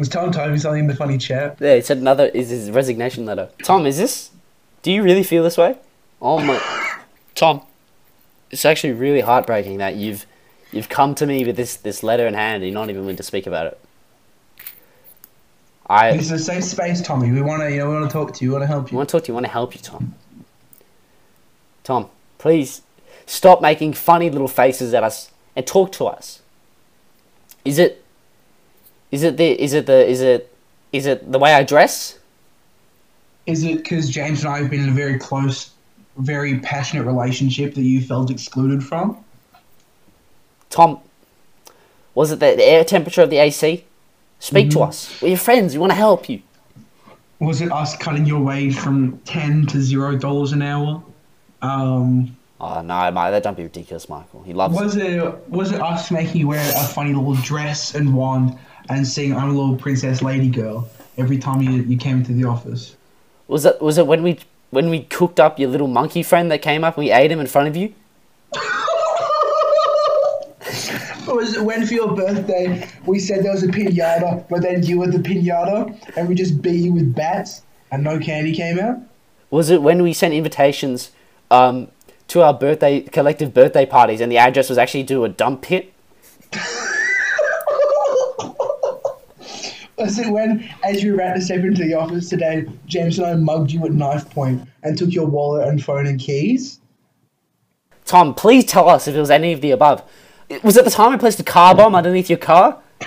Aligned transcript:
Was 0.00 0.08
Tom 0.08 0.32
typing 0.32 0.56
something 0.56 0.80
in 0.80 0.86
the 0.86 0.96
funny 0.96 1.18
chat? 1.18 1.58
Yeah, 1.60 1.74
he 1.74 1.82
said 1.82 1.98
another 1.98 2.28
is 2.28 2.48
his 2.48 2.70
resignation 2.70 3.26
letter. 3.26 3.50
Tom, 3.62 3.84
is 3.84 3.98
this? 3.98 4.30
Do 4.82 4.90
you 4.90 5.02
really 5.02 5.22
feel 5.22 5.42
this 5.44 5.58
way? 5.58 5.76
Oh 6.22 6.38
my, 6.38 6.58
Tom, 7.34 7.60
it's 8.50 8.64
actually 8.64 8.94
really 8.94 9.20
heartbreaking 9.20 9.76
that 9.76 9.96
you've 9.96 10.24
you've 10.72 10.88
come 10.88 11.14
to 11.16 11.26
me 11.26 11.44
with 11.44 11.56
this 11.56 11.76
this 11.76 12.02
letter 12.02 12.26
in 12.26 12.32
hand. 12.32 12.62
and 12.62 12.64
You're 12.64 12.80
not 12.80 12.88
even 12.88 13.02
willing 13.02 13.16
to 13.16 13.22
speak 13.22 13.46
about 13.46 13.66
it. 13.66 13.80
I 15.86 16.12
This 16.16 16.30
is 16.30 16.32
a 16.32 16.38
safe 16.38 16.64
space, 16.64 17.02
Tommy. 17.02 17.30
We 17.30 17.42
want 17.42 17.60
to, 17.60 17.70
you 17.70 17.80
know, 17.80 17.90
we 17.90 17.96
want 17.96 18.08
to 18.08 18.12
talk 18.12 18.32
to 18.32 18.42
you. 18.44 18.52
We 18.52 18.54
want 18.54 18.62
to 18.62 18.68
help 18.68 18.90
you. 18.90 18.96
want 18.96 19.10
to 19.10 19.12
talk 19.18 19.24
to 19.24 19.28
you. 19.28 19.34
I 19.34 19.36
want 19.36 19.46
to 19.46 19.52
help 19.52 19.74
you, 19.74 19.82
Tom. 19.82 20.14
Tom, 21.84 22.08
please 22.38 22.80
stop 23.26 23.60
making 23.60 23.92
funny 23.92 24.30
little 24.30 24.48
faces 24.48 24.94
at 24.94 25.02
us 25.02 25.30
and 25.54 25.66
talk 25.66 25.92
to 25.92 26.06
us. 26.06 26.40
Is 27.66 27.78
it? 27.78 28.02
Is 29.10 29.22
it 29.22 29.36
the? 29.36 29.62
Is 29.62 29.72
it 29.72 29.86
the? 29.86 30.06
Is 30.06 30.20
it? 30.20 30.54
Is 30.92 31.06
it 31.06 31.30
the 31.30 31.38
way 31.38 31.54
I 31.54 31.62
dress? 31.62 32.18
Is 33.46 33.64
it 33.64 33.78
because 33.78 34.08
James 34.08 34.44
and 34.44 34.52
I 34.52 34.58
have 34.58 34.70
been 34.70 34.82
in 34.82 34.88
a 34.90 34.92
very 34.92 35.18
close, 35.18 35.70
very 36.16 36.58
passionate 36.60 37.04
relationship 37.04 37.74
that 37.74 37.82
you 37.82 38.00
felt 38.00 38.30
excluded 38.30 38.84
from? 38.84 39.22
Tom, 40.68 41.00
was 42.14 42.30
it 42.30 42.38
the, 42.40 42.54
the 42.56 42.64
air 42.64 42.84
temperature 42.84 43.22
of 43.22 43.30
the 43.30 43.38
AC? 43.38 43.84
Speak 44.38 44.70
to 44.70 44.82
us. 44.82 45.20
We're 45.20 45.28
your 45.28 45.38
friends. 45.38 45.74
We 45.74 45.80
want 45.80 45.90
to 45.90 45.96
help 45.96 46.28
you. 46.28 46.42
Was 47.40 47.60
it 47.60 47.72
us 47.72 47.96
cutting 47.96 48.26
your 48.26 48.40
wage 48.40 48.76
from 48.76 49.18
ten 49.18 49.66
to 49.66 49.80
zero 49.80 50.16
dollars 50.16 50.52
an 50.52 50.62
hour? 50.62 51.02
Um, 51.62 52.36
Oh 52.60 52.82
no, 52.82 53.10
mate, 53.10 53.30
that 53.30 53.42
don't 53.42 53.56
be 53.56 53.62
ridiculous, 53.62 54.08
Michael. 54.08 54.42
He 54.42 54.52
loves 54.52 54.78
was 54.78 54.94
it. 54.96 55.14
it 55.14 55.48
was 55.48 55.72
it 55.72 55.80
us 55.80 56.10
making 56.10 56.42
you 56.42 56.48
wear 56.48 56.60
a 56.60 56.84
funny 56.84 57.14
little 57.14 57.34
dress 57.36 57.94
and 57.94 58.14
wand 58.14 58.58
and 58.88 59.06
sing 59.06 59.36
"I'm 59.36 59.50
a 59.50 59.52
little 59.52 59.76
princess 59.76 60.22
lady 60.22 60.48
girl" 60.48 60.88
every 61.18 61.38
time 61.38 61.62
you, 61.62 61.82
you 61.82 61.96
came 61.96 62.18
into 62.18 62.32
the 62.32 62.44
office? 62.44 62.96
Was 63.48 63.66
it? 63.66 63.80
Was 63.80 63.98
it 63.98 64.06
when 64.06 64.22
we 64.22 64.38
when 64.70 64.88
we 64.88 65.02
cooked 65.04 65.40
up 65.40 65.58
your 65.58 65.68
little 65.68 65.88
monkey 65.88 66.22
friend 66.22 66.50
that 66.50 66.62
came 66.62 66.84
up 66.84 66.96
and 66.96 67.04
we 67.04 67.12
ate 67.12 67.30
him 67.30 67.40
in 67.40 67.46
front 67.46 67.68
of 67.68 67.76
you? 67.76 67.92
Was 71.26 71.56
it 71.56 71.62
when 71.62 71.86
for 71.86 71.94
your 71.94 72.16
birthday 72.16 72.88
we 73.06 73.20
said 73.20 73.44
there 73.44 73.52
was 73.52 73.62
a 73.62 73.68
pinata, 73.68 74.48
but 74.48 74.62
then 74.62 74.82
you 74.82 74.98
were 74.98 75.06
the 75.06 75.18
pinata 75.18 76.16
and 76.16 76.28
we 76.28 76.34
just 76.34 76.60
beat 76.60 76.84
you 76.84 76.92
with 76.92 77.14
bats 77.14 77.62
and 77.92 78.02
no 78.02 78.18
candy 78.18 78.52
came 78.52 78.80
out? 78.80 78.98
Was 79.50 79.70
it 79.70 79.80
when 79.80 80.02
we 80.02 80.12
sent 80.12 80.34
invitations 80.34 81.12
um, 81.50 81.88
to 82.28 82.42
our 82.42 82.52
birthday 82.52 83.02
collective 83.02 83.54
birthday 83.54 83.86
parties 83.86 84.20
and 84.20 84.30
the 84.30 84.38
address 84.38 84.68
was 84.68 84.78
actually 84.78 85.04
to 85.04 85.24
a 85.24 85.28
dump 85.28 85.62
pit? 85.62 85.92
Was 90.00 90.18
it 90.18 90.30
when, 90.30 90.66
as 90.82 91.02
you 91.02 91.12
were 91.12 91.20
about 91.20 91.34
to 91.34 91.42
step 91.42 91.58
into 91.58 91.84
the 91.84 91.92
office 91.92 92.30
today, 92.30 92.66
James 92.86 93.18
and 93.18 93.26
I 93.26 93.34
mugged 93.34 93.70
you 93.70 93.84
at 93.84 93.92
knife 93.92 94.30
point 94.30 94.66
and 94.82 94.96
took 94.96 95.12
your 95.12 95.26
wallet 95.26 95.68
and 95.68 95.84
phone 95.84 96.06
and 96.06 96.18
keys? 96.18 96.80
Tom, 98.06 98.34
please 98.34 98.64
tell 98.64 98.88
us 98.88 99.06
if 99.06 99.14
it 99.14 99.20
was 99.20 99.30
any 99.30 99.52
of 99.52 99.60
the 99.60 99.72
above. 99.72 100.02
Was 100.64 100.78
it 100.78 100.86
the 100.86 100.90
time 100.90 101.12
I 101.12 101.18
placed 101.18 101.38
a 101.38 101.44
car 101.44 101.74
bomb 101.74 101.94
underneath 101.94 102.30
your 102.30 102.38
car? 102.38 102.82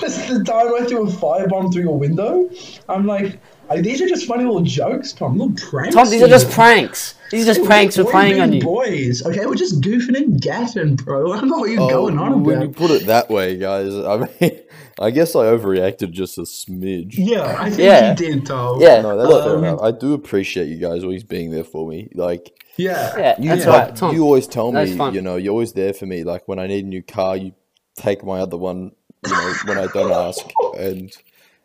Was 0.00 0.18
it 0.18 0.38
the 0.38 0.44
time 0.44 0.74
I 0.74 0.86
threw 0.86 1.06
a 1.06 1.10
firebomb 1.10 1.70
through 1.70 1.82
your 1.82 1.98
window? 1.98 2.50
I'm 2.88 3.06
like, 3.06 3.38
these 3.76 4.00
are 4.00 4.08
just 4.08 4.26
funny 4.26 4.44
little 4.44 4.62
jokes, 4.62 5.12
Tom. 5.12 5.36
Little 5.36 5.54
pranks. 5.54 5.94
Tom, 5.94 6.08
these 6.08 6.22
are 6.22 6.28
just 6.28 6.50
pranks. 6.50 7.14
These 7.30 7.48
are 7.48 7.54
just 7.54 7.64
pranks 7.66 7.98
we're 7.98 8.04
playing 8.10 8.40
on 8.40 8.50
big 8.50 8.62
you. 8.62 8.68
boys. 8.68 9.24
Okay, 9.24 9.44
we're 9.46 9.54
just 9.54 9.80
goofing 9.80 10.16
and 10.16 10.40
gaffing, 10.40 10.96
bro. 11.02 11.32
I 11.32 11.40
don't 11.40 11.48
know 11.50 11.58
what 11.58 11.70
you're 11.70 11.80
Oh, 11.82 11.88
going 11.88 12.18
on 12.18 12.42
when 12.44 12.56
about. 12.56 12.66
you 12.68 12.72
put 12.74 12.90
it 12.90 13.06
that 13.06 13.28
way, 13.28 13.56
guys, 13.56 13.94
I 13.94 14.26
mean, 14.40 14.60
I 15.00 15.10
guess 15.10 15.36
I 15.36 15.40
overreacted 15.44 16.10
just 16.12 16.38
a 16.38 16.42
smidge. 16.42 17.14
Yeah, 17.18 17.56
I 17.58 17.68
think 17.70 17.82
Yeah. 17.82 18.10
you 18.10 18.16
did, 18.16 18.46
Tom. 18.46 18.80
Yeah, 18.80 19.00
No, 19.02 19.16
that's 19.16 19.28
look, 19.28 19.44
fair 19.44 19.56
Um, 19.56 19.64
enough. 19.64 19.80
I 19.82 19.90
do 19.90 20.14
appreciate 20.14 20.68
you 20.68 20.78
guys 20.78 21.04
always 21.04 21.22
being 21.24 21.50
there 21.50 21.64
for 21.64 21.86
me. 21.88 22.08
Like, 22.14 22.50
Yeah. 22.76 23.14
yeah, 23.18 23.34
you, 23.38 23.48
that's 23.50 23.66
like, 23.66 23.84
right, 23.88 23.96
Tom. 23.96 24.14
you 24.14 24.24
always 24.24 24.46
tell 24.46 24.72
me, 24.72 24.90
you 25.12 25.20
know, 25.22 25.36
you're 25.36 25.52
always 25.52 25.72
there 25.74 25.92
for 25.92 26.06
me. 26.06 26.24
Like, 26.24 26.48
when 26.48 26.58
I 26.58 26.66
need 26.66 26.84
a 26.84 26.88
new 26.88 27.02
car, 27.02 27.36
you 27.36 27.52
take 27.96 28.24
my 28.24 28.40
other 28.40 28.56
one, 28.56 28.92
you 29.26 29.32
know, 29.32 29.52
when 29.66 29.78
I 29.78 29.86
don't 29.88 30.12
ask. 30.12 30.40
And 30.78 31.12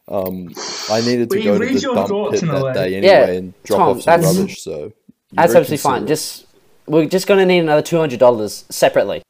um, 0.09 0.49
I 0.91 1.01
needed 1.01 1.29
to 1.29 1.37
We 1.37 1.43
go 1.43 1.57
to 1.59 1.65
the 1.65 1.79
dump 1.79 2.31
pit 2.31 2.41
that 2.41 2.63
way. 2.63 2.73
day 2.73 2.89
Yeah, 2.89 2.97
anyway 3.11 3.37
and 3.37 3.53
drop 3.63 3.79
Tom, 3.79 3.89
off 3.97 4.01
some 4.03 4.21
rubbish. 4.21 4.61
So, 4.61 4.79
you're 4.79 4.91
That's 5.35 5.55
absolutely 5.55 5.77
fine. 5.77 6.07
Just 6.07 6.45
we're 6.87 7.05
just 7.05 7.27
gonna 7.27 7.45
need 7.45 7.59
another 7.59 7.81
two 7.81 7.97
hundred 7.97 8.19
dollars 8.19 8.65
separately, 8.69 9.21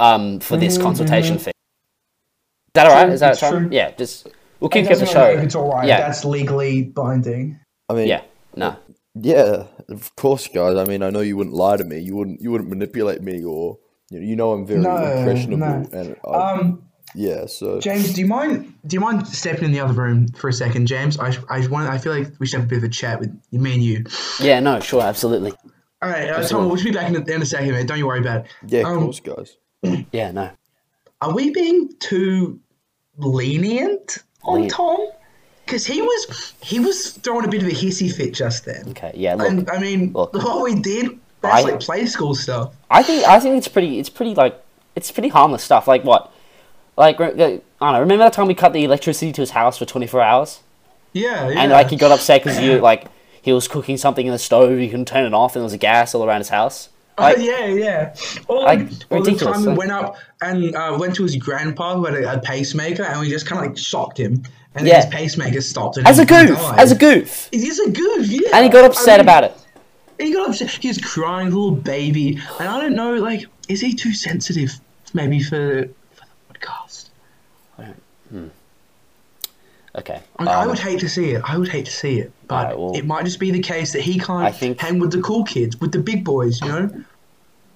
um, 0.00 0.40
for 0.40 0.56
this 0.56 0.78
consultation 0.78 1.38
fee. 1.38 1.50
Is 1.50 1.54
that 2.74 2.86
alright? 2.86 3.06
True, 3.06 3.14
Is 3.14 3.20
that 3.20 3.32
it's 3.32 3.40
Tom? 3.40 3.52
true. 3.52 3.68
Yeah, 3.70 3.90
just 3.92 4.28
we'll 4.60 4.68
keep 4.70 4.84
up 4.84 4.88
the 4.88 5.00
doesn't 5.00 5.14
matter 5.14 5.30
if 5.32 5.38
show. 5.38 5.44
it's 5.44 5.54
all 5.54 5.70
right. 5.70 5.86
Yeah. 5.88 6.00
That's 6.00 6.24
legally 6.24 6.82
binding. 6.84 7.58
I 7.88 7.94
mean, 7.94 8.08
Yeah, 8.08 8.22
no. 8.54 8.76
Yeah, 9.14 9.64
of 9.88 10.14
course, 10.16 10.46
guys. 10.48 10.76
I 10.76 10.84
mean, 10.84 11.02
I 11.02 11.08
know 11.10 11.20
you 11.20 11.36
wouldn't 11.38 11.56
lie 11.56 11.78
to 11.78 11.84
me. 11.84 12.00
You 12.00 12.16
wouldn't. 12.16 12.42
You 12.42 12.50
wouldn't 12.50 12.68
manipulate 12.68 13.22
me, 13.22 13.42
or 13.44 13.78
you 14.10 14.20
know, 14.20 14.26
you 14.26 14.36
know 14.36 14.52
I'm 14.52 14.66
very 14.66 14.80
No, 14.80 14.94
impressionable. 14.96 15.58
no. 15.66 15.88
And 15.98 16.16
I, 16.26 16.52
Um, 16.52 16.82
yeah, 17.16 17.46
so 17.46 17.80
James, 17.80 18.12
do 18.14 18.20
you 18.20 18.26
mind? 18.26 18.72
Do 18.86 18.94
you 18.94 19.00
mind 19.00 19.26
stepping 19.26 19.64
in 19.64 19.72
the 19.72 19.80
other 19.80 19.94
room 19.94 20.28
for 20.28 20.48
a 20.48 20.52
second, 20.52 20.86
James? 20.86 21.18
I, 21.18 21.34
I 21.48 21.66
want. 21.66 21.88
I 21.88 21.98
feel 21.98 22.12
like 22.16 22.28
we 22.38 22.46
should 22.46 22.60
have 22.60 22.66
a 22.66 22.70
bit 22.70 22.78
of 22.78 22.84
a 22.84 22.88
chat 22.88 23.18
with 23.18 23.36
you, 23.50 23.58
me 23.58 23.74
and 23.74 23.82
you. 23.82 24.04
Yeah, 24.40 24.60
no, 24.60 24.78
sure, 24.80 25.02
absolutely. 25.02 25.52
All 26.02 26.10
right, 26.10 26.28
uh, 26.28 26.46
Tom, 26.46 26.66
we'll 26.66 26.76
just 26.76 26.84
be 26.84 26.92
back 26.92 27.08
in 27.08 27.16
a, 27.16 27.34
in 27.34 27.42
a 27.42 27.46
second, 27.46 27.70
mate. 27.72 27.86
Don't 27.86 27.98
you 27.98 28.06
worry 28.06 28.20
about 28.20 28.44
it. 28.44 28.46
yeah, 28.68 28.80
of 28.82 28.86
Um, 28.86 29.04
course, 29.04 29.20
guys. 29.20 29.56
Yeah, 30.12 30.30
no. 30.30 30.50
Are 31.22 31.34
we 31.34 31.50
being 31.50 31.90
too 31.98 32.60
lenient 33.18 34.18
on 34.44 34.54
Lenient. 34.62 34.72
Tom? 34.72 34.98
Because 35.64 35.84
he 35.84 36.00
was 36.00 36.52
he 36.62 36.78
was 36.78 37.12
throwing 37.12 37.44
a 37.44 37.48
bit 37.48 37.62
of 37.62 37.68
a 37.68 37.72
hissy 37.72 38.12
fit 38.12 38.34
just 38.34 38.64
then. 38.64 38.88
Okay, 38.90 39.12
yeah. 39.16 39.34
Look, 39.34 39.48
And 39.48 39.70
I 39.70 39.78
mean, 39.80 40.12
Look. 40.12 40.32
what 40.34 40.62
we 40.62 40.76
did, 40.80 41.18
that's 41.40 41.64
I- 41.64 41.70
like 41.70 41.80
play 41.80 42.06
school 42.06 42.34
stuff. 42.34 42.74
I 42.90 43.02
think 43.02 43.26
I 43.26 43.40
think 43.40 43.56
it's 43.56 43.68
pretty. 43.68 43.98
It's 43.98 44.08
pretty 44.10 44.34
like 44.34 44.62
it's 44.94 45.10
pretty 45.10 45.28
harmless 45.28 45.64
stuff. 45.64 45.88
Like 45.88 46.04
what? 46.04 46.32
Like 46.96 47.20
I 47.20 47.30
don't 47.30 47.62
know. 47.80 48.00
Remember 48.00 48.24
that 48.24 48.32
time 48.32 48.46
we 48.46 48.54
cut 48.54 48.72
the 48.72 48.84
electricity 48.84 49.32
to 49.32 49.42
his 49.42 49.50
house 49.50 49.78
for 49.78 49.84
twenty 49.84 50.06
four 50.06 50.22
hours, 50.22 50.60
Yeah, 51.12 51.48
yeah. 51.50 51.60
and 51.60 51.72
like 51.72 51.90
he 51.90 51.96
got 51.96 52.10
upset 52.10 52.42
because 52.42 52.60
you 52.60 52.78
like 52.90 53.06
he 53.42 53.52
was 53.52 53.68
cooking 53.68 53.96
something 53.96 54.26
in 54.26 54.32
the 54.32 54.38
stove. 54.38 54.78
He 54.78 54.88
couldn't 54.88 55.06
turn 55.08 55.24
it 55.26 55.34
off, 55.34 55.54
and 55.54 55.60
there 55.60 55.64
was 55.64 55.72
a 55.72 55.78
gas 55.78 56.14
all 56.14 56.24
around 56.24 56.40
his 56.40 56.48
house. 56.48 56.88
Like, 57.18 57.38
Oh, 57.38 57.40
yeah, 57.40 57.66
yeah. 57.66 58.14
Or, 58.46 58.62
like, 58.64 58.80
or 59.08 59.22
the 59.22 59.34
time 59.36 59.64
we 59.64 59.72
went 59.72 59.90
up 59.90 60.16
and 60.42 60.74
uh, 60.76 60.96
went 61.00 61.14
to 61.16 61.22
his 61.22 61.34
grandpa 61.36 61.94
who 61.96 62.04
had 62.04 62.14
a, 62.14 62.34
a 62.34 62.38
pacemaker, 62.40 63.04
and 63.04 63.20
we 63.20 63.30
just 63.30 63.46
kind 63.46 63.58
of 63.64 63.68
like 63.70 63.78
shocked 63.78 64.18
him, 64.18 64.42
and 64.74 64.86
Yeah. 64.86 64.96
his 64.96 65.06
pacemaker 65.06 65.60
stopped. 65.62 65.96
And 65.96 66.06
as 66.06 66.18
a 66.18 66.26
goof, 66.26 66.58
died. 66.58 66.78
as 66.78 66.92
a 66.92 66.94
goof, 66.94 67.48
is 67.52 67.78
a 67.80 67.90
goof, 67.90 68.26
yeah. 68.26 68.40
and 68.52 68.64
he 68.64 68.70
got 68.70 68.84
upset 68.84 69.14
I 69.14 69.16
mean, 69.18 69.20
about 69.20 69.44
it. 69.44 69.54
He 70.18 70.32
got 70.34 70.48
upset. 70.50 70.70
He 70.70 70.88
was 70.88 70.98
crying, 70.98 71.46
little 71.46 71.70
baby, 71.72 72.38
and 72.60 72.68
I 72.68 72.80
don't 72.80 72.94
know, 72.94 73.14
like, 73.14 73.46
is 73.68 73.80
he 73.80 73.94
too 73.94 74.12
sensitive, 74.12 74.72
maybe 75.14 75.40
for 75.42 75.84
for 75.84 75.84
the 75.84 75.84
podcast? 75.86 75.86
Okay. 79.94 80.20
I, 80.38 80.44
I 80.44 80.62
um, 80.62 80.68
would 80.68 80.78
hate 80.78 81.00
to 81.00 81.08
see 81.08 81.30
it. 81.30 81.42
I 81.44 81.56
would 81.56 81.68
hate 81.68 81.86
to 81.86 81.92
see 81.92 82.18
it, 82.20 82.30
but 82.48 82.54
Alright, 82.56 82.78
well- 82.78 82.96
it 82.96 83.06
might 83.06 83.24
just 83.24 83.40
be 83.40 83.50
the 83.50 83.60
case 83.62 83.92
that 83.92 84.02
he 84.02 84.18
can't 84.18 84.44
I 84.44 84.52
think- 84.52 84.78
hang 84.78 84.98
with 84.98 85.12
the 85.12 85.22
cool 85.22 85.44
kids, 85.44 85.80
with 85.80 85.92
the 85.92 85.98
big 86.00 86.24
boys, 86.24 86.60
you 86.60 86.68
know. 86.68 87.04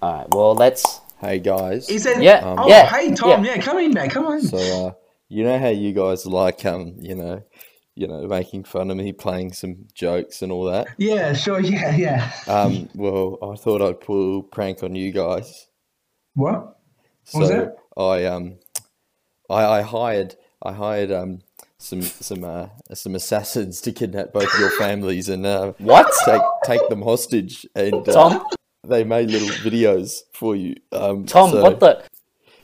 all 0.02 0.12
right. 0.12 0.26
Well, 0.34 0.54
let's. 0.54 1.00
Hey 1.20 1.38
guys. 1.38 1.88
Is 1.90 2.04
that? 2.04 2.22
Yeah, 2.22 2.40
Oh, 2.56 2.66
yeah, 2.66 2.86
hey 2.86 3.14
Tom, 3.14 3.44
yeah. 3.44 3.56
yeah. 3.56 3.60
come 3.60 3.76
in, 3.78 3.92
man, 3.92 4.08
come 4.08 4.24
on. 4.26 4.40
So, 4.40 4.56
uh, 4.86 4.92
you 5.28 5.44
know 5.44 5.58
how 5.58 5.68
you 5.68 5.92
guys 5.92 6.24
like, 6.24 6.64
um, 6.64 6.94
you 6.98 7.14
know, 7.14 7.42
you 7.94 8.06
know, 8.06 8.26
making 8.26 8.64
fun 8.64 8.90
of 8.90 8.96
me, 8.96 9.12
playing 9.12 9.52
some 9.52 9.86
jokes 9.92 10.40
and 10.40 10.50
all 10.50 10.64
that. 10.64 10.88
yeah, 10.96 11.34
sure, 11.34 11.60
yeah, 11.60 11.94
yeah. 11.94 12.32
Um, 12.46 12.88
well, 12.94 13.36
I 13.42 13.54
thought 13.56 13.82
I'd 13.82 14.00
pull 14.00 14.16
a 14.16 14.24
little 14.24 14.42
prank 14.44 14.82
on 14.82 14.94
you 14.94 15.12
guys. 15.12 15.66
What? 16.34 16.78
So 17.24 17.38
was 17.40 17.48
that? 17.50 17.76
I 17.98 18.24
um, 18.24 18.58
I, 19.50 19.64
I 19.66 19.82
hired 19.82 20.36
I 20.62 20.72
hired 20.72 21.10
um 21.12 21.40
some 21.78 22.02
some 22.02 22.44
uh 22.44 22.68
some 22.92 23.14
assassins 23.14 23.80
to 23.82 23.92
kidnap 23.92 24.32
both 24.32 24.48
your 24.58 24.70
families 24.72 25.28
and 25.28 25.46
uh, 25.46 25.72
What? 25.78 26.10
take 26.26 26.42
take 26.64 26.88
them 26.88 27.02
hostage 27.02 27.66
and 27.74 28.06
uh, 28.08 28.12
Tom? 28.12 28.46
they 28.86 29.04
made 29.04 29.30
little 29.30 29.48
videos 29.48 30.20
for 30.34 30.54
you. 30.56 30.74
Um, 30.92 31.24
Tom, 31.26 31.50
so- 31.50 31.62
what 31.62 31.80
the? 31.80 32.04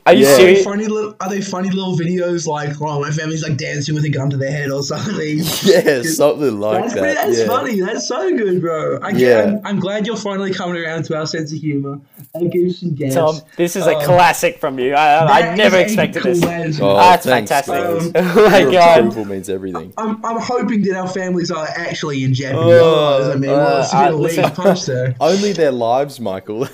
Are 0.07 0.13
you 0.13 0.21
Yeah. 0.25 0.31
They 0.31 0.37
serious? 0.37 0.63
funny 0.63 0.87
little? 0.87 1.15
Are 1.19 1.29
they 1.29 1.41
funny 1.41 1.69
little 1.69 1.95
videos 1.97 2.47
like, 2.47 2.79
oh, 2.81 3.01
my 3.01 3.11
family's 3.11 3.43
like 3.43 3.57
dancing 3.57 3.93
with 3.93 4.05
a 4.05 4.09
gun 4.09 4.29
to 4.29 4.37
their 4.37 4.51
head 4.51 4.71
or 4.71 4.81
something? 4.93 5.37
Yeah, 5.63 6.01
something 6.03 6.59
like 6.59 6.81
That's, 6.83 6.93
that. 6.93 6.99
pretty, 7.01 7.15
that's 7.15 7.39
yeah. 7.39 7.45
funny. 7.47 7.79
That's 7.81 8.07
so 8.07 8.35
good, 8.37 8.61
bro. 8.61 8.99
I, 9.01 9.09
Yeah. 9.09 9.43
I'm, 9.43 9.65
I'm 9.67 9.79
glad 9.79 10.07
you're 10.07 10.15
finally 10.15 10.53
coming 10.53 10.81
around 10.81 11.03
to 11.05 11.17
our 11.17 11.25
sense 11.27 11.51
of 11.51 11.59
humor 11.59 11.99
and 12.33 12.51
give 12.51 12.73
some 12.73 12.95
gas. 12.95 13.13
Tom, 13.15 13.39
this 13.57 13.75
is 13.75 13.85
a 13.85 13.95
Um, 13.97 14.03
classic 14.05 14.59
from 14.59 14.79
you. 14.79 14.93
I, 14.93 15.17
I, 15.25 15.51
I 15.51 15.55
never 15.55 15.77
expected 15.77 16.23
this. 16.23 16.41
attitude. 16.43 16.81
Oh, 16.81 16.95
That's 16.95 17.25
thanks, 17.25 17.51
fantastic. 17.51 18.13
guys. 18.13 18.35
oh 18.37 18.49
my 18.49 18.59
Your 18.59 18.71
god. 18.71 18.99
approval 18.99 19.25
means 19.25 19.49
everything. 19.49 19.93
I'm, 19.97 20.23
I'm 20.25 20.39
hoping 20.39 20.81
that 20.83 20.95
our 20.95 21.07
families 21.09 21.51
are 21.51 21.67
actually 21.75 22.23
in 22.23 22.33
jeopardy. 22.33 22.61
Oh, 22.63 23.31
I 23.33 23.35
mean, 23.35 23.49
uh, 23.49 23.53
well, 23.53 23.81
it's 23.83 23.93
a 23.93 23.97
uh, 23.97 24.17
bit 24.19 24.37
of 24.39 24.45
a 24.51 24.55
punch 24.55 24.85
there. 24.85 25.15
Only 25.19 25.51
their 25.53 25.71
lives, 25.73 26.19
Michael. 26.19 26.67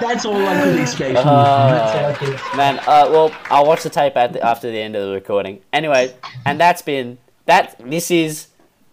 That's 0.00 0.24
all 0.24 0.36
I 0.36 0.60
could 0.62 0.78
expect. 0.80 1.15
That's 1.24 1.92
how 1.94 2.08
I 2.08 2.14
feel. 2.14 2.56
Man, 2.56 2.78
uh, 2.80 3.08
well, 3.10 3.32
I'll 3.50 3.66
watch 3.66 3.82
the 3.82 3.90
tape 3.90 4.16
at 4.16 4.32
the, 4.34 4.42
after 4.44 4.70
the 4.70 4.78
end 4.78 4.96
of 4.96 5.06
the 5.08 5.14
recording. 5.14 5.60
Anyway, 5.72 6.14
and 6.44 6.60
that's 6.60 6.82
been 6.82 7.18
that. 7.46 7.78
This 7.78 8.10
is 8.10 8.48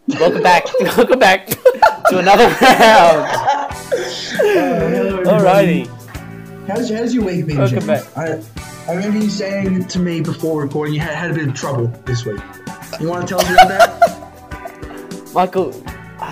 welcome 0.08 0.42
back. 0.44 0.66
welcome 0.98 1.20
back 1.20 1.48
to 2.10 2.18
another 2.20 2.46
round. 2.62 3.30
Hello, 4.36 5.20
everybody. 5.20 5.86
Alrighty. 5.86 6.68
How's, 6.68 6.90
how's 6.90 7.14
your 7.14 7.25
week 7.25 7.46
been, 7.46 7.58
Welcome 7.58 7.80
James? 7.86 8.06
back. 8.06 8.18
I, 8.18 8.42
I 8.90 8.96
remember 8.96 9.20
you 9.20 9.30
saying 9.30 9.86
to 9.90 10.00
me 10.00 10.22
before 10.22 10.62
recording 10.62 10.94
you 10.94 11.02
had, 11.02 11.16
had 11.16 11.31
a 11.31 11.34
bit 11.34 11.48
of 11.50 11.54
trouble 11.54 11.88
this 12.06 12.25
week. 12.25 12.40
You 13.02 13.10
want 13.10 13.28
to 13.28 13.36
tell 13.36 13.42
us 13.42 13.50
about 13.50 13.68
that? 13.68 15.34
Michael, 15.34 15.72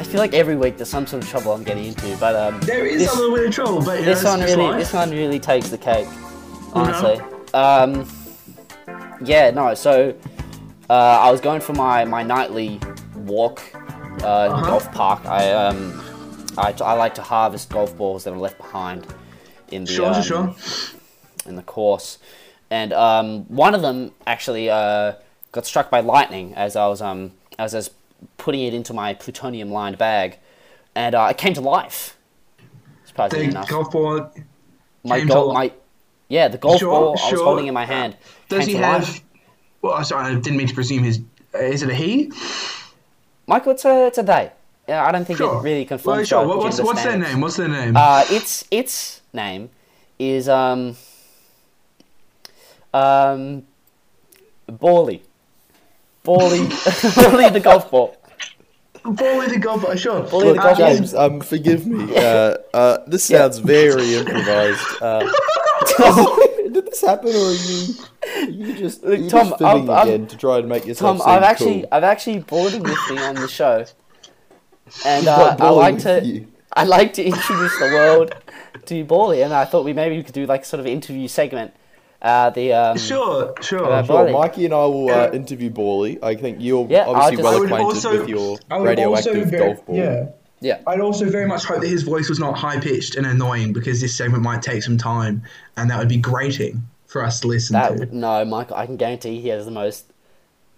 I 0.02 0.04
feel 0.04 0.20
like 0.20 0.34
every 0.34 0.56
week 0.56 0.78
there's 0.78 0.90
some 0.90 1.06
sort 1.06 1.22
of 1.24 1.30
trouble 1.30 1.54
I'm 1.54 1.64
getting 1.64 1.86
into, 1.86 2.18
but 2.18 2.36
um, 2.36 2.60
There 2.62 2.88
is 2.88 3.02
this, 3.04 3.14
a 3.14 3.20
little 3.20 3.36
bit 3.36 3.46
of 3.46 3.54
trouble, 3.54 3.84
but 3.86 4.00
you 4.00 4.06
know, 4.08 4.14
this 4.16 4.24
one 4.24 4.40
really, 4.42 4.64
life. 4.64 4.80
this 4.80 4.94
one 4.94 5.12
really 5.12 5.40
takes 5.40 5.70
the 5.70 5.78
cake. 5.78 6.08
Honestly, 6.74 7.20
um, 7.54 8.08
yeah, 9.24 9.52
no. 9.52 9.76
So 9.76 10.16
uh, 10.90 10.94
I 10.94 11.30
was 11.30 11.40
going 11.40 11.62
for 11.62 11.74
my 11.74 12.04
my 12.06 12.24
nightly 12.24 12.80
walk 13.16 13.62
uh, 14.24 14.26
Uh-huh. 14.26 14.66
golf 14.66 14.92
park. 14.92 15.24
I 15.28 15.52
um, 15.52 16.02
I, 16.58 16.74
I 16.84 16.94
like 16.94 17.14
to 17.16 17.22
harvest 17.22 17.70
golf 17.70 17.96
balls 17.96 18.24
that 18.24 18.34
are 18.34 18.40
left 18.40 18.58
behind 18.58 19.06
in 19.70 19.84
the 19.86 19.92
Sure, 19.94 20.14
um, 20.16 20.24
sure, 20.24 20.56
in 21.46 21.56
the 21.58 21.62
course, 21.62 22.18
and 22.72 22.92
um, 22.92 23.44
one 23.50 23.76
of 23.76 23.84
them 23.84 24.14
actually 24.26 24.68
uh, 24.68 25.14
got 25.52 25.68
struck 25.68 25.92
by 25.92 26.00
lightning 26.00 26.56
as 26.56 26.76
I 26.76 26.88
was 26.88 27.04
um 27.04 27.34
as 27.60 27.76
I 27.76 27.78
was 27.78 27.92
putting 28.38 28.62
it 28.62 28.74
into 28.74 28.94
my 28.94 29.14
plutonium 29.14 29.72
lined 29.72 29.98
bag, 29.98 30.38
and 30.96 31.16
uh, 31.16 31.28
it 31.32 31.38
came 31.38 31.54
to 31.54 31.62
life. 31.62 32.18
Surprisingly 33.06 33.46
The 33.46 33.52
enough, 33.52 33.70
golf 33.70 33.92
ball. 33.92 34.32
my 35.04 35.20
golf, 35.26 35.54
my 35.54 35.72
yeah, 36.30 36.48
the 36.48 36.58
golf 36.58 36.80
Sure, 36.80 36.90
ball 36.92 37.20
I 37.22 37.32
was 37.32 37.42
holding 37.42 37.68
in 37.68 37.74
my 37.74 37.86
hand. 37.86 38.16
Does 38.50 38.66
came 38.66 38.76
he 38.76 38.82
have? 38.82 39.08
life. 39.08 39.22
Well, 39.82 40.04
sorry, 40.04 40.32
I 40.32 40.36
didn't 40.36 40.58
mean 40.58 40.68
to 40.68 40.74
presume 40.74 41.04
his. 41.04 41.20
Uh, 41.54 41.60
is 41.60 41.84
it 41.84 41.90
a 41.90 41.94
he? 41.94 42.32
Michael? 43.48 43.74
It's 43.74 43.84
a 43.86 44.08
it's 44.08 44.18
a 44.18 44.24
they. 44.24 44.52
Yeah, 44.88 45.06
I 45.06 45.12
don't 45.12 45.26
think 45.26 45.38
Sure. 45.40 45.58
it 45.60 45.64
really 45.64 45.82
Well, 45.82 45.88
conforms. 46.00 46.28
sure. 46.28 46.48
What, 46.48 46.58
what's 46.60 46.80
what's 46.82 47.04
their 47.04 47.18
name? 47.18 47.42
What's 47.42 47.58
their 47.58 47.68
name? 47.68 47.96
Uh, 47.98 48.24
its 48.30 48.66
its 48.72 49.22
name 49.34 49.70
is 50.20 50.48
um 50.48 50.96
um 52.94 53.64
Bally. 54.68 55.24
Bally 56.24 56.60
Bally 57.16 57.50
the 57.50 57.60
golf 57.64 57.90
ball. 57.92 58.16
Bally 59.04 59.48
the 59.48 59.58
golf 59.60 59.82
ball. 59.82 59.96
Sure. 59.96 60.22
Bally 60.24 60.48
the 60.50 60.54
Look, 60.54 60.58
golf 60.64 60.78
ball. 60.78 60.88
James, 60.96 61.14
um, 61.16 61.42
forgive 61.42 61.88
me. 61.88 62.16
Uh, 62.16 62.58
uh, 62.74 62.98
this 63.08 63.24
sounds 63.26 63.58
very 63.60 64.16
improvised. 64.16 64.82
Uh, 66.00 66.36
did 66.72 66.86
this 66.86 67.02
happen, 67.02 67.30
or 67.30 67.48
are 67.48 67.52
you, 67.54 67.96
are 68.36 68.50
you 68.50 68.78
just, 68.78 69.04
are 69.04 69.16
you 69.16 69.30
Tom, 69.30 69.48
just 69.50 69.60
fibbing 69.60 69.90
I've- 69.90 69.92
I've- 69.92 70.10
again 70.14 70.28
to 70.28 70.38
try 70.38 70.60
and 70.60 70.70
make 70.70 70.86
yourself 70.86 71.18
Tom, 71.18 71.26
seem 71.26 71.28
I've 71.30 71.44
actually 71.44 71.80
cool? 71.82 71.90
I've 71.92 72.04
actually 72.04 72.40
brought 72.40 72.72
him 72.72 72.84
with 72.84 72.98
me 73.10 73.18
on 73.18 73.36
the 73.36 73.48
show. 73.48 73.86
And 75.06 75.28
uh, 75.28 75.50
I 75.52 75.56
Bally 75.56 75.76
like 75.78 76.00
to 76.04 76.24
you. 76.26 76.48
I 76.74 76.84
like 76.86 77.14
to 77.14 77.24
introduce 77.24 77.78
the 77.80 77.86
world 77.86 78.36
to 78.86 79.04
Bally 79.04 79.42
and 79.42 79.54
I 79.54 79.66
thought 79.66 79.84
we 79.86 79.94
maybe 79.94 80.18
we 80.18 80.24
could 80.24 80.34
do 80.36 80.46
like 80.46 80.64
sort 80.66 80.80
of 80.80 80.86
interview 80.88 81.28
segment. 81.28 81.74
Uh, 82.22 82.50
the 82.52 82.72
um, 82.72 82.98
Sure, 82.98 83.54
sure. 83.62 83.84
Uh, 83.92 84.04
Sure, 84.04 84.30
Mikey 84.32 84.66
and 84.66 84.74
I 84.74 84.86
will 84.86 85.10
uh, 85.10 85.32
interview 85.32 85.70
Bally. 85.72 86.20
I 86.22 86.36
think 86.36 86.58
you're 86.60 86.86
Yeah, 86.90 87.06
obviously 87.08 87.38
just- 87.38 87.44
well 87.44 87.64
acquainted 87.64 87.84
also- 87.84 88.20
with 88.20 88.30
your 88.30 88.58
radioactive 88.70 89.48
very, 89.50 89.68
golf 89.74 89.86
ball. 89.86 89.96
Yeah. 89.96 90.26
yeah. 90.60 90.80
I'd 90.86 91.00
also 91.02 91.30
very 91.30 91.48
much 91.48 91.66
hope 91.66 91.82
that 91.82 91.88
his 91.88 92.04
voice 92.04 92.30
was 92.30 92.40
not 92.40 92.56
high 92.58 92.80
pitched 92.80 93.16
and 93.16 93.26
annoying 93.26 93.74
because 93.74 94.02
this 94.02 94.16
segment 94.16 94.44
might 94.44 94.62
take 94.62 94.84
some 94.84 94.98
time 95.00 95.42
and 95.78 95.90
that 95.90 95.98
would 95.98 96.10
be 96.10 96.18
grating 96.18 96.84
for 97.08 97.24
us 97.26 97.40
to 97.40 97.48
listen 97.48 97.74
That 97.74 97.98
to. 97.98 98.16
no, 98.16 98.46
Michael. 98.46 98.76
I 98.78 98.86
can 98.86 98.98
guarantee 98.98 99.42
he 99.42 99.50
has 99.50 99.66
the 99.66 99.72
most 99.72 100.06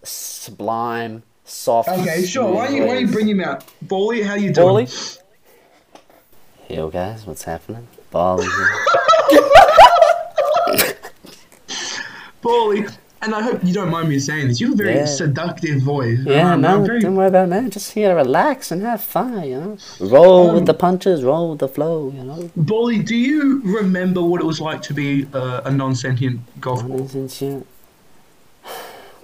sublime, 0.02 1.24
soft. 1.44 1.90
Okay, 1.90 2.26
sure. 2.26 2.52
Why 2.54 2.68
don't 2.68 2.76
you 2.78 2.82
why 2.86 2.94
don't 2.96 3.02
you 3.08 3.12
bring 3.12 3.28
him 3.28 3.42
out? 3.42 3.66
Bally, 3.82 4.22
how 4.24 4.36
you 4.36 4.54
doing? 4.54 4.88
Bally? 4.88 4.88
Yo, 6.70 6.90
guys, 6.90 7.26
what's 7.28 7.44
happening? 7.44 7.88
Bally. 8.12 8.48
Bally. 12.44 12.86
And 13.22 13.34
I 13.34 13.42
hope 13.42 13.64
you 13.64 13.74
don't 13.74 13.90
mind 13.90 14.10
me 14.10 14.20
saying 14.20 14.50
this. 14.50 14.60
You 14.60 14.68
have 14.72 14.80
a 14.82 14.84
very 14.84 14.96
Yeah. 14.98 15.06
seductive 15.06 15.82
voice. 15.82 16.20
Yeah, 16.26 16.54
Um, 16.56 16.62
no, 16.62 16.82
very- 16.84 17.00
don't 17.00 17.16
worry 17.16 17.28
about 17.30 17.46
it, 17.46 17.52
man. 17.52 17.70
Just 17.70 17.94
here 17.94 18.10
to 18.10 18.16
relax 18.16 18.70
and 18.70 18.82
have 18.82 19.00
fun, 19.02 19.42
you 19.46 19.58
know. 19.62 19.78
Roll 20.02 20.50
Um, 20.50 20.56
with 20.56 20.66
the 20.66 20.74
punches, 20.74 21.24
roll 21.24 21.52
with 21.52 21.60
the 21.60 21.70
flow, 21.70 22.12
you 22.14 22.22
know. 22.22 22.50
Bally, 22.58 23.00
do 23.00 23.16
you 23.16 23.62
remember 23.64 24.22
what 24.22 24.42
it 24.42 24.46
was 24.46 24.60
like 24.60 24.82
to 24.84 24.94
be 24.94 25.26
uh, 25.34 25.62
a 25.64 25.72
non-sentient 25.72 26.42
golf 26.60 26.86
ball? 26.86 27.08
Shit. 27.30 27.66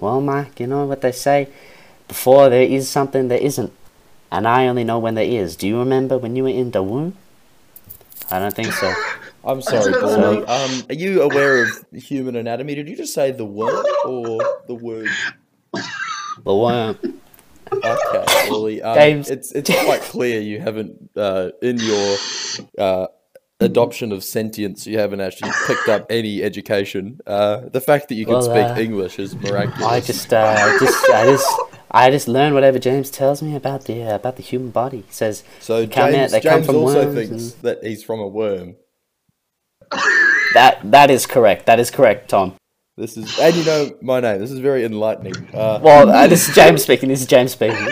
Well, 0.00 0.22
Mike, 0.22 0.58
you 0.58 0.66
know 0.66 0.86
what 0.86 1.02
they 1.02 1.12
say? 1.12 1.48
Before 2.08 2.48
there 2.48 2.62
is 2.62 2.88
something, 2.88 3.28
there 3.28 3.38
isn't. 3.38 3.70
And 4.32 4.48
I 4.48 4.66
only 4.66 4.82
know 4.84 4.98
when 4.98 5.14
there 5.14 5.24
is. 5.26 5.56
Do 5.56 5.68
you 5.68 5.78
remember 5.78 6.16
when 6.16 6.36
you 6.36 6.44
were 6.44 6.48
in 6.48 6.70
the 6.70 6.82
womb? 6.82 7.16
I 8.30 8.38
don't 8.38 8.54
think 8.54 8.72
so. 8.72 8.94
I'm 9.44 9.62
sorry, 9.62 9.92
don't 9.92 10.02
Bally. 10.02 10.38
know. 10.40 10.46
Um, 10.46 10.82
are 10.88 10.94
you 10.94 11.22
aware 11.22 11.62
of 11.64 11.70
human 11.92 12.36
anatomy? 12.36 12.74
Did 12.74 12.88
you 12.88 12.96
just 12.96 13.14
say 13.14 13.30
the 13.30 13.44
word 13.44 13.84
or 14.04 14.38
the 14.66 14.74
word? 14.74 15.08
The 16.44 16.54
worm. 16.54 16.98
Okay, 17.72 18.24
Bally. 18.48 18.82
Um, 18.82 18.94
James. 18.96 19.30
It's 19.30 19.52
it's 19.52 19.70
quite 19.84 20.00
clear 20.02 20.40
you 20.40 20.60
haven't 20.60 21.10
uh, 21.16 21.50
in 21.62 21.78
your 21.78 22.16
uh, 22.78 23.06
adoption 23.60 24.12
of 24.12 24.24
sentience. 24.24 24.86
You 24.86 24.98
haven't 24.98 25.20
actually 25.20 25.52
picked 25.66 25.88
up 25.88 26.06
any 26.10 26.42
education. 26.42 27.20
Uh, 27.26 27.68
the 27.68 27.80
fact 27.80 28.08
that 28.08 28.16
you 28.16 28.24
can 28.24 28.34
Well, 28.34 28.42
speak 28.42 28.76
uh, 28.76 28.80
English 28.80 29.18
is 29.18 29.36
miraculous. 29.36 29.82
I 29.84 30.00
just, 30.00 30.32
uh, 30.32 30.54
I 30.58 30.78
just, 30.80 31.10
I 31.10 31.24
just, 31.26 31.60
I 31.92 32.10
just 32.10 32.28
learn 32.28 32.54
whatever 32.54 32.78
James 32.78 33.10
tells 33.10 33.40
me 33.42 33.54
about 33.54 33.84
the 33.84 34.02
uh, 34.02 34.16
about 34.16 34.36
the 34.36 34.42
human 34.42 34.70
body. 34.70 35.04
He 35.06 35.12
says 35.12 35.44
so 35.60 35.80
they 35.82 35.86
come 35.86 36.08
out- 36.08 36.12
James, 36.12 36.32
come 36.32 36.40
James 36.42 36.66
from 36.66 36.76
also 36.76 37.04
worms 37.04 37.14
thinks 37.14 37.54
and- 37.54 37.62
that 37.62 37.84
he's 37.84 38.02
from 38.02 38.18
a 38.20 38.26
worm. 38.28 38.76
That 40.54 40.80
that 40.84 41.10
is 41.10 41.26
correct. 41.26 41.66
That 41.66 41.80
is 41.80 41.90
correct, 41.90 42.30
Tom. 42.30 42.54
This 42.96 43.16
is, 43.16 43.38
and 43.38 43.54
you 43.56 43.64
know 43.64 43.96
my 44.02 44.20
name. 44.20 44.40
This 44.40 44.50
is 44.50 44.58
very 44.58 44.84
enlightening. 44.84 45.34
Uh, 45.54 45.80
Well, 45.82 46.10
uh, 46.10 46.26
this 46.26 46.48
is 46.48 46.54
James 46.54 46.82
speaking. 46.82 47.08
This 47.08 47.20
is 47.22 47.26
James 47.26 47.52
speaking. 47.52 47.88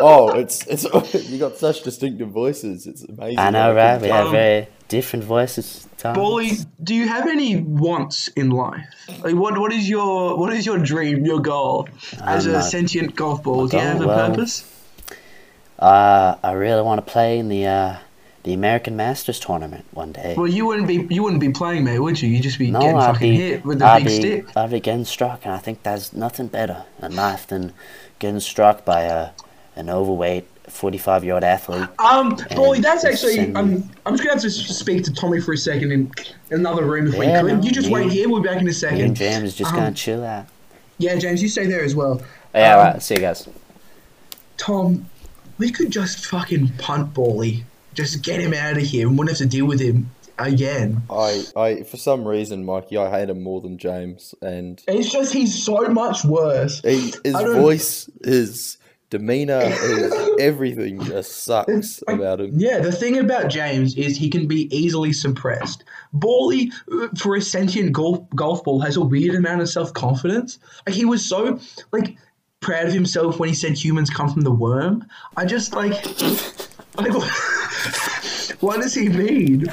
oh, 0.00 0.30
it's 0.38 0.66
it's 0.66 0.84
you 1.30 1.38
got 1.38 1.56
such 1.56 1.82
distinctive 1.82 2.28
voices. 2.28 2.86
It's 2.86 3.02
amazing. 3.02 3.38
I 3.38 3.50
know, 3.50 3.74
right? 3.74 4.00
We 4.00 4.08
have 4.08 4.26
Um, 4.26 4.32
very 4.32 4.68
different 4.88 5.24
voices. 5.24 5.88
Tom. 5.98 6.14
Bally, 6.14 6.50
do 6.82 6.94
you 6.94 7.08
have 7.08 7.26
any 7.26 7.56
wants 7.56 8.28
in 8.28 8.50
life? 8.50 8.86
Like, 9.24 9.34
what 9.34 9.58
what 9.58 9.72
is 9.72 9.88
your 9.88 10.36
what 10.38 10.52
is 10.52 10.64
your 10.64 10.78
dream, 10.78 11.24
your 11.26 11.40
goal 11.40 11.88
as 12.22 12.46
I'm 12.46 12.50
a 12.50 12.58
not- 12.58 12.64
sentient 12.64 13.16
golf 13.16 13.42
ball? 13.42 13.66
Do 13.66 13.76
you 13.78 13.82
have 13.82 14.00
a 14.00 14.06
well- 14.06 14.30
purpose? 14.30 14.64
Uh, 15.78 16.36
I 16.44 16.52
really 16.52 16.82
want 16.82 17.04
to 17.04 17.12
play 17.12 17.38
in 17.40 17.48
the 17.48 17.66
uh, 17.66 17.96
the 18.44 18.52
American 18.52 18.96
Masters 18.96 19.38
tournament 19.38 19.84
one 19.92 20.12
day. 20.12 20.34
Well, 20.36 20.48
you 20.48 20.66
wouldn't 20.66 20.88
be 20.88 21.06
you 21.14 21.22
wouldn't 21.22 21.40
be 21.40 21.50
playing, 21.50 21.84
mate, 21.84 21.98
would 22.00 22.20
you? 22.20 22.28
You'd 22.28 22.42
just 22.42 22.58
be 22.58 22.70
No, 22.70 22.80
getting 22.80 22.96
I'd 22.96 23.12
fucking 23.14 23.30
be, 23.30 23.36
hit 23.36 23.64
with 23.64 23.80
a 23.82 23.86
I'd 23.86 23.98
big 24.04 24.06
be, 24.06 24.16
stick. 24.42 24.56
I'd 24.56 24.70
be 24.70 24.80
getting 24.80 25.04
struck, 25.04 25.44
and 25.44 25.54
I 25.54 25.58
think 25.58 25.82
there's 25.84 26.12
nothing 26.12 26.48
better 26.48 26.84
in 27.02 27.14
life 27.16 27.46
than 27.46 27.72
getting 28.18 28.40
struck 28.40 28.84
by 28.84 29.02
a 29.02 29.30
an 29.76 29.88
overweight, 29.88 30.46
forty-five 30.68 31.24
year 31.24 31.34
old 31.34 31.44
athlete. 31.44 31.88
Um, 31.98 32.36
And 32.50 32.84
that's 32.84 33.04
actually. 33.04 33.36
send- 33.36 33.56
Um, 33.56 33.88
I'm 34.04 34.14
just 34.14 34.22
gonna 34.24 34.34
have 34.34 34.42
to 34.42 34.50
speak 34.50 35.04
to 35.04 35.12
Tommy 35.14 35.40
for 35.40 35.52
a 35.52 35.56
second 35.56 35.92
in 35.92 36.10
another 36.50 36.84
room 36.84 37.06
if 37.06 37.14
Yeah, 37.14 37.42
we 37.42 37.48
could. 37.50 37.58
no, 37.58 37.64
you 37.64 37.70
just 37.70 37.86
me 37.88 37.94
wait 37.94 38.10
here. 38.12 38.28
We'll 38.28 38.42
be 38.42 38.48
back 38.48 38.56
in 38.58 38.62
a 38.62 38.64
Me 38.64 38.68
and 38.70 38.76
second. 38.76 39.14
James 39.14 39.44
is 39.44 39.54
just 39.54 39.70
Um, 39.72 39.78
gonna 39.78 39.92
chill 39.92 40.24
out. 40.24 40.46
Yeah, 40.98 41.14
James, 41.16 41.40
you 41.42 41.48
stay 41.48 41.66
there 41.66 41.82
as 41.84 41.94
well. 41.94 42.20
Yeah, 42.54 42.76
um, 42.76 42.86
right. 42.94 43.02
See 43.02 43.14
you 43.14 43.20
guys. 43.20 43.48
Tom, 44.56 45.06
we 45.58 45.70
could 45.70 45.90
just 45.90 46.26
fucking 46.26 46.68
punt 46.78 47.14
Bally. 47.14 47.64
Just 47.94 48.22
get 48.22 48.40
him 48.40 48.54
out 48.54 48.76
of 48.76 48.82
here 48.82 49.06
and 49.08 49.18
wouldn't 49.18 49.36
have 49.36 49.48
to 49.48 49.54
deal 49.56 49.66
with 49.66 49.80
him 49.80 50.10
again. 50.38 51.02
I, 51.10 51.44
I, 51.56 51.82
for 51.82 51.96
some 51.96 52.26
reason, 52.26 52.64
Mikey, 52.64 52.96
I 52.96 53.10
hate 53.10 53.28
him 53.30 53.42
more 53.42 53.60
than 53.60 53.78
James, 53.78 54.34
and 54.40 54.82
It's 54.88 55.10
just 55.10 55.32
he's 55.32 55.62
so 55.64 55.88
much 55.88 56.24
worse. 56.24 56.80
he, 56.80 57.12
his 57.24 57.34
voice, 57.34 58.10
his 58.24 58.78
demeanor, 59.10 59.60
his 59.60 60.14
everything 60.40 61.02
just 61.04 61.44
sucks 61.44 62.02
about 62.08 62.40
him. 62.40 62.52
Yeah, 62.54 62.78
the 62.78 62.92
thing 62.92 63.18
about 63.18 63.50
James 63.50 63.94
is 63.96 64.16
he 64.16 64.30
can 64.30 64.48
be 64.48 64.74
easily 64.74 65.12
suppressed. 65.12 65.84
Bally, 66.14 66.72
uh, 66.90 67.08
for 67.18 67.36
a 67.36 67.42
sentient 67.42 67.92
golf 67.92 68.20
golf 68.34 68.64
ball, 68.64 68.80
has 68.80 68.96
a 68.96 69.02
weird 69.02 69.34
amount 69.34 69.60
of 69.60 69.68
self 69.68 69.92
confidence. 69.92 70.58
Like 70.86 70.96
he 70.96 71.04
was 71.04 71.24
so 71.28 71.60
like 71.92 72.16
proud 72.60 72.86
of 72.86 72.94
himself 72.94 73.38
when 73.38 73.50
he 73.50 73.54
said 73.54 73.76
humans 73.76 74.08
come 74.08 74.32
from 74.32 74.42
the 74.42 74.50
worm. 74.50 75.04
I 75.36 75.44
just 75.44 75.74
like, 75.74 75.92
like 76.96 77.12
what 78.60 78.80
does 78.80 78.94
he 78.94 79.08
mean? 79.08 79.66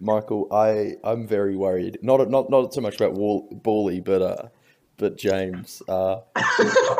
Michael, 0.00 0.48
I, 0.52 0.94
I'm 1.04 1.26
very 1.26 1.56
worried. 1.56 1.98
Not, 2.02 2.28
not, 2.30 2.50
not 2.50 2.74
so 2.74 2.80
much 2.80 2.96
about 2.96 3.14
Wall, 3.14 3.48
Bally, 3.62 4.00
but, 4.00 4.22
uh, 4.22 4.48
but 4.96 5.16
James. 5.16 5.82
Uh, 5.88 6.20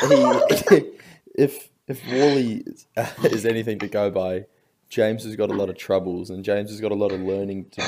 he, 0.09 0.91
if, 1.37 1.71
if 1.87 2.07
Wally 2.11 2.63
is, 2.67 2.87
is 3.25 3.47
anything 3.47 3.79
to 3.81 3.89
go 3.89 4.11
by, 4.11 4.47
James 4.89 5.25
has 5.25 5.35
got 5.37 5.51
a 5.51 5.55
lot 5.55 5.69
of 5.69 5.77
troubles, 5.77 6.31
and 6.31 6.45
James 6.45 6.71
has 6.71 6.81
got 6.81 6.93
a 6.93 6.95
lot 6.95 7.11
of 7.13 7.21
learning 7.21 7.67
to 7.71 7.81
do. 7.81 7.87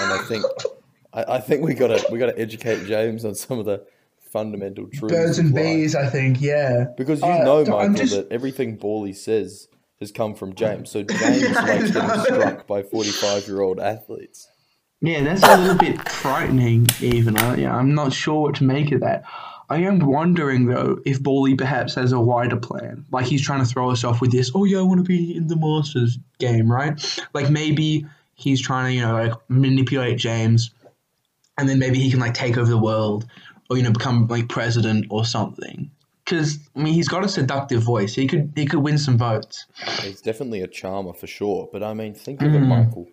And 0.00 0.12
I 0.12 0.24
think, 0.26 0.44
I, 1.12 1.24
I 1.34 1.40
think 1.40 1.62
we 1.62 1.74
gotta 1.74 2.02
we 2.10 2.18
gotta 2.18 2.38
educate 2.38 2.86
James 2.86 3.24
on 3.26 3.34
some 3.34 3.58
of 3.58 3.66
the 3.66 3.84
fundamental 4.32 4.86
truths. 4.88 5.14
Birds 5.14 5.38
and 5.38 5.54
bees, 5.54 5.94
I 5.94 6.08
think. 6.08 6.40
Yeah. 6.40 6.86
Because 6.96 7.20
you 7.20 7.26
Uh, 7.28 7.44
know, 7.44 7.64
Michael, 7.64 7.94
just- 7.94 8.14
that 8.14 8.28
everything 8.32 8.76
Bally 8.76 9.12
says 9.12 9.68
has 10.00 10.12
come 10.12 10.34
from 10.34 10.54
James. 10.54 10.90
So 10.90 11.02
James 11.02 11.50
likes 11.54 11.90
getting 11.90 12.20
struck 12.20 12.66
by 12.66 12.82
forty-five-year-old 12.82 13.80
athletes. 13.80 14.48
Yeah, 15.00 15.22
that's 15.22 15.42
a 15.42 15.56
little 15.58 15.76
bit 15.76 16.08
frightening, 16.08 16.86
even. 17.00 17.36
Uh, 17.36 17.56
yeah, 17.58 17.76
I'm 17.76 17.94
not 17.94 18.12
sure 18.12 18.42
what 18.42 18.56
to 18.56 18.64
make 18.64 18.92
of 18.92 19.00
that. 19.00 19.24
I 19.68 19.78
am 19.78 19.98
wondering, 19.98 20.66
though, 20.66 21.00
if 21.04 21.22
Bally 21.22 21.54
perhaps 21.56 21.96
has 21.96 22.12
a 22.12 22.20
wider 22.20 22.56
plan. 22.56 23.04
Like 23.10 23.26
he's 23.26 23.42
trying 23.42 23.60
to 23.60 23.66
throw 23.66 23.90
us 23.90 24.04
off 24.04 24.20
with 24.20 24.30
this, 24.30 24.52
oh, 24.54 24.64
yeah, 24.64 24.78
I 24.78 24.82
want 24.82 25.00
to 25.00 25.04
be 25.04 25.36
in 25.36 25.48
the 25.48 25.56
Masters 25.56 26.18
game, 26.38 26.70
right? 26.70 27.00
Like 27.34 27.50
maybe 27.50 28.06
he's 28.34 28.60
trying 28.62 28.86
to, 28.86 28.92
you 28.92 29.00
know, 29.02 29.12
like 29.14 29.32
manipulate 29.48 30.18
James, 30.18 30.70
and 31.58 31.68
then 31.68 31.78
maybe 31.78 31.98
he 31.98 32.10
can, 32.10 32.20
like, 32.20 32.34
take 32.34 32.56
over 32.56 32.68
the 32.68 32.78
world 32.78 33.26
or, 33.68 33.76
you 33.76 33.82
know, 33.82 33.90
become, 33.90 34.28
like, 34.28 34.48
president 34.48 35.06
or 35.10 35.24
something. 35.24 35.90
Because, 36.26 36.58
I 36.74 36.80
mean, 36.80 36.92
he's 36.92 37.06
got 37.08 37.24
a 37.24 37.28
seductive 37.28 37.82
voice. 37.84 38.14
He 38.14 38.26
could, 38.26 38.52
he 38.56 38.66
could 38.66 38.80
win 38.80 38.98
some 38.98 39.16
votes. 39.16 39.66
He's 40.02 40.20
definitely 40.20 40.60
a 40.60 40.66
charmer 40.66 41.12
for 41.12 41.28
sure. 41.28 41.68
But 41.72 41.84
I 41.84 41.94
mean, 41.94 42.14
think 42.14 42.42
of 42.42 42.52
it, 42.52 42.60
Mm. 42.60 42.66
Michael. 42.66 43.06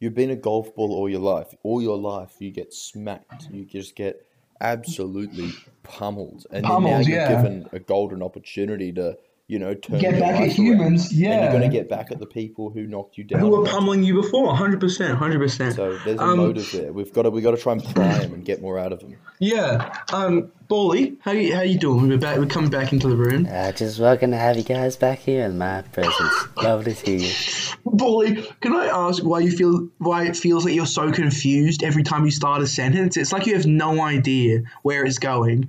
You've 0.00 0.14
been 0.14 0.30
a 0.30 0.36
golf 0.36 0.74
ball 0.74 0.92
all 0.92 1.08
your 1.08 1.20
life. 1.20 1.54
All 1.62 1.82
your 1.82 1.98
life, 1.98 2.32
you 2.40 2.50
get 2.50 2.72
smacked. 2.72 3.48
You 3.52 3.64
just 3.66 3.94
get 3.96 4.26
absolutely 4.60 5.50
pummeled, 5.82 6.46
and 6.50 6.64
then 6.64 6.82
now 6.82 6.98
you're 7.00 7.18
yeah. 7.18 7.28
given 7.36 7.68
a 7.72 7.78
golden 7.78 8.22
opportunity 8.22 8.92
to, 8.92 9.16
you 9.46 9.58
know, 9.58 9.74
turn 9.74 9.98
Get 9.98 10.18
back 10.18 10.30
at 10.36 10.40
life 10.40 10.40
around. 10.40 10.50
humans, 10.66 11.10
And 11.10 11.20
you're 11.20 11.50
going 11.50 11.60
to 11.62 11.68
get 11.68 11.88
back 11.88 12.10
at 12.10 12.18
the 12.18 12.26
people 12.26 12.70
who 12.70 12.86
knocked 12.86 13.18
you 13.18 13.24
down. 13.24 13.40
Who 13.40 13.50
were 13.50 13.64
pummeling 13.66 14.02
you 14.02 14.14
before? 14.14 14.54
100%, 14.54 14.78
100%. 15.18 15.74
So 15.76 15.98
there's 16.04 16.18
a 16.18 16.22
Um, 16.22 16.38
motive 16.38 16.70
there. 16.72 16.92
We've 16.92 17.12
got 17.12 17.22
to 17.22 17.30
we 17.30 17.42
got 17.42 17.50
to 17.52 17.56
try 17.58 17.72
and 17.72 17.84
pry 17.94 18.18
him 18.20 18.32
and 18.34 18.44
get 18.44 18.62
more 18.62 18.78
out 18.78 18.92
of 18.92 19.00
him. 19.02 19.16
Yeah. 19.38 19.94
Um, 20.12 20.50
Bally, 20.66 21.16
how 21.20 21.32
you 21.32 21.54
how 21.54 21.60
you 21.60 21.78
doing? 21.78 22.08
We're 22.08 22.16
back. 22.16 22.38
We're 22.38 22.46
coming 22.46 22.70
back 22.70 22.92
into 22.92 23.08
the 23.08 23.16
room. 23.16 23.46
Uh, 23.50 23.72
just 23.72 24.00
welcome 24.00 24.30
to 24.30 24.38
have 24.38 24.56
you 24.56 24.62
guys 24.62 24.96
back 24.96 25.18
here 25.18 25.44
in 25.44 25.58
my 25.58 25.82
presence. 25.82 26.32
Lovely 26.56 26.94
to 26.94 26.98
see 26.98 27.26
you. 27.26 27.76
Bally, 27.84 28.46
can 28.62 28.74
I 28.74 28.86
ask 28.86 29.22
why 29.22 29.40
you 29.40 29.50
feel 29.50 29.88
why 29.98 30.24
it 30.24 30.36
feels 30.36 30.64
like 30.64 30.74
you're 30.74 30.86
so 30.86 31.12
confused 31.12 31.82
every 31.82 32.02
time 32.02 32.24
you 32.24 32.30
start 32.30 32.62
a 32.62 32.66
sentence? 32.66 33.18
It's 33.18 33.30
like 33.30 33.44
you 33.44 33.54
have 33.54 33.66
no 33.66 34.00
idea 34.00 34.62
where 34.82 35.04
it's 35.04 35.18
going. 35.18 35.68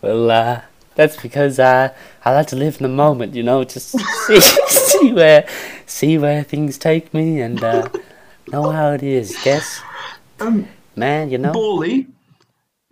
Well, 0.00 0.30
uh, 0.30 0.60
that's 0.94 1.20
because 1.20 1.58
uh, 1.58 1.92
I 2.24 2.32
like 2.32 2.46
to 2.48 2.56
live 2.56 2.76
in 2.76 2.84
the 2.84 2.88
moment, 2.88 3.34
you 3.34 3.42
know, 3.42 3.64
just 3.64 3.98
see, 4.26 4.40
see 4.68 5.12
where 5.12 5.48
see 5.86 6.16
where 6.16 6.44
things 6.44 6.78
take 6.78 7.12
me 7.12 7.40
and 7.40 7.62
uh, 7.62 7.88
know 8.52 8.70
how 8.70 8.92
it 8.92 9.02
is. 9.02 9.36
Guess, 9.42 9.82
Um, 10.40 10.68
man, 10.96 11.30
you 11.30 11.38
know. 11.38 11.52
Bally, 11.52 12.06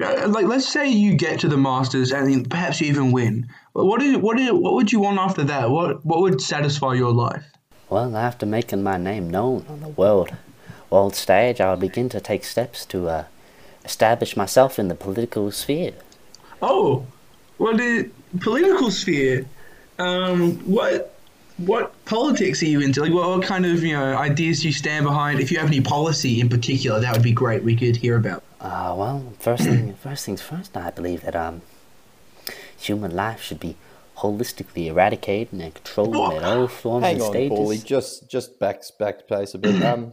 uh, 0.02 0.28
like 0.28 0.46
let's 0.46 0.68
say 0.68 0.88
you 0.88 1.16
get 1.16 1.40
to 1.40 1.48
the 1.48 1.56
Masters 1.56 2.12
and 2.12 2.48
perhaps 2.50 2.80
you 2.80 2.88
even 2.88 3.12
win. 3.12 3.48
What 3.72 4.02
is 4.02 4.16
what 4.16 4.38
is 4.38 4.52
what 4.52 4.74
would 4.74 4.92
you 4.92 5.00
want 5.00 5.18
after 5.18 5.44
that? 5.44 5.70
What 5.70 6.04
what 6.04 6.20
would 6.20 6.40
satisfy 6.40 6.94
your 6.94 7.12
life? 7.12 7.44
Well, 7.88 8.16
after 8.16 8.46
making 8.46 8.82
my 8.82 8.96
name 8.96 9.30
known 9.30 9.64
on 9.68 9.80
the 9.80 9.88
world 9.88 10.34
world 10.90 11.14
stage, 11.14 11.60
I'll 11.60 11.76
begin 11.76 12.08
to 12.10 12.20
take 12.20 12.44
steps 12.44 12.84
to 12.86 13.08
uh, 13.08 13.24
establish 13.84 14.36
myself 14.36 14.78
in 14.78 14.88
the 14.88 14.94
political 14.94 15.50
sphere. 15.50 15.94
Oh, 16.60 17.06
well, 17.58 17.76
the 17.76 18.10
political 18.40 18.90
sphere? 18.90 19.46
Um, 19.98 20.58
what 20.66 21.15
what 21.58 22.04
politics 22.04 22.62
are 22.62 22.66
you 22.66 22.80
into? 22.80 23.00
Like, 23.02 23.12
what, 23.12 23.28
what 23.28 23.42
kind 23.42 23.64
of 23.66 23.82
you 23.82 23.92
know 23.94 24.16
ideas 24.16 24.60
do 24.60 24.68
you 24.68 24.72
stand 24.72 25.04
behind? 25.04 25.40
If 25.40 25.50
you 25.50 25.58
have 25.58 25.68
any 25.68 25.80
policy 25.80 26.40
in 26.40 26.48
particular, 26.48 27.00
that 27.00 27.12
would 27.12 27.22
be 27.22 27.32
great. 27.32 27.62
We 27.62 27.76
could 27.76 27.96
hear 27.96 28.16
about. 28.16 28.42
Uh, 28.60 28.94
well, 28.96 29.32
first 29.38 29.64
thing, 29.64 29.94
first 30.02 30.24
things 30.26 30.42
first. 30.42 30.76
I 30.76 30.90
believe 30.90 31.22
that 31.22 31.34
um, 31.36 31.62
human 32.78 33.14
life 33.14 33.40
should 33.42 33.60
be 33.60 33.76
holistically 34.18 34.86
eradicated 34.86 35.52
and 35.52 35.74
controlled 35.74 36.16
at 36.34 36.42
all 36.42 36.68
forms 36.68 37.04
Hang 37.04 37.14
and 37.16 37.22
on, 37.22 37.30
stages, 37.30 37.58
Paulie. 37.58 37.84
Just 37.84 38.28
just 38.30 38.58
back 38.58 38.82
back 38.98 39.26
pace 39.28 39.54
a 39.54 39.58
bit. 39.58 39.82
Um, 39.82 40.12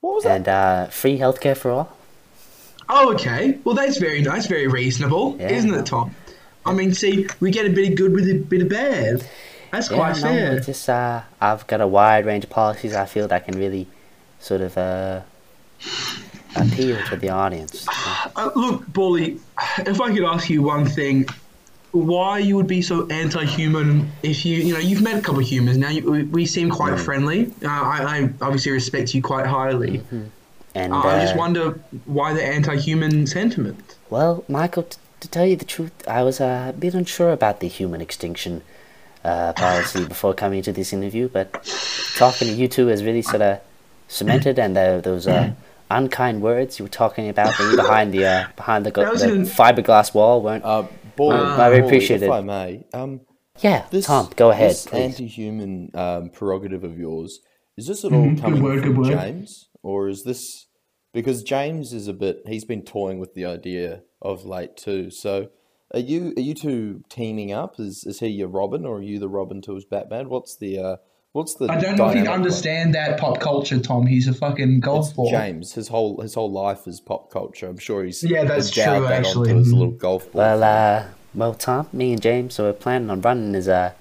what 0.00 0.16
was 0.16 0.24
that? 0.24 0.36
and 0.36 0.48
uh, 0.48 0.86
free 0.88 1.18
healthcare 1.18 1.56
for 1.56 1.70
all. 1.70 1.96
Oh, 2.88 3.14
okay. 3.14 3.58
Well, 3.64 3.74
that's 3.74 3.96
very 3.96 4.20
nice, 4.20 4.46
very 4.46 4.66
reasonable, 4.66 5.36
Yeah. 5.40 5.50
isn't 5.52 5.72
it, 5.72 5.86
Tom? 5.86 6.14
I 6.66 6.74
mean, 6.74 6.92
see, 6.92 7.26
we 7.40 7.50
get 7.50 7.64
a 7.64 7.70
bit 7.70 7.90
of 7.90 7.96
good 7.96 8.12
with 8.12 8.28
a 8.28 8.34
bit 8.34 8.60
of 8.60 8.68
bad. 8.68 9.26
That's 9.74 9.90
Yeah, 9.90 9.96
quite 9.96 10.16
no, 10.16 10.22
fair. 10.22 10.60
just 10.60 10.88
uh, 10.88 11.22
I've 11.40 11.66
got 11.66 11.80
a 11.80 11.86
wide 11.86 12.24
range 12.26 12.44
of 12.44 12.50
policies. 12.50 12.94
I 12.94 13.06
feel 13.06 13.26
that 13.28 13.44
can 13.46 13.58
really 13.58 13.86
sort 14.38 14.60
of 14.60 14.78
uh, 14.78 15.20
appeal 16.56 16.98
to 17.10 17.16
the 17.16 17.30
audience. 17.30 17.86
Uh, 18.36 18.50
look, 18.56 18.92
Bally, 18.92 19.38
if 19.86 20.00
I 20.00 20.12
could 20.12 20.24
ask 20.24 20.50
you 20.50 20.60
one 20.62 20.86
thing, 20.86 21.26
why 21.92 22.38
you 22.38 22.56
would 22.56 22.66
be 22.66 22.82
so 22.82 23.06
anti-human 23.08 24.10
if 24.24 24.44
you, 24.44 24.56
you 24.56 24.72
know, 24.74 24.80
you've 24.80 25.02
met 25.02 25.16
a 25.16 25.20
couple 25.20 25.40
of 25.40 25.46
humans 25.46 25.76
now. 25.78 25.90
You, 25.90 26.10
we, 26.10 26.22
we 26.24 26.44
seem 26.46 26.68
quite 26.68 26.98
friendly. 26.98 27.52
Uh, 27.62 27.68
I, 27.68 27.98
I 28.16 28.30
obviously 28.40 28.72
respect 28.72 29.14
you 29.14 29.22
quite 29.22 29.46
highly. 29.46 30.02
And 30.74 30.92
Uh, 30.92 30.96
I 30.98 31.20
just 31.20 31.36
uh, 31.36 31.38
wonder 31.38 31.78
why 32.06 32.32
the 32.32 32.42
anti-human 32.44 33.28
sentiment. 33.28 33.94
Well, 34.10 34.42
Michael, 34.48 34.82
t- 34.84 34.96
to 35.20 35.28
tell 35.28 35.46
you 35.46 35.54
the 35.54 35.64
truth, 35.64 35.92
I 36.08 36.24
was 36.24 36.40
uh, 36.40 36.66
a 36.70 36.72
bit 36.72 36.94
unsure 36.94 37.30
about 37.30 37.60
the 37.60 37.68
human 37.68 38.00
extinction 38.00 38.62
uh, 39.24 39.52
policy 39.54 40.04
before 40.04 40.34
coming 40.34 40.62
to 40.62 40.72
this 40.72 40.92
interview, 40.92 41.28
but 41.28 41.52
talking 42.16 42.48
to 42.48 42.54
you 42.54 42.68
two 42.68 42.88
has 42.88 43.02
really 43.04 43.22
sort 43.22 43.42
of 43.42 43.60
cemented, 44.08 44.58
and 44.58 44.76
the, 44.76 45.00
those 45.02 45.26
uh, 45.26 45.52
unkind 45.90 46.42
words 46.42 46.78
you 46.78 46.84
were 46.84 46.88
talking 46.90 47.28
about 47.28 47.56
behind 47.76 48.12
the 48.12 48.24
uh, 48.24 48.46
behind 48.56 48.84
the, 48.86 48.90
go- 48.90 49.02
That 49.02 49.12
was 49.12 49.22
the 49.22 49.32
an- 49.32 49.44
fiberglass 49.46 50.14
wall 50.14 50.42
weren't. 50.42 50.64
Uh, 50.64 50.86
Paulie, 51.16 51.32
Uh, 51.34 51.62
I 51.62 51.70
Paulie, 51.70 51.84
appreciate 51.84 52.22
if 52.22 52.28
it. 52.28 52.30
I 52.30 52.40
may, 52.40 52.84
um, 52.92 53.20
yeah, 53.60 53.86
this 53.90 54.06
Tom, 54.06 54.30
go 54.36 54.50
ahead, 54.50 54.70
This 54.70 54.86
please. 54.86 55.00
anti-human 55.00 55.90
um, 55.94 56.30
prerogative 56.30 56.82
of 56.84 56.98
yours 56.98 57.40
is 57.76 57.86
this 57.86 58.04
at 58.04 58.12
all 58.12 58.26
Mhm, 58.26 58.34
good 58.36 58.40
coming 58.42 58.62
word, 58.62 58.80
from 58.82 58.88
good 58.94 58.98
word. 58.98 59.10
James, 59.18 59.68
or 59.82 60.08
is 60.08 60.24
this 60.24 60.66
because 61.12 61.42
James 61.44 61.92
is 61.92 62.08
a 62.08 62.12
bit? 62.12 62.42
He's 62.46 62.64
been 62.64 62.82
toying 62.82 63.20
with 63.20 63.34
the 63.34 63.46
idea 63.46 64.02
of 64.20 64.44
late 64.44 64.76
too. 64.76 65.10
So, 65.10 65.48
are 65.94 66.00
you 66.00 66.34
are 66.36 66.40
you 66.40 66.54
two 66.54 67.02
teaming 67.08 67.52
up? 67.52 67.78
Is 67.80 68.04
is 68.04 68.20
he 68.20 68.26
your 68.28 68.48
Robin, 68.48 68.84
or 68.84 68.98
are 68.98 69.02
you 69.02 69.18
the 69.18 69.28
Robin 69.28 69.62
to 69.62 69.74
his 69.74 69.84
Batman? 69.84 70.28
What's 70.28 70.56
the 70.56 70.78
uh, 70.78 70.96
what's 71.32 71.54
the? 71.54 71.66
I 71.70 71.78
don't 71.80 71.96
know 71.96 72.06
if 72.08 72.14
he'd 72.14 72.20
dynamic 72.24 72.26
like? 72.28 72.34
understand 72.38 72.94
that 72.94 73.18
pop 73.18 73.40
culture, 73.40 73.78
Tom. 73.78 74.06
He's 74.06 74.28
a 74.28 74.34
fucking 74.34 74.80
golf 74.80 75.06
It's 75.06 75.12
ball. 75.14 75.30
James. 75.30 75.72
His 75.74 75.88
whole 75.88 76.20
his 76.20 76.34
whole 76.34 76.50
life 76.50 76.86
is 76.86 77.00
pop 77.00 77.30
culture. 77.30 77.68
I'm 77.68 77.78
sure 77.78 78.04
he's 78.04 78.22
Yeah, 78.22 78.44
that's 78.44 78.70
true, 78.70 78.82
that 78.84 79.12
actually. 79.12 79.50
onto 79.52 79.58
his 79.60 79.72
Mhm. 79.72 79.78
little 79.78 79.92
golf 79.92 80.30
ball. 80.32 80.40
Well, 80.42 80.62
uh, 80.64 81.04
well, 81.34 81.54
Tom, 81.54 81.88
me 81.92 82.12
and 82.12 82.20
James, 82.22 82.54
so 82.54 82.64
we're 82.64 82.72
planning 82.74 83.10
on 83.10 83.20
running 83.20 83.54
as 83.54 83.68
a 83.68 83.94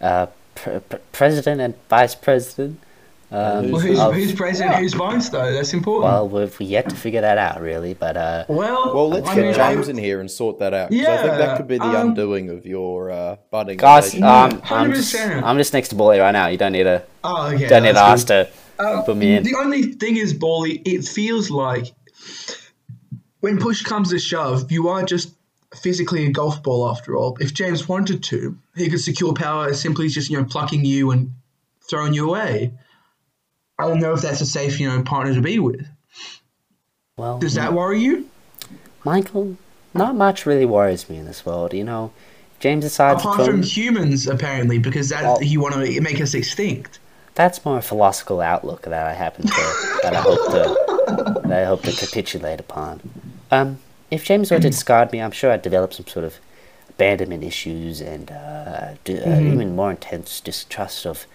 uh, 0.00 0.26
pr- 0.54 0.78
pr- 0.78 0.96
president 1.12 1.60
and 1.60 1.74
vice 1.88 2.14
president. 2.14 2.80
Um, 3.28 3.72
Well, 3.72 3.80
who's, 3.80 3.98
of- 3.98 4.14
who's 4.14 4.32
president? 4.34 4.76
Who's 4.76 4.94
vice, 4.94 5.28
though? 5.30 5.52
That's 5.52 5.74
important. 5.74 6.04
well, 6.04 6.28
we've 6.28 6.60
yet 6.60 6.88
to 6.90 6.94
figure 6.96 7.20
that 7.22 7.38
out, 7.38 7.60
really, 7.60 7.92
but 7.94 8.16
uh, 8.16 8.44
well, 8.48 8.94
Well, 8.94 9.08
let's 9.10 9.28
I 9.28 9.34
get 9.34 9.44
mean, 9.46 9.54
James 9.54 9.88
I- 9.88 9.90
in 9.90 9.98
here 9.98 10.20
and 10.20 10.30
sort 10.30 10.60
that 10.60 10.72
out. 10.72 10.90
'cause 10.90 10.98
I 11.00 11.04
think 11.16 11.26
Yeah, 11.26 11.36
that 11.38 11.56
could 11.56 11.66
be 11.66 11.78
the 11.78 11.84
um, 11.84 12.10
undoing 12.10 12.50
of 12.50 12.64
your 12.66 13.10
uh, 13.10 13.36
budding. 13.50 13.78
Guys, 13.78 14.14
relationship. 14.14 14.70
um, 14.70 14.78
I'm 14.78 14.92
just, 14.92 15.14
100%. 15.14 15.42
I'm 15.42 15.58
just 15.58 15.72
next 15.72 15.88
to 15.88 15.96
Bolly 15.96 16.20
right 16.20 16.30
now. 16.32 16.46
You 16.46 16.56
don't 16.58 16.72
need 16.72 16.84
to 16.84 17.02
Oh, 17.24 17.48
okay. 17.52 17.66
don't 17.66 17.82
need 17.82 17.94
to 17.94 17.98
ask 18.00 18.28
good. 18.28 18.48
to 18.78 18.84
Um, 18.86 19.02
put 19.04 19.16
me 19.16 19.34
in. 19.34 19.42
The 19.42 19.56
only 19.56 19.82
thing 19.82 20.16
is, 20.18 20.32
Bally, 20.32 20.80
it 20.84 21.04
feels 21.04 21.50
like 21.50 21.92
when 23.40 23.58
push 23.58 23.82
comes 23.82 24.10
to 24.10 24.18
shove, 24.18 24.70
you 24.70 24.88
are 24.88 25.02
just 25.02 25.34
physically 25.74 26.26
a 26.26 26.30
golf 26.30 26.62
ball 26.62 26.88
after 26.88 27.16
all. 27.16 27.36
If 27.40 27.52
James 27.54 27.88
wanted 27.88 28.22
to, 28.24 28.56
he 28.76 28.88
could 28.88 29.00
secure 29.00 29.32
power 29.34 29.68
as 29.68 29.80
simply 29.80 30.06
as 30.06 30.14
just, 30.14 30.30
you 30.30 30.38
know, 30.38 30.44
plucking 30.44 30.84
you 30.84 31.10
and 31.10 31.32
throwing 31.90 32.12
you 32.14 32.28
away. 32.28 32.72
I 33.78 33.86
don't 33.86 34.00
know 34.00 34.14
if 34.14 34.22
that's 34.22 34.40
a 34.40 34.46
safe, 34.46 34.80
you 34.80 34.88
know, 34.88 35.02
partner 35.02 35.34
to 35.34 35.40
be 35.40 35.58
with. 35.58 35.86
Well, 37.18 37.38
Does 37.38 37.54
that 37.54 37.72
worry 37.72 38.00
you? 38.00 38.28
Michael, 39.04 39.56
not 39.94 40.14
much 40.16 40.46
really 40.46 40.66
worries 40.66 41.08
me 41.08 41.16
in 41.16 41.26
this 41.26 41.44
world. 41.46 41.72
You 41.72 41.84
know, 41.84 42.12
James 42.60 42.84
decides 42.84 43.20
Apart 43.22 43.46
from 43.46 43.62
humans, 43.62 44.26
apparently, 44.26 44.78
because 44.78 45.08
that 45.10 45.22
Well- 45.22 45.42
you 45.42 45.60
want 45.60 45.74
to 45.74 46.00
make 46.00 46.20
us 46.20 46.34
extinct. 46.34 46.98
That's 47.34 47.62
more 47.66 47.78
a 47.78 47.82
philosophical 47.82 48.40
outlook 48.40 48.82
that 48.82 49.06
I 49.06 49.12
happen 49.12 49.46
to 49.46 49.98
that 50.02 50.14
I 50.14 50.20
hope 50.20 50.50
to 50.52 51.42
that 51.48 51.62
I 51.62 51.64
hope 51.66 51.82
to 51.82 51.92
capitulate 51.92 52.60
upon. 52.60 53.00
Um, 53.50 53.78
if 54.10 54.24
James 54.24 54.50
were 54.50 54.58
to 54.58 54.70
discard 54.70 55.12
me, 55.12 55.20
I'm 55.20 55.30
sure 55.32 55.50
I'd 55.52 55.60
develop 55.60 55.92
some 55.92 56.06
sort 56.06 56.24
of 56.24 56.36
abandonment 56.88 57.44
issues 57.44 58.00
and 58.00 58.30
uh, 58.30 58.94
d- 59.04 59.20
uh, 59.20 59.26
Mm-hmm. 59.26 59.52
even 59.52 59.76
more 59.76 59.90
intense 59.90 60.40
distrust 60.40 61.04
of 61.06 61.26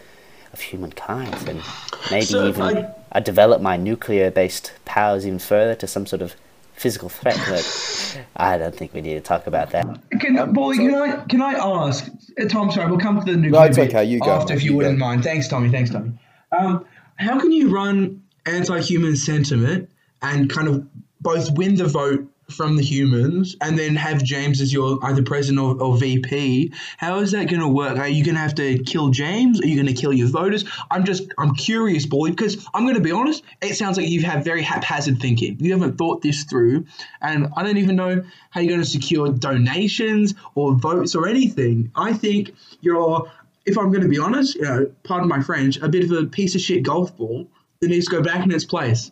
of 0.54 0.60
humankind, 0.62 1.34
and 1.48 1.62
maybe 2.10 2.26
So, 2.26 2.48
even 2.48 2.62
like- 2.62 2.90
I'd 3.14 3.24
develop 3.24 3.62
my 3.62 3.78
nuclear-based 3.78 4.72
powers 4.86 5.26
even 5.26 5.40
further 5.40 5.76
to 5.76 5.88
some 5.88 6.06
sort 6.06 6.22
of 6.22 6.36
physical 6.74 7.10
threat. 7.10 7.38
But 7.48 8.18
I 8.36 8.58
don't 8.58 8.76
think 8.76 8.94
we 8.94 9.02
need 9.02 9.14
to 9.16 9.22
talk 9.22 9.48
about 9.48 9.72
that. 9.72 9.86
Can, 10.20 10.38
Um, 10.40 10.54
Bally, 10.54 10.78
so- 10.78 10.84
can 10.84 10.96
I 10.96 11.16
can 11.26 11.42
I 11.42 11.54
ask 11.54 12.10
uh, 12.42 12.48
Tom? 12.48 12.72
Sorry, 12.72 12.90
we'll 12.90 13.00
come 13.00 13.20
to 13.20 13.26
the 13.32 13.38
nuclear 13.38 13.66
it's 13.68 13.78
okay, 13.78 14.04
you 14.04 14.20
go, 14.20 14.32
after, 14.32 14.54
mate, 14.54 14.58
if 14.58 14.64
you, 14.64 14.72
you 14.72 14.78
wouldn't 14.78 14.98
go. 15.00 15.06
mind. 15.06 15.24
Thanks, 15.24 15.48
Tommy. 15.48 15.70
Thanks, 15.70 15.90
Tommy. 15.92 16.12
Um, 16.58 16.86
how 17.18 17.40
can 17.40 17.52
you 17.52 17.70
run 17.70 18.22
anti-human 18.46 19.16
sentiment 19.16 19.90
and 20.22 20.50
kind 20.50 20.68
of 20.68 20.86
both 21.22 21.52
win 21.52 21.76
the 21.76 21.86
vote 21.86 22.26
from 22.50 22.76
the 22.76 22.84
humans 22.84 23.56
and 23.62 23.78
then 23.78 23.96
have 23.96 24.24
James 24.24 24.62
as 24.62 24.74
your 24.74 25.00
either 25.04 25.24
president 25.24 25.60
or, 25.60 25.82
or 25.82 25.98
VP? 25.98 26.74
How 26.98 27.20
is 27.20 27.32
that 27.32 27.50
going 27.50 27.62
to 27.62 27.68
work? 27.68 27.98
Are 27.98 28.08
you 28.08 28.24
going 28.24 28.36
to 28.36 28.42
have 28.42 28.56
to 28.56 28.78
kill 28.84 29.10
James? 29.10 29.62
Are 29.62 29.68
you 29.68 29.76
going 29.76 29.94
to 29.94 30.00
kill 30.00 30.14
your 30.14 30.28
voters? 30.28 30.66
I'm 30.90 31.06
just 31.06 31.32
I'm 31.38 31.56
curious, 31.56 32.06
boy, 32.06 32.30
because 32.30 32.66
I'm 32.74 32.84
going 32.84 32.96
to 32.96 33.02
be 33.02 33.12
honest. 33.12 33.44
It 33.62 33.76
sounds 33.76 33.98
like 33.98 34.08
you 34.08 34.22
have 34.24 34.44
very 34.44 34.62
haphazard 34.62 35.20
thinking. 35.20 35.58
You 35.60 35.74
haven't 35.74 35.98
thought 35.98 36.22
this 36.22 36.44
through, 36.44 36.86
and 37.22 37.48
I 37.56 37.64
don't 37.64 37.78
even 37.78 37.96
know 37.96 38.24
how 38.50 38.62
you're 38.62 38.70
going 38.70 38.82
to 38.82 38.90
secure 38.90 39.30
donations 39.30 40.34
or 40.56 40.76
votes 40.76 41.16
or 41.16 41.28
anything. 41.28 41.92
I 41.96 42.14
think 42.14 42.54
you're. 42.82 43.32
If 43.64 43.78
I'm 43.78 43.90
going 43.92 44.02
to 44.02 44.08
be 44.08 44.18
honest, 44.18 44.56
you 44.56 44.64
know, 44.64 44.92
pardon 45.04 45.30
my 45.30 45.44
French, 45.44 45.78
a 45.78 45.88
bit 45.88 46.04
of 46.04 46.12
a 46.12 46.26
piece 46.26 46.56
of 46.56 46.62
shit 46.62 46.82
golf 46.82 47.16
ball 47.16 47.48
that 47.80 47.90
needs 47.90 48.06
to 48.08 48.12
go 48.12 48.24
back 48.24 48.44
in 48.44 48.52
its 48.52 48.66
place. 48.66 49.12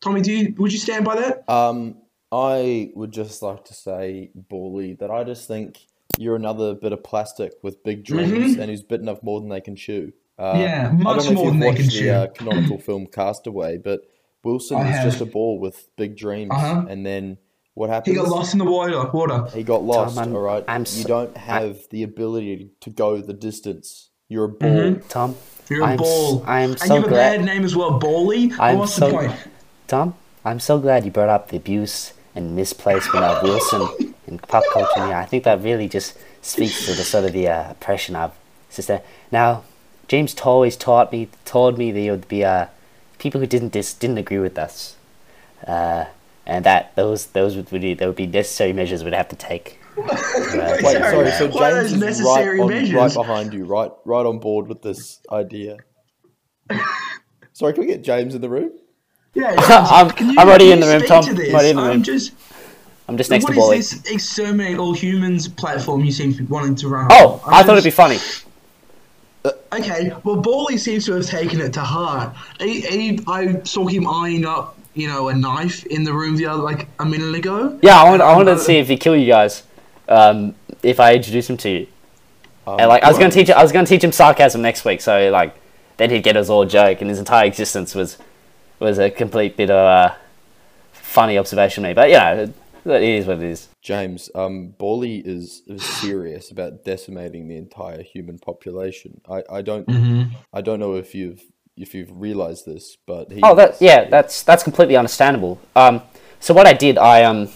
Tommy, 0.00 0.20
do 0.22 0.32
you 0.32 0.54
would 0.58 0.72
you 0.72 0.78
stand 0.78 1.04
by 1.04 1.16
that? 1.16 1.50
Um, 1.50 1.96
I 2.30 2.90
would 2.94 3.12
just 3.12 3.42
like 3.42 3.64
to 3.66 3.74
say, 3.74 4.30
Bally, 4.34 4.94
that 4.94 5.10
I 5.10 5.24
just 5.24 5.48
think 5.48 5.86
you're 6.18 6.36
another 6.36 6.74
bit 6.74 6.92
of 6.92 7.02
plastic 7.02 7.54
with 7.62 7.82
big 7.84 8.04
dreams 8.04 8.56
and 8.56 8.70
who's 8.70 8.82
bitten 8.82 9.08
off 9.08 9.22
more 9.22 9.40
than 9.40 9.48
they 9.48 9.60
can 9.60 9.76
chew. 9.76 10.12
Uh, 10.38 10.52
Mm-hmm. 10.54 10.60
Yeah, 10.60 10.86
I 10.88 10.88
don't 10.90 11.02
much 11.02 11.16
know 11.24 11.30
if 11.30 11.34
more 11.34 11.44
you've 11.44 11.52
than 11.54 11.60
they 11.60 11.66
watched 11.66 11.78
can 11.78 11.86
the, 11.86 11.92
chew. 11.92 12.10
Uh, 12.10 12.26
canonical 12.28 12.78
film 12.78 13.06
Cast 13.12 13.46
Away, 13.46 13.78
but 13.78 14.02
Wilson 14.44 14.76
I 14.78 14.88
is 14.90 14.96
have. 14.96 15.04
just 15.04 15.20
a 15.20 15.26
ball 15.26 15.58
with 15.58 15.88
big 15.96 16.16
dreams, 16.16 16.50
Uh-huh. 16.52 16.86
and 16.88 17.04
then 17.04 17.38
what 17.74 17.90
happens? 17.90 18.16
He 18.16 18.22
got 18.22 18.28
lost 18.30 18.52
in 18.52 18.58
the 18.58 18.64
water. 18.64 19.08
Water. 19.10 19.46
He 19.56 19.62
got 19.62 19.82
lost. 19.84 20.16
I'm- 20.18 20.34
all 20.34 20.42
right, 20.42 20.64
I'm 20.68 20.82
you 20.82 20.86
so- 20.86 21.08
don't 21.08 21.36
have 21.36 21.88
the 21.90 22.02
ability 22.02 22.70
to 22.80 22.90
go 22.90 23.20
the 23.20 23.32
distance. 23.32 24.10
You're 24.28 24.44
a 24.44 24.48
ball. 24.48 24.68
Mm-hmm. 24.70 25.08
Tom, 25.08 25.34
You're 25.70 25.82
a 25.82 25.86
I'm, 25.86 25.96
ball. 25.96 26.44
I 26.46 26.60
am 26.60 26.76
so 26.76 26.82
and 26.82 26.90
you 26.90 26.94
have 26.96 27.04
a 27.04 27.08
glad. 27.08 27.36
bad 27.38 27.44
name 27.46 27.64
as 27.64 27.74
well, 27.74 27.98
Bally. 27.98 28.52
I'm 28.60 28.78
what's 28.78 28.92
so- 28.94 29.08
the 29.10 29.16
point? 29.16 29.32
Tom, 29.86 30.14
I'm 30.44 30.60
so 30.60 30.78
glad 30.78 31.04
you 31.04 31.10
brought 31.10 31.30
up 31.30 31.48
the 31.48 31.56
abuse 31.56 32.12
and 32.38 32.54
misplacement 32.54 33.24
of 33.24 33.42
Wilson 33.42 34.14
in 34.28 34.38
pop 34.38 34.62
culture. 34.72 35.08
Yeah, 35.08 35.18
I 35.18 35.24
think 35.26 35.42
that 35.44 35.60
really 35.60 35.88
just 35.88 36.16
speaks 36.40 36.86
to 36.86 36.94
the 36.94 37.02
sort 37.02 37.24
of 37.24 37.32
the 37.32 37.48
uh, 37.48 37.72
oppression 37.72 38.14
of 38.14 38.32
sister. 38.70 39.02
Now, 39.32 39.64
James 40.06 40.34
always 40.42 40.76
taught 40.76 41.10
me 41.12 41.28
told 41.44 41.76
me 41.76 41.90
there 41.90 42.12
would 42.12 42.28
be 42.28 42.44
uh, 42.44 42.66
people 43.18 43.40
who 43.40 43.46
didn't 43.46 43.72
dis- 43.72 43.92
didn't 43.92 44.18
agree 44.18 44.38
with 44.38 44.56
us, 44.56 44.96
uh, 45.66 46.04
and 46.46 46.64
that 46.64 46.94
those 46.94 47.26
those 47.26 47.56
would 47.56 47.68
be 47.70 47.92
there 47.94 48.06
would 48.08 48.16
be 48.16 48.26
necessary 48.26 48.72
measures 48.72 49.02
we'd 49.02 49.14
have 49.14 49.28
to 49.28 49.36
take. 49.36 49.78
Uh, 50.48 50.76
Wait, 50.80 50.96
Sorry, 50.96 51.10
sorry. 51.10 51.30
So 51.32 51.46
what 51.48 51.70
James 51.70 51.74
those 51.74 51.92
is 51.92 51.98
necessary 52.00 52.58
right, 52.60 52.62
on, 52.62 52.68
measures? 52.70 52.94
right 52.94 53.14
behind 53.14 53.52
you, 53.52 53.64
right, 53.64 53.90
right 54.04 54.24
on 54.24 54.38
board 54.38 54.68
with 54.68 54.80
this 54.80 55.20
idea. 55.32 55.76
sorry, 57.52 57.72
can 57.72 57.80
we 57.80 57.86
get 57.88 58.02
James 58.02 58.36
in 58.36 58.40
the 58.40 58.48
room? 58.48 58.70
Yeah, 59.38 59.54
I'm- 59.58 60.10
can 60.10 60.30
I'm 60.38 60.48
already 60.48 60.72
in 60.72 60.80
the 60.80 60.86
room, 60.86 61.02
Tom. 61.02 61.24
I'm 61.24 61.36
already 61.54 61.70
in 61.70 61.76
the 61.76 61.82
I'm 61.82 62.02
just. 62.02 62.32
I'm 63.08 63.16
just 63.16 63.30
next 63.30 63.44
What 63.44 63.54
to 63.54 63.58
is 63.60 63.64
Bolly. 63.64 63.76
this 63.78 64.10
exterminate 64.10 64.76
all 64.78 64.92
humans 64.92 65.48
platform 65.48 66.04
you 66.04 66.12
seem 66.12 66.32
to 66.34 66.40
be 66.40 66.44
wanting 66.44 66.74
to 66.74 66.88
run? 66.88 67.06
Oh, 67.10 67.40
I'm 67.46 67.54
I 67.54 67.62
thought 67.62 67.72
it'd 67.78 67.84
be 67.84 67.90
funny. 67.90 68.18
Okay, 69.72 70.12
well, 70.24 70.36
Bally 70.36 70.76
seems 70.76 71.06
to 71.06 71.12
have 71.12 71.24
taken 71.24 71.60
it 71.60 71.72
to 71.74 71.80
heart. 71.80 72.34
He, 72.60 72.80
he, 72.82 73.20
I 73.26 73.62
saw 73.62 73.86
him 73.86 74.06
eyeing 74.06 74.44
up, 74.44 74.76
you 74.94 75.08
know, 75.08 75.28
a 75.28 75.34
knife 75.34 75.86
in 75.86 76.04
the 76.04 76.12
room 76.12 76.36
the 76.36 76.44
other, 76.46 76.62
like 76.62 76.88
a 76.98 77.04
minute 77.06 77.34
ago. 77.34 77.78
Yeah, 77.82 77.98
I 77.98 78.04
wanted, 78.10 78.24
I 78.24 78.36
wanted 78.36 78.50
uh, 78.52 78.54
to 78.56 78.60
see 78.60 78.76
if 78.76 78.88
he 78.88 78.96
kill 78.98 79.16
you 79.16 79.26
guys. 79.26 79.62
Um, 80.08 80.54
if 80.82 81.00
I 81.00 81.14
introduce 81.14 81.48
him 81.48 81.56
to 81.58 81.70
you, 81.70 81.86
Um, 82.66 82.80
and 82.80 82.88
like 82.88 83.02
I 83.04 83.08
was 83.08 83.16
gonna 83.18 83.30
teach, 83.30 83.48
I 83.50 83.62
was 83.62 83.72
gonna 83.72 83.86
teach 83.86 84.02
him 84.04 84.12
sarcasm 84.12 84.60
next 84.60 84.84
week. 84.84 85.00
So 85.00 85.30
like, 85.30 85.54
then 85.96 86.10
he'd 86.10 86.22
get 86.24 86.36
us 86.36 86.50
all 86.50 86.64
joke, 86.66 87.00
and 87.00 87.08
his 87.08 87.18
entire 87.18 87.46
existence 87.46 87.94
was 87.94 88.18
was 88.80 88.98
a 88.98 89.10
complete 89.10 89.56
bit 89.56 89.70
of 89.70 89.76
a 89.76 90.16
funny 90.92 91.38
observation 91.38 91.82
to 91.82 91.90
me. 91.90 91.94
But 91.94 92.10
you 92.10 92.16
know, 92.16 92.52
it 92.84 93.02
is 93.02 93.26
what 93.26 93.38
it 93.38 93.44
is. 93.44 93.68
James, 93.82 94.30
um, 94.34 94.74
Bally 94.78 95.18
is, 95.18 95.62
is 95.66 95.82
serious 95.82 96.50
about 96.50 96.84
decimating 96.84 97.48
the 97.48 97.56
entire 97.56 98.02
human 98.02 98.38
population. 98.38 99.20
I, 99.28 99.42
I 99.50 99.62
don't 99.62 99.86
Mm-hmm. 99.86 100.34
I 100.52 100.60
don't 100.60 100.80
know 100.80 100.94
if 100.94 101.14
you've 101.14 101.42
if 101.76 101.94
you've 101.94 102.10
realized 102.12 102.66
this, 102.66 102.96
but 103.06 103.30
he 103.30 103.40
Oh, 103.42 103.54
that 103.54 103.80
yeah, 103.80 104.04
that's 104.08 104.42
that's 104.42 104.62
completely 104.62 104.96
understandable. 104.96 105.60
Um, 105.76 106.02
so 106.40 106.54
what 106.54 106.66
I 106.66 106.72
did, 106.72 106.98
I 106.98 107.24
um, 107.24 107.48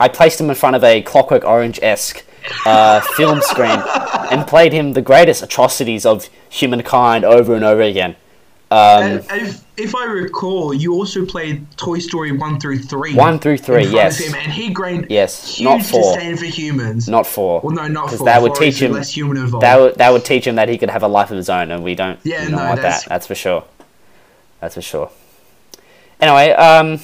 I 0.00 0.08
placed 0.08 0.40
him 0.40 0.48
in 0.48 0.56
front 0.56 0.76
of 0.76 0.84
a 0.84 1.02
Clockwork 1.02 1.44
Orange 1.44 1.78
esque 1.82 2.24
uh, 2.66 3.00
film 3.00 3.40
screen 3.40 3.82
and 4.30 4.46
played 4.46 4.72
him 4.72 4.92
the 4.92 5.02
greatest 5.02 5.42
atrocities 5.42 6.04
of 6.04 6.28
humankind 6.48 7.24
over 7.24 7.54
and 7.54 7.64
over 7.64 7.82
again. 7.82 8.16
Um, 8.74 9.20
if, 9.30 9.64
if 9.76 9.94
I 9.94 10.04
recall, 10.04 10.74
you 10.74 10.94
also 10.94 11.24
played 11.24 11.64
Toy 11.76 12.00
Story 12.00 12.32
1 12.32 12.58
through 12.58 12.78
3. 12.78 13.14
One 13.14 13.38
through 13.38 13.58
three, 13.58 13.76
in 13.76 13.80
front 13.82 13.86
of 13.86 13.92
yes. 13.92 14.18
him, 14.18 14.34
and 14.34 14.50
he 14.50 14.74
gained 14.74 15.06
Yes, 15.10 15.56
huge 15.56 15.64
not 15.64 15.82
four. 15.82 16.14
disdain 16.16 16.36
for 16.36 16.44
humans. 16.46 17.08
not 17.08 17.24
four. 17.26 17.60
well, 17.60 17.72
no, 17.74 17.86
not 17.86 18.10
for 18.10 18.24
that 18.24 18.42
would 18.42 18.56
teach 18.56 18.82
him. 18.82 18.90
less 18.92 19.16
human 19.16 19.36
involved. 19.36 19.62
That 19.62 19.78
would 19.78 19.94
that 19.96 20.12
would 20.12 20.24
teach 20.24 20.46
him 20.46 20.56
that 20.56 20.68
he 20.68 20.76
could 20.76 20.90
have 20.90 21.04
a 21.04 21.08
life 21.08 21.30
of 21.30 21.36
his 21.36 21.48
own, 21.48 21.70
and 21.70 21.84
we 21.84 21.94
don't. 21.94 22.18
Yeah, 22.24 22.48
no, 22.48 22.56
want 22.56 22.76
that's- 22.76 23.04
that. 23.04 23.08
That's 23.08 23.26
for 23.28 23.34
sure. 23.36 23.64
That's 24.60 24.74
for 24.74 24.82
sure. 24.82 25.10
Anyway, 26.20 26.50
um, 26.52 26.98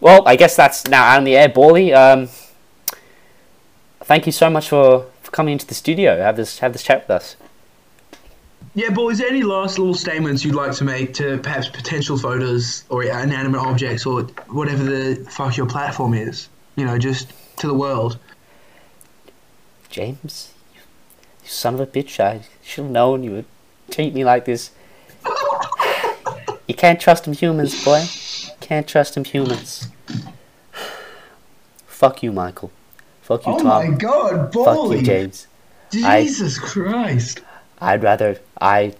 well, 0.00 0.22
I 0.26 0.36
guess 0.36 0.54
that's 0.54 0.86
now 0.86 1.02
out 1.02 1.18
in 1.18 1.24
the 1.24 1.36
air, 1.36 1.48
Bally. 1.48 1.92
Um, 1.92 2.28
thank 4.02 4.26
you 4.26 4.32
so 4.32 4.50
much 4.50 4.68
for, 4.68 5.06
for 5.22 5.30
coming 5.30 5.52
into 5.52 5.66
the 5.66 5.74
studio. 5.74 6.18
Have 6.18 6.36
this 6.36 6.58
have 6.60 6.72
this 6.72 6.82
chat 6.82 7.02
with 7.02 7.10
us. 7.10 7.36
Yeah, 8.78 8.90
but 8.90 9.08
is 9.08 9.18
there 9.18 9.26
any 9.28 9.42
last 9.42 9.76
little 9.80 9.92
statements 9.92 10.44
you'd 10.44 10.54
like 10.54 10.70
to 10.76 10.84
make 10.84 11.12
to 11.14 11.38
perhaps 11.38 11.66
potential 11.68 12.16
voters 12.16 12.84
or 12.88 13.02
inanimate 13.02 13.60
objects 13.60 14.06
or 14.06 14.22
whatever 14.50 14.84
the 14.84 15.26
fuck 15.28 15.56
your 15.56 15.66
platform 15.66 16.14
is? 16.14 16.48
You 16.76 16.84
know, 16.84 16.96
just 16.96 17.32
to 17.56 17.66
the 17.66 17.74
world. 17.74 18.20
James, 19.90 20.52
you, 20.76 20.80
you 21.42 21.48
son 21.48 21.74
of 21.74 21.80
a 21.80 21.86
bitch! 21.88 22.20
I 22.20 22.42
should 22.62 22.84
have 22.84 22.92
known 22.92 23.24
you 23.24 23.32
would 23.32 23.46
treat 23.90 24.14
me 24.14 24.24
like 24.24 24.44
this. 24.44 24.70
You 26.68 26.74
can't 26.76 27.00
trust 27.00 27.24
them 27.24 27.32
humans, 27.32 27.84
boy. 27.84 28.04
Can't 28.60 28.86
trust 28.86 29.14
them 29.14 29.24
humans. 29.24 29.88
Fuck 31.88 32.22
you, 32.22 32.30
Michael. 32.30 32.70
Fuck 33.22 33.44
you, 33.44 33.54
Oh 33.54 33.58
Tom. 33.58 33.66
my 33.66 33.98
god, 33.98 34.52
Fuck 34.54 34.92
you, 34.92 35.02
James. 35.02 35.48
I- 36.04 36.22
Jesus 36.22 36.60
Christ. 36.60 37.40
I'd 37.80 38.02
rather 38.02 38.40
I. 38.60 38.94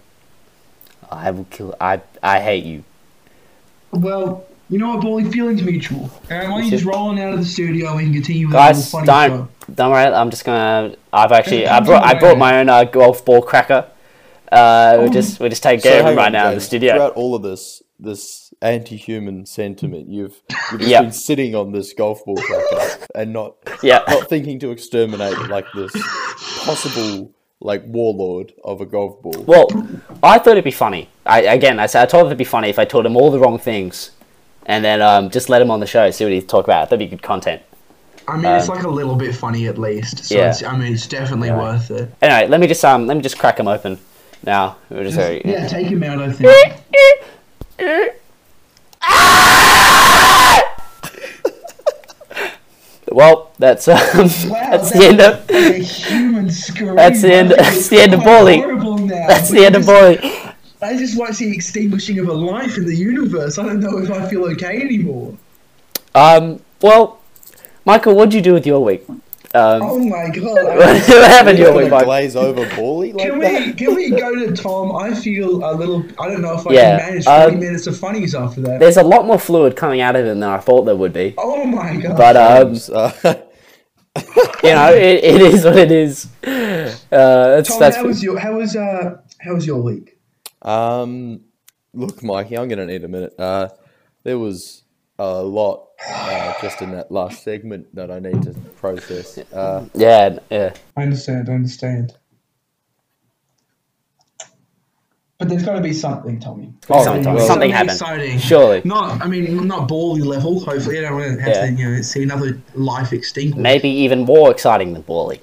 I 1.11 1.31
will 1.31 1.45
kill. 1.49 1.75
I. 1.81 2.01
I 2.21 2.39
hate 2.39 2.63
you. 2.63 2.83
Well, 3.91 4.45
you 4.69 4.77
know 4.77 4.89
what, 4.95 5.01
Bally? 5.01 5.23
Feelings 5.25 5.63
mutual. 5.63 6.11
Alright, 6.29 6.47
why 6.49 6.57
don't 6.57 6.65
you 6.65 6.69
just 6.71 6.85
roll 6.85 7.07
on 7.07 7.17
out 7.19 7.33
of 7.33 7.39
the 7.39 7.45
studio 7.45 7.87
and 7.89 7.97
we 7.97 8.03
can 8.03 8.13
continue 8.13 8.45
with 8.47 8.53
Guys, 8.53 8.93
our 8.93 9.01
little 9.01 9.13
funny 9.15 9.29
don't 9.29 9.47
show. 9.67 9.73
don't 9.73 9.91
worry. 9.91 10.05
I'm 10.13 10.29
just 10.29 10.45
gonna. 10.45 10.95
I've 11.11 11.31
actually. 11.31 11.65
I 11.67 11.77
Don't 11.79 11.87
brought. 11.87 12.03
I 12.03 12.11
worry. 12.13 12.19
brought 12.19 12.37
my 12.37 12.59
own 12.59 12.69
uh, 12.69 12.83
golf 12.83 13.25
ball 13.25 13.41
cracker. 13.41 13.89
Uh, 14.51 14.95
we're 14.99 15.05
Oh. 15.05 15.09
just 15.09 15.39
we're 15.39 15.49
just 15.49 15.63
taking 15.63 15.81
So 15.81 15.89
care 15.89 15.99
of 15.99 16.05
hang 16.05 16.13
him 16.13 16.17
right 16.17 16.25
on, 16.27 16.31
now 16.33 16.49
in 16.49 16.55
the 16.55 16.61
studio. 16.61 16.93
Throughout 16.93 17.13
all 17.13 17.35
of 17.35 17.41
this, 17.43 17.81
this 17.99 18.53
anti-human 18.61 19.45
sentiment, 19.47 20.07
you've 20.09 20.41
you've 20.71 20.81
just 20.81 20.91
Yeah. 20.91 21.01
been 21.01 21.11
sitting 21.11 21.55
on 21.55 21.71
this 21.71 21.93
golf 21.93 22.23
ball 22.25 22.35
cracker 22.37 23.05
and 23.15 23.33
not 23.33 23.55
Yeah. 23.83 24.03
not 24.07 24.29
thinking 24.29 24.59
to 24.59 24.69
exterminate 24.71 25.37
like 25.49 25.65
this 25.75 25.91
possible 26.63 27.31
like 27.61 27.83
warlord 27.85 28.53
of 28.63 28.81
a 28.81 28.85
golf 28.85 29.21
ball. 29.21 29.43
Well, 29.45 29.67
I 30.23 30.39
thought 30.39 30.51
it'd 30.51 30.63
be 30.63 30.71
funny. 30.71 31.09
I 31.25 31.41
again, 31.41 31.79
I 31.79 31.85
said 31.87 32.03
I 32.03 32.05
told 32.05 32.21
him 32.23 32.27
it'd 32.27 32.37
be 32.37 32.43
funny 32.45 32.69
if 32.69 32.79
I 32.79 32.85
told 32.85 33.05
him 33.05 33.15
all 33.17 33.31
the 33.31 33.39
wrong 33.39 33.59
things, 33.59 34.11
and 34.65 34.83
then 34.83 35.01
um, 35.01 35.29
just 35.29 35.49
let 35.49 35.61
him 35.61 35.69
on 35.71 35.79
the 35.79 35.85
show, 35.87 36.09
see 36.11 36.23
what 36.23 36.33
he'd 36.33 36.47
talk 36.47 36.65
about. 36.65 36.89
That'd 36.89 36.99
be 36.99 37.07
good 37.07 37.21
content. 37.21 37.61
I 38.27 38.37
mean, 38.37 38.45
it's 38.53 38.69
Um, 38.69 38.75
like 38.75 38.85
a 38.85 38.89
little 38.89 39.15
bit 39.15 39.35
funny 39.35 39.67
at 39.67 39.77
least. 39.77 40.25
So 40.25 40.35
Yeah. 40.35 40.49
it's, 40.51 40.61
I 40.63 40.77
mean, 40.77 40.93
it's 40.93 41.07
definitely 41.07 41.47
Yeah. 41.49 41.57
worth 41.57 41.89
it. 41.91 42.11
Anyway, 42.21 42.47
let 42.47 42.59
me 42.59 42.67
just 42.67 42.83
um, 42.85 43.07
let 43.07 43.17
me 43.17 43.23
just 43.23 43.37
crack 43.39 43.59
him 43.59 43.67
open. 43.67 43.97
Now, 44.43 44.77
we're 44.89 45.03
just 45.03 45.17
very, 45.17 45.41
Yeah, 45.43 45.67
take 45.67 45.87
him 45.87 46.01
out, 46.03 46.21
I 46.21 46.31
think. 46.31 46.53
Well, 53.11 53.51
that's 53.57 53.87
um, 53.87 53.97
Wow, 54.17 54.69
that's 54.71 54.91
the 54.91 55.05
end 55.05 55.21
of 55.21 55.49
a 55.49 55.79
human 55.79 56.49
scream. 56.49 56.95
That's 56.95 57.21
the 57.21 57.33
end- 57.33 57.51
that's 57.51 57.87
the 57.89 57.99
end 57.99 58.13
of 58.13 58.21
Bally. 58.21 58.61
that's 59.07 59.49
the 59.49 59.65
end 59.65 59.75
of 59.75 59.85
Boy. 59.85 60.19
I 60.81 60.97
just 60.97 61.17
want 61.17 61.31
to 61.31 61.33
see 61.35 61.53
extinguishing 61.53 62.19
of 62.19 62.29
a 62.29 62.33
life 62.33 62.77
in 62.77 62.85
the 62.85 62.95
universe. 62.95 63.57
I 63.57 63.63
don't 63.63 63.81
know 63.81 63.97
if 63.97 64.09
I 64.09 64.27
feel 64.29 64.45
okay 64.51 64.81
anymore. 64.81 65.37
Um, 66.15 66.61
well, 66.81 67.19
Michael, 67.83 68.15
what'd 68.15 68.33
you 68.33 68.41
do 68.41 68.53
with 68.53 68.65
your 68.65 68.83
week? 68.83 69.05
Um, 69.53 69.81
Oh 69.81 69.99
my 69.99 70.29
god. 70.33 70.77
what 70.77 71.31
happened 71.31 71.57
You're 71.57 71.67
your 71.67 71.75
week, 71.77 71.89
gonna 71.89 72.05
glaze 72.05 72.35
over 72.35 72.65
Bally 72.65 73.13
like 73.13 73.29
Can 73.29 73.39
that? 73.39 73.67
we 73.67 73.73
can 73.77 73.95
we 73.95 74.11
go 74.11 74.35
to 74.35 74.53
Tom? 74.53 74.95
I 74.95 75.13
feel 75.13 75.63
a 75.63 75.73
little. 75.73 76.07
I 76.19 76.27
don't 76.29 76.41
know 76.41 76.53
if 76.57 76.67
I 76.67 76.75
Yeah, 76.75 76.97
can 76.97 76.97
manage 76.97 77.25
twenty 77.25 77.55
um, 77.55 77.59
minutes 77.59 77.87
of 77.87 77.97
funnies 77.97 78.35
after 78.35 78.61
that. 78.61 78.79
There's 78.79 78.97
a 78.97 79.03
lot 79.03 79.25
more 79.25 79.39
fluid 79.39 79.75
coming 79.75 80.01
out 80.01 80.15
of 80.15 80.25
him 80.25 80.39
than 80.39 80.49
I 80.49 80.57
thought 80.59 80.83
there 80.83 80.95
would 80.95 81.13
be. 81.13 81.33
Oh 81.37 81.65
my 81.65 81.95
god! 81.97 82.17
But 82.17 82.37
um, 82.37 82.67
James, 82.67 82.89
uh, 82.89 83.11
you 84.63 84.69
know, 84.71 84.93
it, 84.93 85.23
it 85.23 85.41
is 85.41 85.65
what 85.65 85.77
it 85.77 85.91
is. 85.91 86.27
Uh, 86.43 86.97
that's 87.11 87.69
Tom, 87.69 87.79
that's 87.79 87.97
how 87.97 88.05
was 88.05 88.21
your 88.23 88.37
how 88.39 88.57
was 88.57 88.75
uh 88.75 89.17
how 89.39 89.53
was 89.55 89.65
your 89.65 89.81
week? 89.81 90.17
um, 90.61 91.41
look, 91.93 92.21
Mikey, 92.23 92.57
I'm 92.57 92.67
going 92.67 92.79
to 92.79 92.85
need 92.85 93.03
a 93.03 93.07
minute. 93.07 93.33
Uh, 93.39 93.69
there 94.23 94.37
was 94.37 94.83
a 95.19 95.43
lot 95.43 95.87
uh, 96.09 96.53
just 96.61 96.81
in 96.81 96.91
that 96.91 97.11
last 97.11 97.43
segment 97.43 97.93
that 97.93 98.09
I 98.09 98.19
need 98.19 98.41
to 98.43 98.53
process. 98.77 99.37
Uh, 99.37 99.85
Yeah, 99.93 100.39
yeah. 100.49 100.73
I 100.97 101.03
understand. 101.03 101.49
I 101.49 101.53
understand. 101.53 102.13
But 105.37 105.47
there's 105.47 105.63
got 105.63 105.75
to 105.75 105.81
be 105.81 105.93
something, 105.93 106.37
Tommy. 106.39 106.73
Oh, 106.89 107.01
something, 107.03 107.33
well- 107.33 107.47
something 107.47 107.71
happened. 107.71 107.91
exciting. 107.91 108.39
Surely. 108.39 108.81
Not, 108.83 109.21
I 109.21 109.27
mean, 109.27 109.67
not 109.67 109.87
bally 109.87 110.21
level. 110.21 110.59
Hopefully, 110.59 110.99
I 110.99 111.01
don't 111.03 111.13
want 111.17 111.35
to 111.37 111.41
have 111.41 111.55
Yeah. 111.55 111.65
to, 111.67 111.71
you 111.71 111.89
know, 111.95 112.01
see 112.01 112.23
another 112.23 112.61
life 112.73 113.13
extinct. 113.13 113.57
Maybe 113.57 113.87
even 113.89 114.21
more 114.25 114.51
exciting 114.51 114.91
than 114.93 115.01
Bally. 115.03 115.41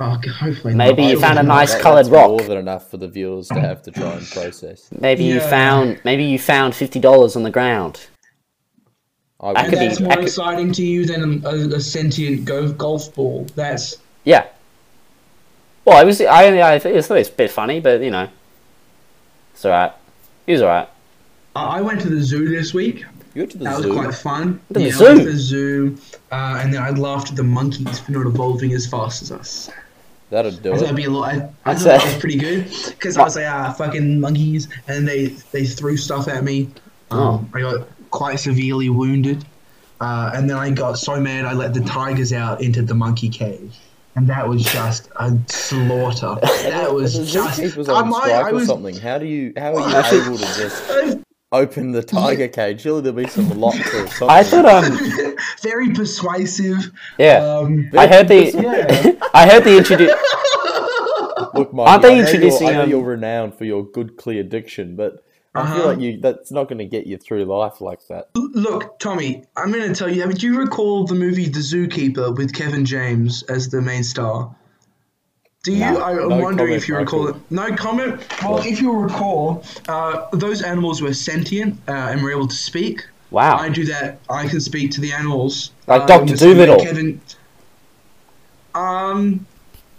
Oh, 0.00 0.18
hopefully. 0.38 0.74
Maybe 0.74 1.02
not. 1.02 1.10
you 1.12 1.20
found 1.20 1.38
a 1.38 1.42
nice 1.42 1.72
that- 1.72 1.80
coloured 1.80 2.08
rock. 2.08 2.28
More 2.30 2.40
than 2.42 2.58
enough 2.58 2.90
for 2.90 2.96
the 2.98 3.08
viewers 3.08 3.48
to 3.48 3.60
have 3.60 3.82
to 3.84 3.90
try 3.90 4.12
and 4.14 4.26
process. 4.26 4.88
Maybe 4.98 5.24
you 5.24 5.38
found 5.40 6.00
maybe 6.04 6.24
you 6.24 6.38
found 6.40 6.74
fifty 6.74 6.98
dollars 6.98 7.36
on 7.36 7.42
the 7.44 7.50
ground. 7.50 8.00
I 9.42 9.50
And 9.50 9.70
could 9.70 9.78
be- 9.80 9.86
that's 9.88 10.00
more 10.00 10.14
could- 10.14 10.24
exciting 10.24 10.72
to 10.72 10.82
you 10.84 11.04
than 11.06 11.44
a, 11.44 11.76
a 11.76 11.80
sentient 11.80 12.44
go- 12.44 12.72
golf 12.72 13.12
ball. 13.14 13.46
That's 13.56 13.96
Yeah. 14.24 14.44
Well, 15.84 16.00
it 16.00 16.06
was 16.06 16.20
I 16.20 16.46
only 16.46 16.62
I 16.62 16.78
thought 16.78 16.92
it 16.92 16.94
was 17.10 17.10
a 17.28 17.32
bit 17.32 17.50
funny, 17.50 17.80
but 17.80 18.00
you 18.02 18.10
know, 18.10 18.28
it's 19.54 19.64
alright. 19.64 19.92
He 20.46 20.52
was 20.52 20.62
alright. 20.62 20.88
I 21.56 21.78
I 21.78 21.80
went 21.80 22.00
to 22.02 22.08
the 22.08 22.22
zoo 22.22 22.48
this 22.48 22.72
week. 22.72 23.04
You 23.34 23.42
went 23.42 23.52
to 23.52 23.58
the 23.58 23.64
zoo. 23.76 23.82
That 23.82 23.88
was 23.88 23.96
quite 23.98 24.14
fun. 24.14 24.60
To 24.68 24.74
the 24.74 24.82
yeah, 24.82 24.92
I 24.98 25.02
went 25.02 25.18
to 25.20 25.24
zoo? 25.24 25.32
the 25.32 25.38
zoo, 25.38 25.98
uh, 26.30 26.60
and 26.62 26.72
then 26.72 26.82
I 26.82 26.90
laughed 26.90 27.30
at 27.30 27.36
the 27.36 27.42
monkeys 27.42 27.98
for 27.98 28.12
not 28.12 28.26
evolving 28.26 28.72
as 28.74 28.86
fast 28.86 29.22
as 29.22 29.32
us. 29.32 29.70
That'll 30.30 30.50
do 30.52 30.72
I 30.72 30.76
thought 30.76 30.82
it. 30.82 30.84
it'd 30.84 30.96
be 30.96 31.04
a 31.04 31.10
lot. 31.10 31.28
I, 31.34 31.48
I 31.64 31.74
thought 31.74 31.84
that 31.84 32.02
it. 32.02 32.06
was 32.12 32.16
pretty 32.18 32.36
good 32.38 32.70
because 32.90 33.16
I 33.18 33.22
was 33.24 33.34
like, 33.36 33.46
ah, 33.46 33.72
fucking 33.76 34.20
monkeys, 34.20 34.68
and 34.86 35.06
they 35.08 35.26
they 35.50 35.66
threw 35.66 35.96
stuff 35.96 36.28
at 36.28 36.44
me. 36.44 36.68
Um, 37.10 37.50
I 37.54 37.60
got 37.60 37.88
quite 38.12 38.38
severely 38.38 38.88
wounded, 38.88 39.44
uh, 40.00 40.30
and 40.34 40.48
then 40.48 40.56
I 40.56 40.70
got 40.70 40.98
so 40.98 41.18
mad 41.20 41.44
I 41.44 41.52
let 41.54 41.74
the 41.74 41.80
tigers 41.80 42.32
out 42.32 42.62
into 42.62 42.82
the 42.82 42.94
monkey 42.94 43.28
cage, 43.28 43.76
and 44.14 44.28
that 44.28 44.48
was 44.48 44.62
just 44.62 45.10
a 45.16 45.36
slaughter. 45.48 46.36
That 46.40 46.92
was 46.98 47.18
The 47.18 47.24
just. 47.26 47.60
zookeeper's 47.60 47.88
I 47.88 47.94
on 48.02 48.12
strike 48.12 48.30
I 48.32 48.50
or 48.50 48.54
was- 48.54 48.66
something. 48.66 48.96
How 48.96 49.18
do 49.18 49.26
you? 49.26 49.52
How 49.56 49.74
are 49.76 49.80
you 50.12 50.22
able 50.26 50.38
to 50.38 50.44
just 50.44 51.18
open 51.52 51.92
the 51.92 52.02
tiger 52.02 52.48
cage? 52.48 52.82
Surely 52.82 53.00
there'll 53.02 53.16
be 53.16 53.26
some 53.28 53.48
locks 53.58 53.78
or 53.94 54.06
something. 54.06 54.28
I 54.30 54.42
thought 54.44 54.66
um 54.66 55.36
very 55.62 55.90
persuasive. 55.90 56.90
yeah. 57.18 57.38
Um, 57.38 57.90
I 57.96 58.06
heard 58.06 58.28
the 58.28 58.52
yeah. 58.52 59.28
I 59.34 59.48
heard 59.48 59.64
the 59.64 59.76
introduce 59.78 60.12
Look, 61.54 61.72
Mikey, 61.74 61.90
Aren't 61.90 62.02
they 62.02 62.08
I 62.08 62.10
know 62.12 62.16
you're- 62.16 62.26
introducing, 62.32 62.68
I 62.68 62.72
know 62.72 62.82
um, 62.84 62.90
you're 62.90 63.02
renowned 63.04 63.54
for 63.54 63.64
your 63.64 63.84
good, 63.84 64.16
clear 64.16 64.42
diction, 64.42 64.96
but 64.96 65.22
I 65.54 65.60
Uh-huh. 65.60 65.74
feel 65.76 65.86
like 65.86 66.00
you 66.00 66.18
that's 66.18 66.50
not 66.50 66.68
going 66.68 66.78
to 66.78 66.86
get 66.86 67.06
you 67.06 67.18
through 67.18 67.44
life 67.44 67.80
like 67.80 68.06
that. 68.08 68.28
Look, 68.34 68.98
Tommy, 68.98 69.44
I'm 69.56 69.70
going 69.70 69.86
to 69.86 69.94
tell 69.94 70.08
you. 70.10 70.26
Do 70.32 70.46
you 70.46 70.58
recall 70.58 71.04
the 71.04 71.14
movie 71.14 71.46
The 71.48 71.60
Zookeeper 71.60 72.34
with 72.36 72.54
Kevin 72.54 72.84
James 72.86 73.42
as 73.44 73.68
the 73.68 73.82
main 73.82 74.02
star? 74.02 74.54
Do 75.62 75.72
you? 75.72 75.80
No. 75.80 75.98
I, 76.00 76.10
I'm 76.12 76.28
No 76.30 76.38
wondering 76.38 76.72
if 76.72 76.88
you 76.88 76.96
recall 76.96 77.28
it. 77.28 77.36
No 77.50 77.74
comment. 77.76 78.20
Well, 78.42 78.58
if 78.58 78.80
you 78.80 78.92
recall, 78.92 79.62
uh, 79.88 80.26
those 80.32 80.62
animals 80.62 81.02
were 81.02 81.12
sentient 81.14 81.78
uh, 81.86 81.92
and 81.92 82.22
were 82.22 82.30
able 82.30 82.48
to 82.48 82.56
speak. 82.56 83.04
Wow. 83.30 83.56
I 83.58 83.68
do 83.68 83.84
that. 83.84 84.18
I 84.28 84.48
can 84.48 84.60
speak 84.60 84.90
to 84.92 85.00
the 85.00 85.12
animals. 85.12 85.70
Like 85.86 86.10
Uh, 86.10 86.18
movie, 86.20 86.34
Dolittle. 86.34 86.80
Kevin. 86.80 87.20
Um, 88.74 89.46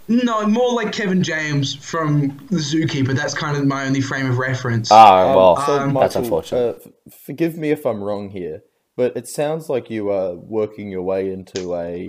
no, 0.08 0.46
more 0.46 0.72
like 0.74 0.92
Kevin 0.92 1.22
James 1.22 1.74
from 1.74 2.28
The 2.50 2.58
Zookeeper. 2.58 3.14
That's 3.16 3.34
kind 3.34 3.56
of 3.56 3.64
my 3.66 3.86
only 3.86 4.00
frame 4.00 4.30
of 4.30 4.38
reference. 4.38 4.90
Oh 4.90 5.36
well 5.36 5.58
Um, 5.58 5.66
so, 5.66 5.78
um, 5.78 5.94
that's 5.94 6.16
unfortunate. 6.16 6.58
Uh, 6.58 6.88
f- 7.08 7.14
forgive 7.26 7.56
me 7.56 7.70
if 7.70 7.84
I'm 7.86 8.02
wrong 8.02 8.30
here, 8.30 8.62
but 8.96 9.16
it 9.16 9.28
sounds 9.28 9.68
like 9.68 9.90
you 9.90 10.10
are 10.10 10.34
working 10.34 10.90
your 10.90 11.02
way 11.02 11.32
into 11.32 11.74
a 11.74 12.08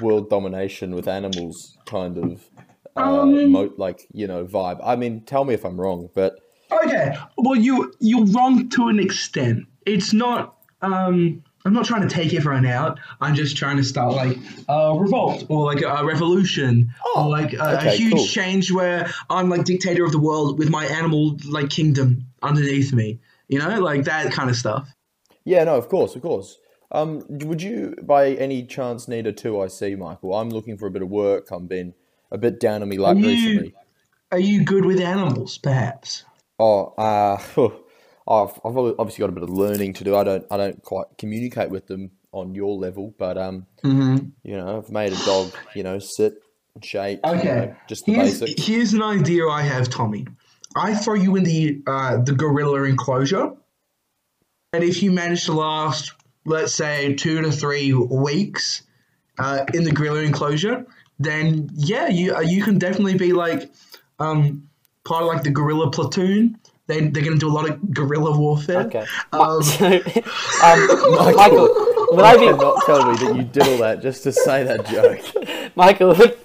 world 0.00 0.30
domination 0.30 0.94
with 0.94 1.06
animals 1.08 1.76
kind 1.86 2.16
of 2.18 2.44
uh, 2.96 3.20
Um, 3.22 3.52
mo- 3.52 3.72
like 3.76 4.06
you 4.12 4.26
know 4.26 4.44
vibe. 4.46 4.80
I 4.82 4.96
mean, 4.96 5.22
tell 5.24 5.44
me 5.44 5.54
if 5.54 5.64
I'm 5.64 5.80
wrong, 5.80 6.08
but 6.14 6.38
Okay. 6.72 7.14
Well, 7.36 7.56
you 7.56 7.92
you're 8.00 8.24
wrong 8.26 8.68
to 8.70 8.88
an 8.88 8.98
extent. 8.98 9.64
It's 9.86 10.12
not. 10.12 10.56
Um, 10.82 11.42
I'm 11.64 11.72
not 11.72 11.86
trying 11.86 12.06
to 12.06 12.14
take 12.14 12.34
everyone 12.34 12.66
out. 12.66 13.00
I'm 13.22 13.34
just 13.34 13.56
trying 13.56 13.78
to 13.78 13.84
start 13.84 14.12
like 14.14 14.36
a 14.68 14.94
revolt 14.94 15.46
or 15.48 15.64
like 15.64 15.82
a 15.82 16.04
revolution 16.04 16.92
or 17.16 17.28
like 17.28 17.54
a, 17.54 17.78
okay, 17.78 17.88
a 17.88 17.96
huge 17.96 18.14
cool. 18.14 18.26
change 18.26 18.70
where 18.70 19.10
I'm 19.30 19.48
like 19.48 19.64
dictator 19.64 20.04
of 20.04 20.12
the 20.12 20.18
world 20.18 20.58
with 20.58 20.68
my 20.68 20.84
animal 20.84 21.38
like 21.48 21.70
kingdom 21.70 22.26
underneath 22.42 22.92
me. 22.92 23.18
You 23.48 23.60
know, 23.60 23.80
like 23.80 24.04
that 24.04 24.32
kind 24.32 24.50
of 24.50 24.56
stuff. 24.56 24.88
yeah, 25.44 25.64
no, 25.64 25.76
of 25.76 25.88
course, 25.88 26.14
of 26.16 26.22
course. 26.22 26.58
Um, 26.92 27.24
would 27.28 27.62
you 27.62 27.96
by 28.02 28.30
any 28.32 28.64
chance 28.64 29.08
need 29.08 29.26
a 29.26 29.32
two 29.32 29.62
IC, 29.62 29.98
Michael? 29.98 30.34
I'm 30.34 30.50
looking 30.50 30.76
for 30.76 30.86
a 30.86 30.90
bit 30.90 31.02
of 31.02 31.08
work. 31.08 31.50
I'm 31.50 31.66
been 31.66 31.94
a 32.30 32.38
bit 32.38 32.60
down 32.60 32.82
on 32.82 32.88
me 32.88 32.98
luck 32.98 33.16
recently. 33.16 33.74
Are 34.32 34.38
you 34.38 34.64
good 34.64 34.84
with 34.84 35.00
animals, 35.00 35.58
perhaps? 35.58 36.24
Oh, 36.58 36.94
uh, 36.98 37.38
I've, 38.26 38.52
I've 38.64 38.76
obviously 38.76 39.22
got 39.22 39.28
a 39.30 39.32
bit 39.32 39.42
of 39.42 39.50
learning 39.50 39.92
to 39.94 40.04
do. 40.04 40.16
I 40.16 40.24
don't 40.24 40.46
I 40.50 40.56
don't 40.56 40.82
quite 40.82 41.06
communicate 41.18 41.70
with 41.70 41.86
them 41.86 42.12
on 42.32 42.54
your 42.54 42.76
level, 42.76 43.14
but 43.18 43.36
um, 43.38 43.66
Mm-hmm. 43.84 44.28
you 44.42 44.56
know, 44.56 44.78
I've 44.78 44.90
made 44.90 45.12
a 45.12 45.16
dog, 45.16 45.52
you 45.74 45.82
know, 45.82 45.98
sit 45.98 46.34
and 46.74 46.84
shake, 46.84 47.20
you 47.24 47.32
Okay. 47.34 47.44
know, 47.44 47.76
just 47.86 48.06
the 48.06 48.12
Here's, 48.12 48.40
basics. 48.40 48.66
here's 48.66 48.92
an 48.94 49.02
idea 49.02 49.46
I 49.46 49.62
have, 49.62 49.90
Tommy. 49.90 50.26
I 50.76 50.94
throw 50.94 51.14
you 51.14 51.36
in 51.36 51.44
the 51.44 51.82
uh, 51.86 52.16
the 52.22 52.32
gorilla 52.32 52.82
enclosure, 52.84 53.52
and 54.72 54.82
if 54.82 55.02
you 55.02 55.12
manage 55.12 55.44
to 55.44 55.52
last, 55.52 56.12
let's 56.46 56.74
say, 56.74 57.14
two 57.14 57.40
to 57.42 57.52
three 57.52 57.92
weeks 57.92 58.82
uh, 59.38 59.64
in 59.72 59.84
the 59.84 59.92
gorilla 59.92 60.20
enclosure, 60.22 60.84
then 61.20 61.70
yeah, 61.74 62.08
you 62.08 62.34
uh, 62.34 62.40
you 62.40 62.62
can 62.64 62.78
definitely 62.78 63.16
be 63.16 63.32
like 63.32 63.70
um, 64.18 64.68
part 65.04 65.22
of 65.22 65.28
like 65.28 65.44
the 65.44 65.50
gorilla 65.50 65.90
platoon. 65.92 66.58
They 66.86 67.00
they're 67.00 67.24
gonna 67.24 67.36
do 67.36 67.48
a 67.48 67.52
lot 67.52 67.68
of 67.68 67.92
guerrilla 67.92 68.36
warfare. 68.36 68.80
Okay. 68.80 69.06
Um, 69.32 69.62
So, 69.62 69.86
um, 69.86 71.34
Michael, 71.36 71.68
would 72.10 72.24
I 72.24 72.36
be 72.36 72.46
cannot 72.46 72.84
tell 72.84 73.10
me 73.10 73.16
that 73.16 73.36
you 73.36 73.42
did 73.42 73.62
all 73.68 73.78
that 73.78 74.02
just 74.02 74.22
to 74.24 74.32
say 74.32 74.64
that 74.64 74.86
joke. 74.86 75.72
Michael? 75.76 76.14
Would, 76.14 76.38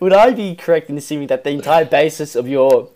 would 0.00 0.12
I 0.12 0.32
be 0.32 0.54
correct 0.54 0.90
in 0.90 0.98
assuming 0.98 1.28
that 1.28 1.44
the 1.44 1.50
entire 1.50 1.84
basis 1.84 2.34
of 2.34 2.46
your 2.46 2.88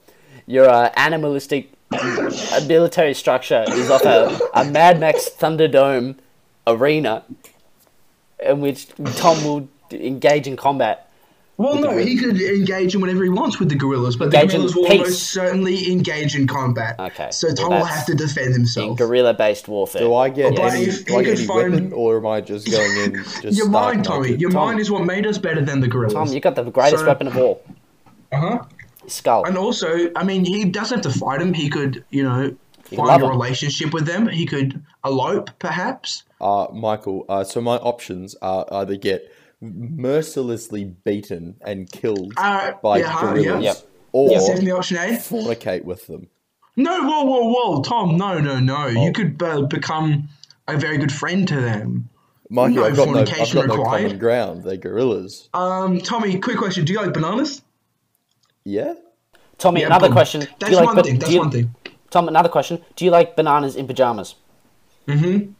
your 0.46 0.68
uh, 0.68 0.90
animalistic 0.96 1.72
uh, 1.90 2.60
military 2.66 3.14
structure 3.14 3.64
is 3.68 3.90
off 3.90 4.04
a, 4.04 4.38
a 4.54 4.64
Mad 4.64 5.00
Max 5.00 5.30
Thunderdome 5.30 6.16
arena 6.66 7.24
in 8.40 8.60
which 8.60 8.88
Tom 9.16 9.42
will 9.44 9.68
engage 9.90 10.46
in 10.46 10.56
combat? 10.56 11.10
Well, 11.56 11.76
no, 11.80 11.96
he 11.96 12.16
could 12.16 12.40
engage 12.40 12.96
in 12.96 13.00
whatever 13.00 13.22
he 13.22 13.28
wants 13.28 13.60
with 13.60 13.68
the 13.68 13.76
gorillas, 13.76 14.16
but 14.16 14.26
Engage 14.34 14.50
the 14.50 14.56
in 14.56 14.60
gorillas 14.62 14.74
will 14.76 14.88
peace. 14.88 14.98
most 14.98 15.22
certainly 15.30 15.92
engage 15.92 16.34
in 16.34 16.48
combat. 16.48 16.98
Okay, 16.98 17.28
So 17.30 17.46
well, 17.48 17.56
Tom 17.56 17.70
will 17.70 17.84
have 17.84 18.06
to 18.06 18.14
defend 18.16 18.54
himself. 18.54 18.98
guerrilla-based 18.98 19.68
warfare. 19.68 20.02
Do 20.02 20.14
I 20.16 20.30
get 20.30 20.56
But 20.56 20.72
any, 20.72 20.82
if 20.86 21.04
do 21.04 21.14
I 21.14 21.18
he 21.20 21.24
get 21.26 21.38
any 21.38 21.46
find- 21.46 21.72
weapon, 21.72 21.92
or 21.92 22.16
am 22.16 22.26
I 22.26 22.40
just 22.40 22.68
going 22.68 22.96
in 23.04 23.24
just 23.42 23.56
Your 23.56 23.68
mind, 23.68 24.04
Tommy. 24.04 24.34
Your 24.34 24.50
Tom. 24.50 24.66
mind 24.66 24.80
is 24.80 24.90
what 24.90 25.04
made 25.04 25.26
us 25.28 25.38
better 25.38 25.62
than 25.62 25.80
the 25.80 25.86
gorillas. 25.86 26.14
Tom, 26.14 26.26
you 26.28 26.40
got 26.40 26.56
the 26.56 26.64
greatest 26.64 27.02
So- 27.02 27.06
weapon 27.06 27.28
of 27.28 27.36
all. 27.36 27.62
Uh 28.32 28.36
huh. 28.40 28.58
Skull. 29.06 29.44
And 29.44 29.56
also, 29.56 30.10
I 30.16 30.24
mean, 30.24 30.44
he 30.44 30.64
doesn't 30.64 31.04
have 31.04 31.12
to 31.12 31.18
fight 31.18 31.38
them. 31.38 31.52
He 31.54 31.68
could, 31.68 32.04
you 32.10 32.24
know, 32.24 32.56
can 32.86 32.96
find 32.96 33.22
a 33.22 33.26
a 33.26 33.28
'em. 33.28 33.30
relationship 33.30 33.92
with 33.92 34.06
them. 34.06 34.26
He 34.26 34.44
could 34.46 34.82
elope, 35.04 35.50
perhaps. 35.60 36.24
Uh, 36.40 36.66
Michael, 36.72 37.26
uh, 37.28 37.44
so 37.44 37.60
my 37.60 37.76
options 37.76 38.34
are 38.42 38.66
either 38.72 38.96
get 38.96 39.30
mercilessly 39.72 40.84
beaten 41.04 41.56
and 41.62 41.90
killed 41.90 42.32
Uh, 42.36 42.72
by 42.82 42.98
yeah, 42.98 43.20
gorillas, 43.20 43.44
yeah. 43.46 43.60
Yep. 43.60 43.76
or 44.12 44.28
That's 44.30 44.46
definitely 44.46 44.72
option 44.72 44.96
A. 44.98 45.00
fornicate 45.16 45.84
with 45.84 46.06
them. 46.06 46.28
No, 46.76 47.02
whoa, 47.04 47.24
whoa, 47.24 47.52
whoa, 47.52 47.82
Tom, 47.82 48.16
no, 48.16 48.38
no, 48.40 48.58
no. 48.58 48.76
Oh. 48.76 48.88
You 48.88 49.12
could 49.12 49.40
uh, 49.42 49.62
become 49.62 50.28
a 50.66 50.76
very 50.76 50.98
good 50.98 51.12
friend 51.12 51.46
to 51.48 51.60
them. 51.60 52.08
Mikey, 52.50 52.74
No 52.74 52.84
I've 52.84 52.96
got 52.96 53.08
no, 53.08 53.20
I've 53.20 53.26
fornication 53.28 53.56
got 53.60 53.68
no 53.68 53.76
required. 53.76 54.02
common 54.02 54.18
ground. 54.18 54.62
They're 54.64 54.76
gorillas. 54.76 55.48
Um, 55.54 55.98
Tommy, 56.00 56.38
quick 56.38 56.58
question: 56.58 56.84
Do 56.84 56.92
you 56.92 57.00
like 57.00 57.14
bananas? 57.14 57.62
Yeah. 58.64 58.94
Tommy, 59.58 59.80
Yeah, 59.80 59.86
another 59.86 60.08
boom. 60.08 60.14
question. 60.14 60.40
Do 60.40 60.46
That's 60.58 60.70
you 60.72 60.76
like 60.78 60.86
one 60.86 61.04
thing. 61.04 61.18
That's 61.18 61.32
you- 61.32 61.38
one 61.38 61.50
thing. 61.50 61.74
Tom, 62.10 62.28
another 62.28 62.48
question. 62.48 62.80
Do 62.96 63.04
you 63.04 63.10
like 63.10 63.34
bananas 63.34 63.76
in 63.76 63.86
pajamas? 63.86 64.36
Mm-hmm. 65.08 65.52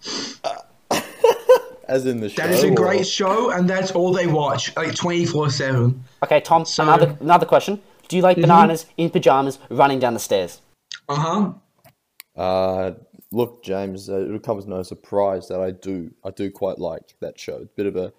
As 1.88 2.06
in 2.06 2.20
the 2.20 2.28
show. 2.28 2.42
That 2.42 2.50
is 2.52 2.64
a 2.64 2.70
or- 2.70 2.74
great 2.74 3.06
show, 3.06 3.50
and 3.50 3.68
that's 3.68 3.90
all 3.92 4.12
they 4.12 4.26
watch, 4.26 4.74
like 4.76 4.94
twenty 4.94 5.26
four 5.26 5.50
seven. 5.50 6.02
Okay, 6.22 6.40
Tom, 6.40 6.64
another 6.78 7.16
another 7.20 7.46
question. 7.46 7.80
Do 8.08 8.16
you 8.16 8.22
like 8.22 8.36
bananas 8.36 8.86
in 8.96 9.10
pajamas 9.10 9.58
running 9.70 9.98
down 9.98 10.14
the 10.14 10.20
stairs? 10.20 10.60
Uh 11.08 11.16
huh. 11.16 11.52
Uh, 12.40 12.92
look, 13.32 13.62
James, 13.62 14.08
uh, 14.08 14.34
it 14.34 14.42
comes 14.42 14.64
as 14.64 14.68
no 14.68 14.82
surprise 14.82 15.48
that 15.48 15.60
I 15.60 15.70
do. 15.70 16.10
I 16.24 16.30
do 16.30 16.50
quite 16.50 16.78
like 16.78 17.14
that 17.20 17.38
show. 17.38 17.56
It's 17.56 17.70
a 17.72 17.76
bit 17.76 17.86
of 17.86 17.96
a 17.96 18.12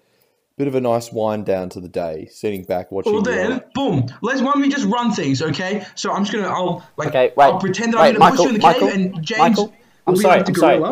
bit 0.56 0.68
of 0.68 0.74
a 0.74 0.80
nice 0.80 1.12
wind 1.12 1.44
down 1.44 1.68
to 1.68 1.80
the 1.80 1.88
day, 1.88 2.26
sitting 2.30 2.64
back 2.64 2.90
watching. 2.90 3.12
Well 3.12 3.22
your- 3.22 3.48
then, 3.48 3.64
boom. 3.74 4.06
Let's 4.22 4.40
why 4.40 4.52
don't 4.52 4.62
we 4.62 4.68
just 4.70 4.86
run 4.86 5.12
things, 5.12 5.42
okay? 5.42 5.84
So 5.94 6.12
I'm 6.12 6.24
just 6.24 6.32
gonna 6.34 6.48
I'll 6.48 6.84
like 6.96 7.08
Okay, 7.08 7.32
wait. 7.36 7.44
I'll 7.44 7.60
pretend 7.60 7.92
that 7.94 8.00
wait, 8.00 8.08
I'm 8.08 8.14
gonna 8.14 8.30
Michael, 8.30 8.44
put 8.44 8.50
you 8.52 8.54
in 8.54 8.60
the 8.60 8.66
Michael, 8.66 8.88
cave 8.88 8.96
and 9.14 9.24
James 9.24 9.38
Michael, 9.38 9.74
I'm 10.06 10.14
will 10.14 10.20
sorry, 10.20 10.40
I'm 10.46 10.54
sorry. 10.54 10.82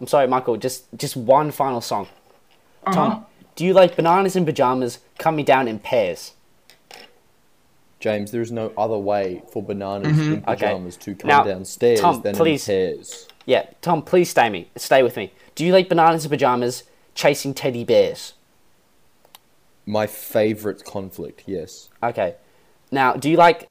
I'm 0.00 0.06
sorry, 0.06 0.28
Michael. 0.28 0.56
Just 0.56 0.84
just 0.96 1.16
one 1.16 1.50
final 1.50 1.80
song. 1.80 2.06
Uh-huh. 2.86 2.94
Tom, 2.94 3.26
do 3.56 3.64
you 3.64 3.72
like 3.72 3.96
bananas 3.96 4.36
in 4.36 4.44
pajamas 4.44 5.00
coming 5.18 5.44
down 5.44 5.66
in 5.68 5.78
pairs? 5.78 6.32
James, 8.00 8.30
there 8.32 8.42
is 8.42 8.52
no 8.52 8.70
other 8.76 8.98
way 8.98 9.42
for 9.50 9.62
bananas 9.62 10.16
Mm-hmm. 10.16 10.32
in 10.34 10.42
pajamas 10.42 10.96
to 10.98 11.14
come 11.14 11.28
Now, 11.28 11.42
downstairs 11.42 12.00
Tom, 12.00 12.20
than 12.20 12.34
please. 12.36 12.68
in 12.68 12.96
pairs. 12.96 13.28
Yeah, 13.46 13.66
Tom, 13.80 14.02
please 14.02 14.28
stay 14.30 14.50
me. 14.50 14.68
Stay 14.76 15.02
with 15.02 15.16
me. 15.16 15.32
Do 15.54 15.64
you 15.64 15.72
like 15.72 15.88
bananas 15.88 16.24
in 16.24 16.30
pajamas 16.30 16.84
chasing 17.14 17.54
teddy 17.54 17.82
bears? 17.84 18.34
My 19.86 20.06
favourite 20.06 20.84
conflict, 20.84 21.44
yes. 21.46 21.88
Okay. 22.02 22.34
Now, 22.90 23.14
do 23.14 23.28
you 23.30 23.36
like 23.38 23.66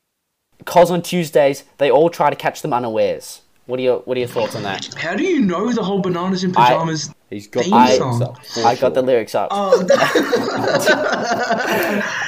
cause 0.66 0.90
on 0.92 1.02
Tuesdays 1.04 1.64
they 1.78 1.90
all 1.92 2.10
try 2.10 2.30
to 2.32 2.36
catch 2.36 2.62
them 2.64 2.74
unawares? 2.74 3.42
What 3.66 3.80
are 3.80 3.84
your 3.84 4.00
What 4.00 4.18
are 4.18 4.20
your 4.20 4.28
thoughts 4.30 4.56
on 4.56 4.64
that? 4.64 4.94
How 4.96 5.16
do 5.16 5.24
you 5.24 5.40
know 5.42 5.72
the 5.72 5.84
whole 5.84 6.00
bananas 6.02 6.44
in 6.44 6.52
I- 6.58 6.70
pajamas? 6.72 7.14
He's 7.30 7.48
got 7.48 7.64
Theme 7.64 7.74
lyrics 7.74 7.98
song. 7.98 8.22
up. 8.22 8.38
I 8.58 8.76
got 8.76 8.94
the 8.94 9.02
lyrics 9.02 9.34
up. 9.34 9.48
Oh, 9.50 9.84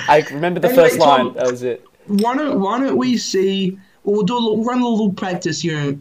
I 0.07 0.25
remember 0.31 0.59
the 0.59 0.69
Anyway, 0.69 0.83
first 0.89 0.99
line. 0.99 1.25
Tom- 1.25 1.33
That 1.35 1.51
was 1.51 1.63
it. 1.63 1.85
why 2.07 2.35
don't 2.35 2.59
Why 2.59 2.79
don't 2.79 2.97
we 2.97 3.17
see? 3.17 3.77
We'll 4.03 4.23
do 4.23 4.35
a 4.35 4.39
little, 4.39 4.63
run 4.63 4.81
a 4.81 4.87
little 4.87 5.11
practice 5.13 5.61
here. 5.61 5.97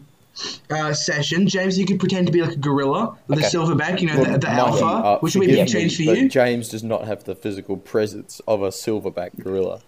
Uh, 0.69 0.93
session, 0.93 1.47
James. 1.47 1.77
You 1.79 1.85
could 1.85 1.99
pretend 1.99 2.27
to 2.27 2.33
be 2.33 2.41
like 2.41 2.53
a 2.53 2.57
gorilla 2.57 3.17
the 3.27 3.35
Okay. 3.37 3.45
silverback, 3.45 4.01
you 4.01 4.07
know, 4.07 4.21
the, 4.21 4.37
the 4.37 4.49
alpha, 4.49 4.83
uh, 4.85 5.19
which 5.19 5.35
would 5.35 5.47
be 5.47 5.53
a 5.53 5.63
big 5.63 5.71
change 5.71 5.95
for 5.95 6.01
me, 6.01 6.07
but 6.07 6.17
you. 6.17 6.29
James 6.29 6.67
does 6.69 6.83
not 6.83 7.05
have 7.05 7.23
the 7.23 7.35
physical 7.35 7.77
presence 7.77 8.41
of 8.47 8.61
a 8.61 8.67
silverback 8.69 9.29
gorilla. 9.41 9.79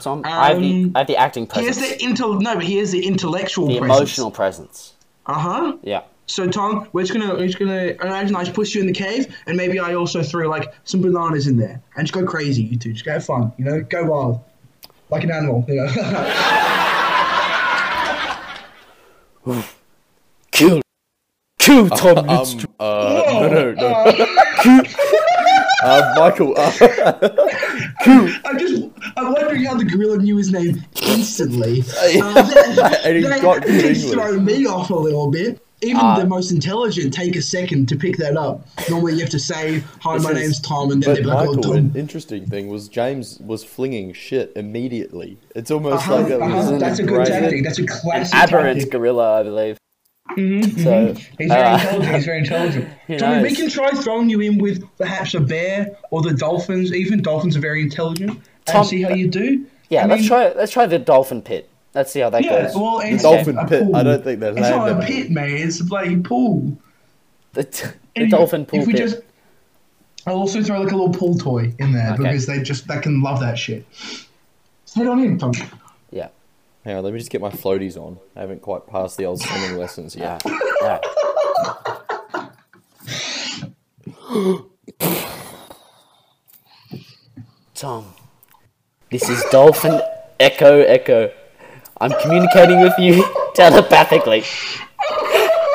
Tom, 0.00 0.22
I, 0.24 0.48
have 0.48 0.60
the, 0.60 0.84
Um, 0.84 0.92
I 0.94 0.98
have 1.00 1.06
the 1.06 1.16
acting 1.16 1.46
Here's 1.52 1.76
presence. 1.78 1.98
the 2.00 2.06
intel. 2.06 2.40
No, 2.40 2.54
but 2.54 2.64
here's 2.64 2.90
the 2.92 3.04
intellectual. 3.06 3.68
the 3.68 3.78
presence. 3.78 3.98
emotional 3.98 4.30
presence. 4.30 4.94
Uh 5.26 5.34
huh. 5.38 5.76
Yeah. 5.82 6.02
So 6.26 6.46
Tom, 6.46 6.88
we're 6.92 7.02
just 7.02 7.12
gonna 7.12 7.34
we're 7.34 7.46
just 7.48 7.58
gonna 7.58 7.88
imagine 8.00 8.34
I 8.36 8.44
just 8.44 8.54
push 8.54 8.74
you 8.74 8.80
in 8.80 8.86
the 8.86 8.92
cave, 8.94 9.36
and 9.46 9.56
maybe 9.56 9.78
I 9.80 9.94
also 9.94 10.22
throw 10.22 10.48
like 10.48 10.72
some 10.84 11.02
bananas 11.02 11.46
in 11.48 11.56
there, 11.58 11.82
and 11.96 12.06
just 12.06 12.14
go 12.14 12.24
crazy. 12.24 12.62
You 12.62 12.78
two, 12.78 12.92
just 12.92 13.04
go 13.04 13.12
have 13.12 13.24
fun. 13.24 13.52
You 13.58 13.64
know, 13.66 13.80
go 13.82 14.04
wild, 14.04 14.40
like 15.10 15.24
an 15.24 15.30
animal. 15.32 15.64
You 15.68 15.74
know. 15.74 15.86
Kill. 21.70 21.88
Kill 21.88 21.96
Tom 22.14 22.18
Um, 22.18 22.24
Lidstrom. 22.26 22.66
uh, 22.80 23.22
no, 23.30 23.48
no, 23.48 23.72
no. 23.72 24.82
uh, 25.84 26.14
Michael, 26.18 26.54
uh, 26.56 26.72
I'm 28.44 28.58
just 28.58 28.82
I'm 29.16 29.32
wondering 29.32 29.64
how 29.64 29.74
the 29.76 29.84
gorilla 29.84 30.18
knew 30.18 30.36
his 30.36 30.50
name 30.52 30.82
instantly. 31.02 31.80
Um, 32.22 32.36
and 33.04 33.16
he 33.16 33.22
that- 33.22 33.40
got 33.42 33.62
good 33.62 33.84
it's 33.84 34.00
English. 34.00 34.12
thrown 34.12 34.44
me 34.44 34.66
off 34.66 34.90
a 34.90 34.94
little 34.94 35.30
bit. 35.30 35.60
Even 35.82 36.00
Uh, 36.00 36.18
the 36.18 36.26
most 36.26 36.50
intelligent 36.50 37.14
take 37.14 37.36
a 37.36 37.40
second 37.42 37.88
to 37.88 37.96
pick 37.96 38.18
that 38.18 38.36
up. 38.36 38.66
Normally, 38.90 39.14
you 39.14 39.20
have 39.20 39.30
to 39.30 39.38
say, 39.38 39.82
"Hi, 40.02 40.18
my 40.18 40.30
is- 40.32 40.36
name's 40.36 40.60
Tom," 40.60 40.90
and 40.90 41.02
then 41.02 41.14
But 41.14 41.22
they're 41.24 41.26
like, 41.34 41.48
"Oh, 41.48 41.52
Michael, 41.54 41.62
Tom." 41.62 41.76
an 41.76 41.92
interesting 41.96 42.44
thing 42.46 42.68
was 42.68 42.86
James 42.88 43.38
was 43.40 43.64
flinging 43.64 44.12
shit 44.12 44.52
immediately. 44.56 45.38
It's 45.56 45.70
almost 45.70 46.06
Uh-huh, 46.06 46.16
like 46.16 46.28
that 46.28 46.40
uh-huh, 46.42 46.78
That's 46.78 46.98
a 46.98 47.02
good 47.04 47.14
great. 47.14 47.28
tactic. 47.28 47.64
That's 47.64 47.78
a 47.78 47.86
classic 47.86 48.34
Aberrant 48.34 48.80
tactic. 48.80 48.92
gorilla, 48.92 49.40
I 49.40 49.42
believe. 49.44 49.78
Mm-hmm, 50.36 50.82
So, 50.82 51.14
He's 51.38 51.48
very 51.48 51.62
uh, 51.62 51.74
intelligent. 51.78 52.14
He's 52.14 52.24
very 52.24 52.38
intelligent. 52.38 52.88
Who 53.06 53.18
Tommy, 53.18 53.42
we 53.42 53.54
can 53.54 53.68
try 53.68 53.90
throwing 53.90 54.30
you 54.30 54.40
in 54.40 54.58
with 54.58 54.84
perhaps 54.98 55.34
a 55.34 55.40
bear 55.40 55.96
or 56.10 56.22
the 56.22 56.34
dolphins. 56.34 56.92
Even 56.92 57.22
dolphins 57.22 57.56
are 57.56 57.60
very 57.60 57.82
intelligent. 57.82 58.40
Tom- 58.66 58.76
and 58.82 58.86
see 58.86 59.02
how 59.02 59.10
you 59.10 59.28
do. 59.28 59.66
yeah, 59.88 60.04
I 60.04 60.06
let's 60.06 60.20
mean, 60.20 60.28
try. 60.28 60.52
Let's 60.52 60.72
try 60.72 60.86
the 60.86 60.98
dolphin 60.98 61.42
pit. 61.42 61.68
Let's 61.94 62.12
see 62.12 62.20
how 62.20 62.30
that 62.30 62.44
Yeah, 62.44 62.62
goes. 62.66 62.76
well, 62.76 62.98
The 62.98 63.06
it's 63.08 63.22
dolphin 63.24 63.58
a 63.58 63.66
pit. 63.66 63.82
pool. 63.84 63.96
I 63.96 64.02
don't 64.04 64.22
think 64.22 64.38
that's 64.40 64.56
It's 64.56 64.68
named 64.68 64.76
not 64.76 64.88
a 64.90 64.94
after 64.94 65.06
pit, 65.06 65.26
him. 65.26 65.34
man. 65.34 65.48
It's 65.50 65.80
a 65.80 65.84
bloody 65.84 66.16
pool. 66.20 66.78
the 67.54 67.64
t- 67.64 67.86
the 68.14 68.22
And 68.22 68.30
dolphin 68.30 68.64
pool 68.66 68.80
If 68.80 68.86
we 68.86 68.92
pit. 68.92 69.02
just, 69.08 69.16
I'll 70.26 70.36
also 70.36 70.62
throw 70.62 70.80
like 70.80 70.92
a 70.92 70.96
little 70.96 71.12
pool 71.12 71.36
toy 71.36 71.74
in 71.80 71.90
there 71.92 72.12
Okay. 72.12 72.22
because 72.22 72.46
they 72.46 72.60
just 72.62 72.86
they 72.86 73.00
can 73.00 73.22
love 73.22 73.40
that 73.40 73.58
shit. 73.58 73.84
Head 74.94 75.06
on 75.08 75.18
in, 75.20 75.38
Tom. 75.38 75.52
Hang 76.84 76.96
on, 76.96 77.04
let 77.04 77.12
me 77.12 77.18
just 77.18 77.30
get 77.30 77.42
my 77.42 77.50
floaties 77.50 77.98
on. 77.98 78.18
I 78.34 78.40
haven't 78.40 78.62
quite 78.62 78.86
passed 78.86 79.18
the 79.18 79.26
old 79.26 79.40
swimming 79.40 79.76
lessons 79.76 80.16
yet. 80.16 80.42
Alright. 80.82 81.04
Tom, 87.74 88.14
this 89.10 89.28
is 89.28 89.44
Dolphin 89.50 90.00
Echo 90.38 90.80
Echo. 90.80 91.30
I'm 92.00 92.12
communicating 92.22 92.80
with 92.80 92.98
you 92.98 93.26
telepathically. 93.54 94.42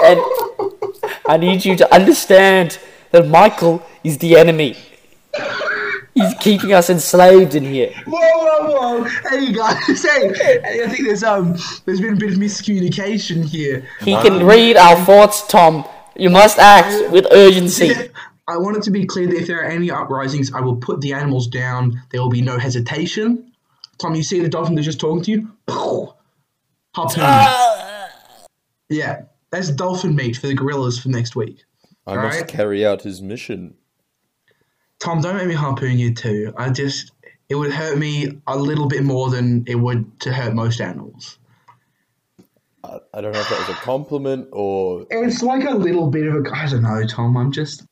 And 0.04 0.20
I 1.28 1.38
need 1.38 1.66
you 1.66 1.76
to 1.76 1.94
understand 1.94 2.80
that 3.12 3.28
Michael 3.28 3.86
is 4.04 4.18
the 4.18 4.38
enemy. 4.38 4.76
He's 6.16 6.34
keeping 6.36 6.72
us 6.72 6.90
enslaved 6.90 7.56
in 7.56 7.66
here. 7.66 7.94
Whoa, 8.08 8.18
whoa, 8.18 8.70
whoa! 8.70 9.04
Hey 9.30 9.52
guys, 9.52 10.02
hey, 10.02 10.34
hey, 10.34 10.84
I 10.84 10.88
think 10.88 11.06
there's 11.06 11.24
um, 11.24 11.58
there's 11.84 12.00
been 12.00 12.14
a 12.14 12.16
bit 12.16 12.32
of 12.32 12.38
miscommunication 12.38 13.44
here. 13.44 13.86
He 14.00 14.14
can 14.14 14.46
read 14.46 14.78
our 14.78 14.96
thoughts, 15.04 15.46
Tom. 15.46 15.86
You 16.16 16.30
must 16.30 16.58
act 16.58 17.12
with 17.12 17.28
urgency. 17.32 17.94
I 18.48 18.58
want 18.58 18.78
it 18.78 18.84
to 18.84 18.92
be 18.92 19.06
clear 19.06 19.28
that 19.28 19.36
if 19.36 19.48
there 19.48 19.60
are 19.60 19.70
any 19.70 19.92
uprisings, 19.92 20.54
I 20.54 20.62
will 20.62 20.78
put 20.78 21.02
the 21.02 21.12
animals 21.12 21.48
down. 21.48 22.02
There 22.12 22.22
will 22.22 22.30
be 22.30 22.42
no 22.42 22.58
hesitation. 22.58 23.52
Tom, 23.98 24.16
you 24.16 24.24
see 24.24 24.40
the 24.40 24.48
dolphin 24.48 24.76
that's 24.76 24.86
just 24.86 25.02
talking 25.02 25.22
to 25.24 25.32
you? 25.32 25.52
Harpoon. 26.94 27.24
yeah, 28.88 29.24
that's 29.52 29.70
dolphin 29.70 30.16
meat 30.16 30.38
for 30.38 30.48
the 30.48 30.54
gorillas 30.54 30.98
for 30.98 31.10
next 31.10 31.36
week. 31.36 31.66
I 32.08 32.16
must 32.16 32.36
Alright. 32.36 32.48
carry 32.48 32.86
out 32.86 33.02
his 33.02 33.22
mission. 33.22 33.76
Tom, 35.06 35.22
don't 35.22 35.38
make 35.38 35.48
me 35.48 35.54
harpoon 35.54 36.00
you 36.00 36.14
too. 36.14 36.52
I 36.58 36.70
just, 36.72 37.12
it 37.48 37.56
would 37.56 37.72
hurt 37.72 37.98
me 37.98 38.42
a 38.48 38.58
little 38.58 38.88
bit 38.88 39.04
more 39.04 39.30
than 39.30 39.64
it 39.68 39.76
would 39.76 40.20
to 40.22 40.34
hurt 40.34 40.56
most 40.56 40.82
animals. 40.82 41.38
I, 42.84 42.98
I 43.14 43.22
don't 43.22 43.32
know 43.32 43.40
if 43.40 43.50
that 43.50 43.60
was 43.60 43.70
a 43.70 43.80
compliment 43.82 44.48
or. 44.52 45.06
It's 45.12 45.44
like 45.44 45.64
a 45.64 45.76
little 45.76 46.10
bit 46.10 46.26
of 46.26 46.36
a, 46.36 46.56
I 46.56 46.66
don't 46.68 46.82
know, 46.82 47.06
Tom. 47.06 47.38
I'm 47.38 47.52
just, 47.52 47.84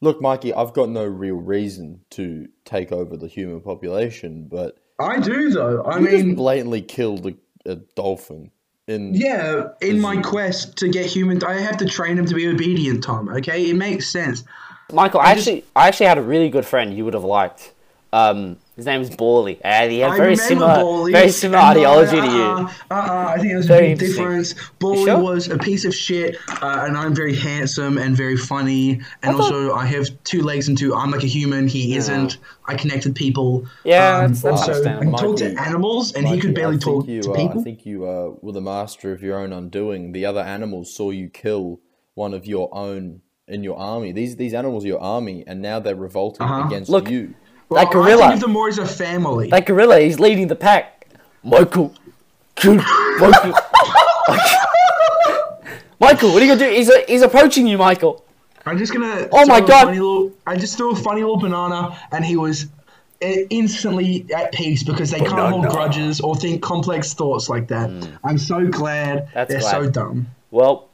Look, 0.00 0.20
Mikey, 0.20 0.52
I've 0.52 0.72
got 0.72 0.88
no 0.88 1.04
real 1.04 1.36
reason 1.36 2.00
to 2.10 2.48
take 2.64 2.92
over 2.92 3.16
the 3.16 3.28
human 3.28 3.60
population, 3.60 4.48
but 4.50 4.78
I 4.98 5.18
do 5.20 5.50
though. 5.50 5.82
I 5.82 5.98
you 5.98 6.08
just 6.10 6.24
mean, 6.24 6.34
blatantly 6.34 6.82
killed 6.82 7.26
a, 7.26 7.34
a 7.70 7.76
dolphin. 7.76 8.50
In 8.86 9.14
Yeah, 9.14 9.68
in 9.80 10.00
my 10.00 10.16
Is- 10.18 10.26
quest 10.26 10.76
to 10.78 10.88
get 10.88 11.06
human, 11.06 11.42
I 11.42 11.58
have 11.60 11.78
to 11.78 11.86
train 11.86 12.18
him 12.18 12.26
to 12.26 12.34
be 12.34 12.48
obedient, 12.48 13.02
Tom. 13.02 13.28
Okay, 13.30 13.70
it 13.70 13.76
makes 13.76 14.08
sense. 14.10 14.44
Michael, 14.92 15.20
I 15.20 15.32
actually, 15.32 15.64
I 15.74 15.88
actually 15.88 16.06
had 16.06 16.18
a 16.18 16.22
really 16.22 16.50
good 16.50 16.66
friend 16.66 16.96
you 16.96 17.04
would 17.04 17.14
have 17.14 17.24
liked. 17.24 17.72
Um, 18.12 18.58
his 18.76 18.86
name 18.86 19.00
was 19.00 19.10
Borley, 19.10 19.58
and 19.64 19.90
he 19.90 19.98
had 19.98 20.12
I 20.12 20.16
very 20.16 20.36
similar, 20.36 20.76
Borley, 20.76 21.10
very 21.10 21.30
similar 21.30 21.58
and, 21.58 21.66
uh, 21.66 21.80
ideology 21.80 22.16
to 22.16 22.22
uh, 22.22 22.36
you. 22.36 22.42
Uh, 22.42 22.94
uh, 22.94 23.32
I 23.34 23.38
think 23.38 23.52
there's 23.52 23.64
a 23.64 23.68
Very 23.68 23.88
big 23.94 23.98
difference. 23.98 24.54
Borley 24.78 25.06
sure? 25.06 25.18
was 25.20 25.48
a 25.48 25.58
piece 25.58 25.84
of 25.84 25.92
shit, 25.92 26.36
uh, 26.48 26.84
and 26.86 26.96
I'm 26.96 27.12
very 27.12 27.34
handsome 27.34 27.98
and 27.98 28.16
very 28.16 28.36
funny, 28.36 29.00
and 29.24 29.36
thought- 29.36 29.52
also 29.52 29.72
I 29.74 29.86
have 29.86 30.06
two 30.22 30.42
legs 30.42 30.68
and 30.68 30.78
two. 30.78 30.94
I'm 30.94 31.10
like 31.10 31.24
a 31.24 31.28
human. 31.28 31.66
He 31.66 31.96
isn't. 31.96 32.38
I 32.66 32.76
connect 32.76 33.04
with 33.04 33.16
people. 33.16 33.66
Yeah, 33.82 34.18
um, 34.18 34.20
that's- 34.20 34.42
that's 34.42 34.60
also, 34.60 34.72
I 34.72 34.74
understandable. 34.76 35.18
can 35.18 35.28
talk 35.28 35.36
to 35.38 35.60
animals, 35.60 36.12
and 36.12 36.28
he 36.28 36.38
could 36.38 36.54
barely 36.54 36.78
talk 36.78 37.08
you, 37.08 37.20
to 37.22 37.32
uh, 37.32 37.36
people. 37.36 37.60
I 37.62 37.64
think 37.64 37.84
you 37.84 38.06
uh, 38.06 38.34
were 38.42 38.52
the 38.52 38.60
master 38.60 39.12
of 39.12 39.24
your 39.24 39.40
own 39.40 39.52
undoing. 39.52 40.12
The 40.12 40.24
other 40.24 40.40
animals 40.40 40.94
saw 40.94 41.10
you 41.10 41.28
kill 41.30 41.80
one 42.14 42.32
of 42.32 42.46
your 42.46 42.68
own 42.72 43.22
in 43.48 43.62
your 43.62 43.76
army. 43.78 44.12
These 44.12 44.36
these 44.36 44.54
animals 44.54 44.84
are 44.84 44.88
your 44.88 45.00
army, 45.00 45.44
and 45.46 45.60
now 45.60 45.78
they're 45.80 45.94
revolting 45.94 46.46
Uh-huh. 46.46 46.66
against 46.66 46.90
Look, 46.90 47.10
you. 47.10 47.34
Well, 47.68 47.82
that 47.82 47.88
I 47.88 47.92
gorilla. 47.92 48.22
think 48.22 48.34
of 48.34 48.40
them 48.40 48.52
more 48.52 48.68
as 48.68 48.78
a 48.78 48.86
family. 48.86 49.48
That 49.50 49.66
gorilla, 49.66 50.00
he's 50.00 50.20
leading 50.20 50.48
the 50.48 50.56
pack. 50.56 51.06
Michael, 51.42 51.92
kill 52.54 52.74
Michael. 52.76 53.52
Michael, 56.00 56.32
what 56.32 56.42
are 56.42 56.44
you 56.46 56.54
gonna 56.56 56.58
do? 56.70 56.70
He's 56.74 56.90
he's 57.06 57.22
approaching 57.22 57.66
you, 57.66 57.78
Michael. 57.78 58.24
I'm 58.66 58.78
just 58.78 58.92
gonna. 58.92 59.28
Oh 59.32 59.46
my 59.46 59.58
throw 59.58 59.66
a 59.66 59.68
God. 59.68 59.84
Funny 59.86 59.98
little, 60.00 60.32
I 60.46 60.56
just 60.56 60.76
threw 60.76 60.92
a 60.92 60.96
funny 60.96 61.20
little 61.22 61.36
banana, 61.38 61.98
and 62.12 62.24
he 62.24 62.36
was 62.36 62.66
uh, 63.22 63.26
instantly 63.50 64.26
at 64.34 64.52
peace 64.52 64.82
because 64.82 65.10
they 65.10 65.18
can't 65.20 65.32
hold 65.50 65.66
grudges 65.68 66.20
or 66.20 66.34
think 66.36 66.62
complex 66.62 67.12
thoughts 67.14 67.48
like 67.48 67.68
that. 67.68 67.90
I'm 68.24 68.38
so 68.38 68.66
glad. 68.66 69.28
That's 69.34 69.50
they're 69.50 69.60
glad. 69.60 69.70
so 69.84 69.90
dumb. 69.90 70.26
Well, 70.50 70.88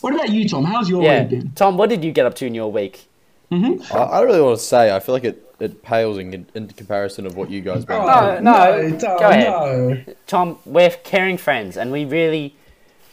What 0.00 0.14
about 0.14 0.30
you, 0.30 0.48
Tom? 0.48 0.64
How's 0.64 0.88
your 0.88 1.02
yeah. 1.02 1.22
week 1.22 1.30
been? 1.30 1.50
Tom, 1.52 1.76
what 1.76 1.88
did 1.90 2.04
you 2.04 2.12
get 2.12 2.26
up 2.26 2.34
to 2.36 2.46
in 2.46 2.54
your 2.54 2.70
week? 2.70 3.08
I, 3.50 3.56
I 3.56 4.18
don't 4.18 4.26
really 4.26 4.42
want 4.42 4.58
to 4.58 4.64
say. 4.64 4.94
I 4.94 5.00
feel 5.00 5.14
like 5.14 5.24
it, 5.24 5.54
it 5.58 5.82
pales 5.82 6.18
in, 6.18 6.46
in 6.54 6.68
comparison 6.68 7.26
of 7.26 7.36
what 7.36 7.50
you 7.50 7.60
guys. 7.62 7.84
been 7.84 7.96
Oh, 8.00 8.32
doing. 8.32 8.44
no, 8.44 8.98
Tom, 8.98 9.18
go 9.18 9.28
ahead. 9.28 10.06
no. 10.06 10.14
Tom, 10.26 10.58
we're 10.66 10.90
caring 10.90 11.38
friends, 11.38 11.76
and 11.76 11.90
we 11.90 12.04
really, 12.04 12.54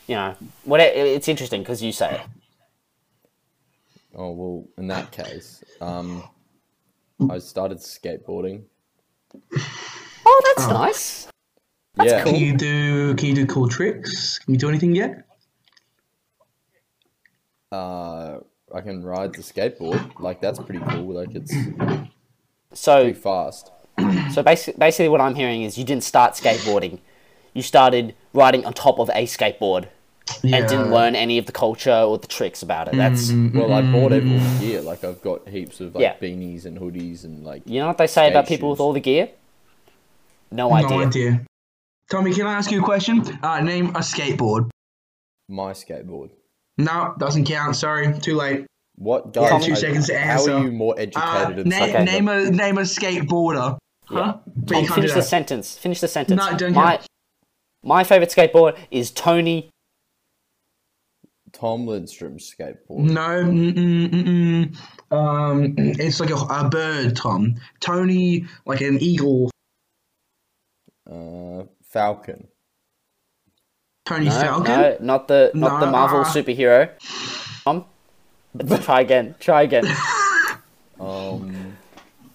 you 0.07 0.15
know, 0.15 0.35
what 0.65 0.81
it, 0.81 0.95
it's 0.95 1.27
interesting 1.29 1.61
because 1.61 1.81
you 1.81 1.91
say 1.93 2.15
it. 2.15 2.21
Oh 4.13 4.31
well, 4.31 4.65
in 4.77 4.87
that 4.87 5.11
case, 5.11 5.63
um, 5.81 6.23
I 7.29 7.39
started 7.39 7.79
skateboarding. 7.79 8.63
Oh, 10.25 10.53
that's 10.55 10.67
nice. 10.69 11.27
yeah, 12.01 12.23
Can 12.23 12.35
you 12.35 12.55
do 12.57 13.15
can 13.15 13.27
you 13.29 13.35
do 13.35 13.45
cool 13.45 13.67
tricks? 13.69 14.39
Can 14.39 14.53
you 14.53 14.59
do 14.59 14.69
anything 14.69 14.95
yet? 14.95 15.25
Uh, 17.75 18.39
I 18.73 18.81
can 18.81 19.03
ride 19.03 19.31
the 19.33 19.41
skateboard. 19.51 20.01
Like 20.19 20.41
that's 20.41 20.59
pretty 20.59 20.83
cool. 20.91 21.13
Like 21.19 21.33
it's 21.35 21.53
So, 22.73 23.03
pretty 23.03 23.19
fast. 23.19 23.71
so 24.33 24.43
basically, 24.43 24.79
basically, 24.79 25.09
what 25.09 25.21
I'm 25.21 25.35
hearing 25.35 25.63
is 25.63 25.77
you 25.77 25.83
didn't 25.91 26.03
start 26.03 26.33
skateboarding. 26.33 26.99
You 27.53 27.61
started 27.61 28.15
riding 28.33 28.65
on 28.65 28.73
top 28.73 28.99
of 28.99 29.09
a 29.09 29.23
skateboard 29.25 29.87
and 30.43 30.67
didn't 30.67 30.91
learn 30.91 31.15
any 31.15 31.37
of 31.37 31.45
the 31.45 31.51
culture 31.51 31.99
or 32.09 32.17
the 32.17 32.27
tricks 32.27 32.61
about 32.61 32.87
it. 32.89 32.95
That's 32.95 33.31
Well, 33.31 33.71
I 33.73 33.81
bought 33.81 34.11
everyone's 34.11 34.59
gear. 34.59 34.81
Like 34.81 35.03
I've 35.03 35.21
got 35.21 35.47
heaps 35.47 35.79
of 35.79 35.95
like 35.95 36.01
Yeah. 36.01 36.15
beanies 36.21 36.65
and 36.65 36.77
hoodies 36.77 37.23
and 37.23 37.43
like 37.45 37.61
you 37.65 37.79
know 37.79 37.87
what 37.87 37.97
they 37.97 38.07
say 38.07 38.29
about 38.29 38.45
Skate 38.45 38.57
people 38.57 38.69
with 38.71 38.79
all 38.79 38.93
the 38.93 38.99
gear. 38.99 39.29
No, 40.51 40.69
No 40.69 40.75
idea. 40.75 41.07
idea. 41.07 41.31
Tommy, 42.11 42.33
can 42.33 42.45
I 42.45 42.53
ask 42.53 42.69
you 42.71 42.81
a 42.81 42.83
question? 42.83 43.15
Uh, 43.41 43.61
name 43.61 43.87
a 43.89 43.99
skateboard. 44.11 44.69
my 45.47 45.71
skateboard. 45.71 46.29
No, 46.77 47.15
doesn't 47.17 47.45
count. 47.45 47.75
Sorry, 47.75 48.17
too 48.19 48.35
late. 48.35 48.65
What 48.97 49.31
Yeah, 49.35 49.49
guys? 49.49 49.65
two 49.65 49.71
I- 49.73 49.75
seconds 49.75 50.07
to 50.07 50.17
How 50.19 50.43
are 50.43 50.63
you 50.63 50.71
more 50.71 50.93
Uh, 50.97 51.01
educated 51.01 51.59
and 51.59 51.69
name, 51.69 51.89
stuff? 51.89 51.95
Okay. 51.95 52.03
name 52.05 52.27
a 52.27 52.49
name 52.51 52.77
a 52.77 52.81
skateboarder. 52.81 53.77
Huh? 54.05 54.37
But 54.45 54.67
Tom, 54.73 54.81
you 54.83 54.87
can't 54.87 54.87
do 54.87 54.93
finish 54.95 55.11
the 55.11 55.15
that. 55.19 55.23
sentence. 55.25 55.77
Finish 55.77 55.99
the 56.01 56.07
sentence. 56.07 56.39
No, 56.39 56.57
don't 56.57 56.73
my 56.73 56.97
count. 56.97 57.07
my 57.83 58.03
favorite 58.03 58.29
skateboard 58.29 58.77
is 58.91 59.11
Tony. 59.11 59.69
Tom 61.53 61.85
Lindstrom's 61.85 62.53
skateboard. 62.53 62.99
No, 62.99 63.43
mm-mm, 63.43 64.09
mm-mm. 64.09 64.77
um, 65.15 65.73
it's 65.77 66.19
like 66.19 66.29
a, 66.29 66.35
a 66.35 66.69
bird, 66.69 67.15
Tom. 67.15 67.55
Tony, 67.79 68.45
like 68.65 68.81
an 68.81 68.97
eagle. 69.01 69.49
Uh, 71.09 71.63
Falcon. 71.83 72.47
Tony 74.05 74.25
No, 74.25 74.31
Falcon. 74.31 74.65
no, 74.81 74.97
not 75.01 75.27
the 75.27 75.51
not 75.53 75.79
the 75.79 75.87
Marvel 75.87 76.19
Nah. 76.19 76.25
superhero. 76.25 76.89
Tom, 77.63 77.85
try 78.83 79.01
again. 79.01 79.35
Try 79.39 79.63
again. 79.63 79.85
Um, 80.99 81.75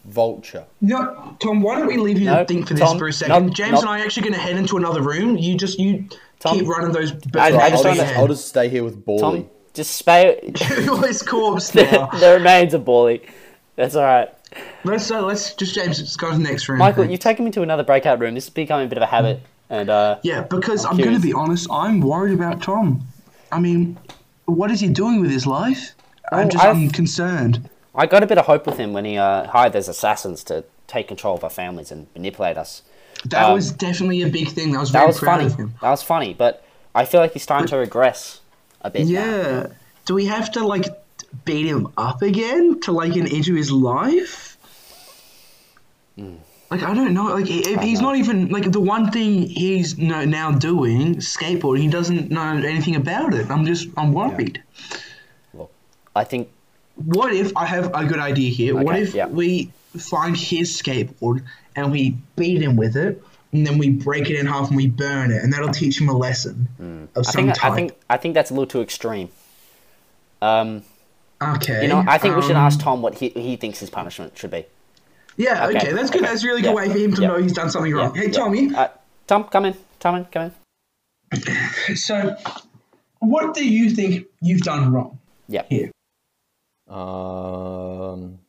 Vulture. 0.05 0.67
No, 0.83 1.35
Tom. 1.41 1.63
Why 1.63 1.79
don't 1.79 1.87
we 1.87 1.97
leave 1.97 2.19
you 2.19 2.27
No, 2.27 2.41
to 2.41 2.45
think 2.45 2.69
for 2.69 2.75
this 2.75 2.93
for 2.95 3.09
a 3.09 3.13
second? 3.13 3.47
no, 3.47 3.53
James 3.53 3.73
no. 3.73 3.81
and 3.81 3.89
I 3.89 4.01
are 4.01 4.05
actually 4.05 4.25
going 4.25 4.35
to 4.35 4.39
head 4.41 4.57
into 4.57 4.77
another 4.77 5.01
room. 5.03 5.39
You 5.39 5.57
just 5.57 5.79
you 5.79 6.05
Tom, 6.41 6.59
keep 6.59 6.69
running 6.69 6.93
those. 6.93 7.13
I- 7.35 7.53
I 7.53 7.69
I'll 7.69 7.71
just 7.71 7.85
just, 7.85 8.17
I'll 8.19 8.27
just 8.29 8.49
stay 8.49 8.69
here 8.69 8.85
with 8.85 9.03
Bally. 9.05 9.21
Tom, 9.21 9.51
just 9.73 10.05
spay 10.05 10.53
Google 10.77 10.99
his 10.99 11.23
corpse 11.23 11.75
now. 11.75 12.07
the 12.09 12.33
remains 12.35 12.75
of 12.75 12.85
Bally. 12.85 13.23
That's 13.77 13.95
all 13.95 14.05
right. 14.05 14.29
let's 14.85 15.11
uh, 15.11 15.23
let's 15.23 15.55
just 15.55 15.75
James. 15.75 15.99
Let's 16.01 16.17
go 16.17 16.31
to 16.33 16.37
the 16.37 16.43
next 16.43 16.69
room. 16.69 16.79
Michael, 16.81 17.07
you've 17.09 17.21
taken 17.21 17.45
me 17.47 17.51
to 17.53 17.63
another 17.63 17.85
breakout 17.85 18.19
room. 18.19 18.35
This 18.35 18.45
is 18.45 18.51
becoming 18.51 18.87
a 18.87 18.89
bit 18.91 18.99
of 18.99 19.03
a 19.03 19.07
habit, 19.07 19.41
and 19.71 19.89
uh, 19.89 20.19
Yeah, 20.23 20.43
because 20.43 20.85
I'm, 20.85 20.93
I'm 20.93 20.99
going 20.99 21.15
to 21.15 21.21
be 21.21 21.33
honest. 21.33 21.67
I'm 21.71 22.01
worried 22.01 22.35
about 22.35 22.63
Tom. 22.63 23.03
I 23.53 23.59
mean, 23.61 23.97
what 24.45 24.71
is 24.71 24.81
he 24.81 24.89
doing 24.89 25.21
with 25.21 25.31
his 25.31 25.47
life? 25.47 25.93
I'm 26.33 26.47
Oh, 26.47 26.51
just 26.51 26.65
I've- 26.65 26.79
I'm 26.85 26.91
concerned. 26.91 27.69
I 27.95 28.07
got 28.07 28.23
a 28.23 28.27
bit 28.27 28.39
of 28.39 28.47
hope 28.47 28.67
with 28.67 28.77
him 28.79 28.93
when 28.93 29.05
he 29.05 29.19
uh, 29.19 29.47
hired 29.49 29.73
those 29.73 29.89
assassins 29.89 30.45
to 30.45 30.65
take 30.87 31.09
control 31.09 31.35
of 31.37 31.43
our 31.43 31.51
families 31.51 31.91
and 31.91 32.07
manipulate 32.15 32.57
us. 32.57 32.83
That 33.27 33.47
Um, 33.47 33.55
was 33.55 33.73
definitely 33.73 34.23
a 34.23 34.29
big 34.29 34.49
thing. 34.49 34.71
That 34.73 34.81
was 34.81 34.93
That 34.93 34.99
very 35.01 35.09
was 35.09 35.19
funny. 35.21 35.49
That 35.83 35.91
was 35.91 36.03
funny, 36.03 36.33
but 36.33 36.65
I 36.95 37.05
feel 37.05 37.21
like 37.21 37.33
he's 37.33 37.43
starting 37.43 37.67
to 37.69 37.77
regress 37.77 38.41
a 38.83 38.91
bit. 38.91 39.07
now. 39.09 39.13
Yeah. 39.13 39.67
Do 40.07 40.15
we 40.15 40.27
have 40.27 40.53
to 40.53 40.65
like 40.65 40.87
beat 41.45 41.67
him 41.67 41.93
up 41.99 42.23
again 42.23 42.81
to 42.83 42.93
like 42.93 43.15
an 43.17 43.27
into 43.27 43.55
his 43.55 43.71
life? 43.73 44.57
Like 46.71 46.83
I 46.85 46.95
don't 46.95 47.13
know. 47.15 47.25
Like 47.25 47.47
if 47.49 47.81
he's 47.83 48.01
not 48.01 48.17
even 48.17 48.49
like 48.49 48.71
the 48.71 48.81
one 48.81 49.11
thing 49.11 49.43
he's 49.43 49.99
no, 49.99 50.25
now 50.25 50.53
doing 50.53 51.17
skateboarding. 51.17 51.81
He 51.81 51.89
doesn't 51.89 52.31
know 52.31 52.43
anything 52.43 52.95
about 52.97 53.35
it. 53.35 53.51
I'm 53.51 53.67
just 53.67 53.89
I'm 53.97 54.13
worried. 54.13 54.63
Well 55.53 55.71
I 56.15 56.25
think 56.25 56.49
What 56.95 57.33
if 57.35 57.57
I 57.57 57.67
have 57.67 57.93
a 57.95 58.05
good 58.05 58.21
idea 58.21 58.51
here? 58.51 58.77
what 58.77 58.97
if 58.99 59.15
yeah. 59.15 59.27
we 59.27 59.73
find 59.99 60.37
his 60.37 60.71
skateboard 60.81 61.43
and 61.75 61.91
we 61.91 62.17
beat 62.37 62.63
him 62.63 62.77
with 62.77 62.97
it, 62.97 63.21
and 63.53 63.67
then 63.67 63.79
we 63.79 63.91
break 63.91 64.31
it 64.31 64.39
in 64.39 64.47
half 64.47 64.69
and 64.69 64.77
we 64.77 64.87
burn 64.87 65.33
it, 65.33 65.43
and 65.43 65.53
that'll 65.53 65.71
teach 65.71 66.01
him 66.01 66.09
a 66.09 66.17
lesson 66.17 66.69
of 66.79 66.87
Hmm. 66.87 67.05
I 67.19 67.23
some 67.23 67.45
think 67.47 67.55
type. 67.57 67.73
I 67.73 67.75
think 67.75 67.93
I 68.11 68.17
think 68.17 68.35
that's 68.35 68.51
a 68.51 68.55
little 68.55 68.67
too 68.69 68.81
extreme. 68.81 69.29
Um, 70.43 70.83
okay. 71.43 71.83
you 71.83 71.89
know, 71.89 72.05
I 72.07 72.17
think 72.19 72.37
we 72.37 72.43
should 72.43 72.53
um, 72.53 72.67
ask 72.67 72.81
Tom 72.81 73.03
what 73.03 73.15
he, 73.17 73.29
he 73.31 73.57
thinks 73.57 73.81
his 73.81 73.91
punishment 73.91 74.39
should 74.39 74.51
be. 74.53 74.67
Yeah, 75.41 75.67
okay, 75.69 75.79
Okay, 75.79 75.93
that's 75.93 76.11
good. 76.11 76.21
okay, 76.23 76.31
That's 76.31 76.45
a 76.45 76.47
really 76.47 76.61
good 76.61 76.69
yeah, 76.69 76.75
way 76.75 76.89
for 76.91 76.99
him 76.99 77.15
to 77.15 77.23
yeah, 77.23 77.29
know 77.29 77.39
he's 77.41 77.55
done 77.55 77.71
something 77.71 77.93
wrong. 77.95 78.15
Yeah, 78.15 78.23
hey, 78.23 78.27
yeah. 78.29 78.33
Tommy. 78.39 78.75
Uh, 78.75 78.89
Tom, 79.27 79.45
come 79.45 79.65
in. 79.65 79.75
Tom, 79.99 80.17
in, 80.17 80.25
come 80.27 80.53
in. 81.33 81.97
So, 81.97 82.37
what 83.21 83.55
do 83.55 83.67
you 83.67 83.89
think 83.91 84.27
you've 84.43 84.61
done 84.61 84.93
wrong 84.93 85.19
Yeah. 85.49 85.63
here? 85.71 85.91
Um, 86.89 88.41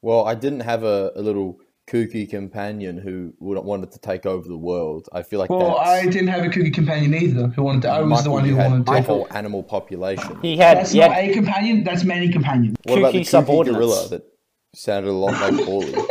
well, 0.00 0.24
I 0.26 0.34
didn't 0.34 0.60
have 0.60 0.82
a, 0.82 1.12
a 1.14 1.20
little 1.20 1.58
kooky 1.90 2.30
companion 2.30 2.96
who 2.96 3.34
would 3.40 3.58
wanted 3.62 3.92
to 3.92 3.98
take 3.98 4.24
over 4.24 4.48
the 4.48 4.56
world. 4.56 5.08
I 5.12 5.22
feel 5.22 5.40
like 5.40 5.50
Well, 5.50 5.76
that's 5.76 5.90
I 5.90 6.04
didn't 6.06 6.28
have 6.28 6.44
a 6.44 6.48
cookie 6.48 6.70
companion 6.70 7.12
either. 7.14 7.48
Who 7.48 7.64
wanted 7.64 7.82
to? 7.82 7.88
I 7.90 8.00
was 8.00 8.22
the 8.24 8.30
Michael, 8.30 8.32
one 8.32 8.44
you 8.46 8.52
who 8.52 8.60
had 8.60 8.70
wanted 8.70 8.86
the 8.86 8.92
to. 8.92 9.02
whole 9.02 9.26
animal 9.32 9.62
population. 9.62 10.38
He 10.40 10.56
had 10.56 10.78
That's 10.78 10.92
he 10.92 11.00
not 11.00 11.12
had 11.12 11.30
a 11.30 11.34
companion. 11.34 11.84
That's 11.84 12.04
many 12.04 12.30
companions. 12.32 12.76
What 12.84 12.98
about 13.00 13.12
the 13.12 13.20
kooky 13.20 13.44
kooky 13.44 13.64
gorilla 13.66 14.08
that 14.08 14.31
sounded 14.74 15.10
a 15.10 15.12
lot 15.12 15.32
like 15.32 15.66
Bally? 15.66 15.94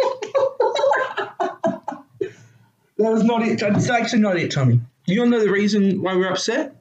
That 2.98 3.12
was 3.14 3.24
not 3.24 3.42
it. 3.42 3.60
That's 3.60 3.90
actually 3.90 4.22
not 4.22 4.38
it, 4.38 4.52
Tommy. 4.52 4.80
You 5.08 5.16
don't 5.16 5.32
know 5.32 5.40
the 5.40 5.50
reason 5.50 6.04
why 6.04 6.16
we're 6.16 6.30
upset? 6.30 6.76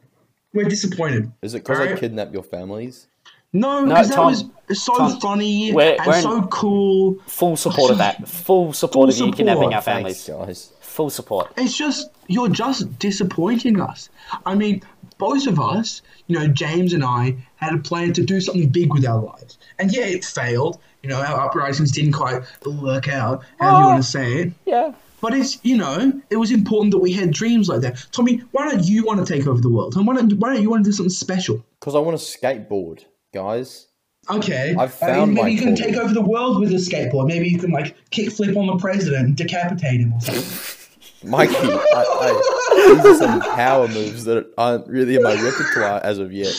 We're 0.52 0.68
disappointed. 0.68 1.32
Is 1.40 1.54
it 1.54 1.60
because 1.60 1.78
I 1.78 1.84
Alright. 1.84 1.98
kidnapped 2.00 2.34
your 2.34 2.42
families? 2.42 3.06
No, 3.54 3.80
No, 3.84 3.94
because 3.94 4.08
that 4.10 4.14
Tom, 4.16 4.26
was 4.26 4.44
so 4.82 4.96
Tom, 4.98 5.18
funny 5.20 5.72
we're- 5.72 5.96
and 5.96 6.06
we're 6.06 6.20
so 6.20 6.42
cool. 6.48 7.16
full 7.26 7.56
support 7.56 7.90
of 7.92 7.98
that. 7.98 8.28
Full 8.28 8.74
support 8.74 9.10
Full 9.14 9.22
of 9.24 9.28
you 9.28 9.32
kidnapping 9.36 9.62
support. 9.70 9.74
our 9.76 9.80
Thanks, 9.82 10.26
families. 10.26 10.46
guys. 10.46 10.72
Full 10.82 11.08
support. 11.10 11.52
It's 11.56 11.74
just 11.76 12.10
you're 12.28 12.48
just 12.50 12.98
disappointing 12.98 13.80
us. 13.80 14.10
I 14.44 14.54
mean, 14.56 14.82
both 15.16 15.46
of 15.46 15.58
us, 15.58 16.02
you 16.26 16.38
know, 16.38 16.48
James 16.48 16.92
and 16.92 17.02
I 17.02 17.36
had 17.56 17.72
a 17.72 17.78
plan 17.78 18.12
to 18.14 18.22
do 18.22 18.40
something 18.42 18.68
big 18.68 18.92
with 18.92 19.06
our 19.06 19.20
lives, 19.22 19.56
and 19.78 19.90
yeah, 19.90 20.04
it 20.04 20.24
failed. 20.24 20.78
You 21.02 21.08
know, 21.10 21.20
our 21.20 21.40
uprisings 21.48 21.92
didn't 21.92 22.12
quite 22.12 22.42
work 22.66 23.08
out. 23.08 23.42
How 23.58 23.70
do 23.70 23.76
you 23.78 23.84
Oh. 23.84 23.88
want 23.90 24.02
to 24.04 24.08
say 24.10 24.32
it? 24.34 24.52
Yeah. 24.66 24.92
But 25.22 25.34
it's 25.34 25.58
you 25.62 25.76
know, 25.76 26.12
it 26.30 26.36
was 26.36 26.50
important 26.50 26.92
that 26.92 26.98
we 26.98 27.12
had 27.12 27.30
dreams 27.30 27.68
like 27.68 27.82
that. 27.82 28.06
Tommy, 28.12 28.42
why 28.52 28.68
don't 28.70 28.84
you 28.84 29.04
want 29.04 29.24
to 29.26 29.30
take 29.32 29.46
over 29.46 29.60
the 29.60 29.68
world? 29.68 29.94
And 29.96 30.06
why 30.06 30.14
don't 30.16 30.32
why 30.34 30.52
don't 30.54 30.62
you 30.62 30.70
want 30.70 30.84
to 30.84 30.88
do 30.90 30.94
something 30.96 31.10
special? 31.10 31.62
Because 31.78 31.94
I 31.94 31.98
want 31.98 32.18
to 32.18 32.24
skateboard, 32.24 33.04
guys. 33.34 33.86
Okay, 34.30 34.74
I've 34.78 35.02
I 35.02 35.06
mean, 35.06 35.14
found 35.14 35.34
maybe 35.34 35.42
my 35.42 35.48
you 35.48 35.58
can 35.58 35.76
calling. 35.76 35.92
take 35.92 35.96
over 36.00 36.14
the 36.14 36.20
world 36.22 36.60
with 36.60 36.70
a 36.72 36.76
skateboard. 36.76 37.26
Maybe 37.26 37.48
you 37.48 37.58
can 37.58 37.70
like 37.70 37.96
kickflip 38.10 38.56
on 38.56 38.66
the 38.66 38.76
president 38.76 39.26
and 39.26 39.36
decapitate 39.36 40.00
him 40.00 40.12
or 40.12 40.20
something. 40.20 40.76
Mikey, 41.30 41.54
I, 41.54 41.74
I, 41.94 42.94
these 42.94 43.04
are 43.04 43.14
some 43.18 43.40
power 43.40 43.88
moves 43.88 44.24
that 44.24 44.50
aren't 44.56 44.86
really 44.88 45.16
in 45.16 45.22
my 45.22 45.34
repertoire 45.42 46.00
as 46.02 46.18
of 46.18 46.32
yet. 46.32 46.54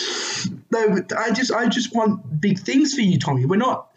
No, 0.72 0.90
but 0.90 1.18
I 1.18 1.32
just 1.32 1.52
I 1.52 1.68
just 1.68 1.96
want 1.96 2.40
big 2.40 2.60
things 2.60 2.94
for 2.94 3.02
you, 3.02 3.18
Tommy. 3.18 3.46
We're 3.46 3.56
not. 3.56 3.91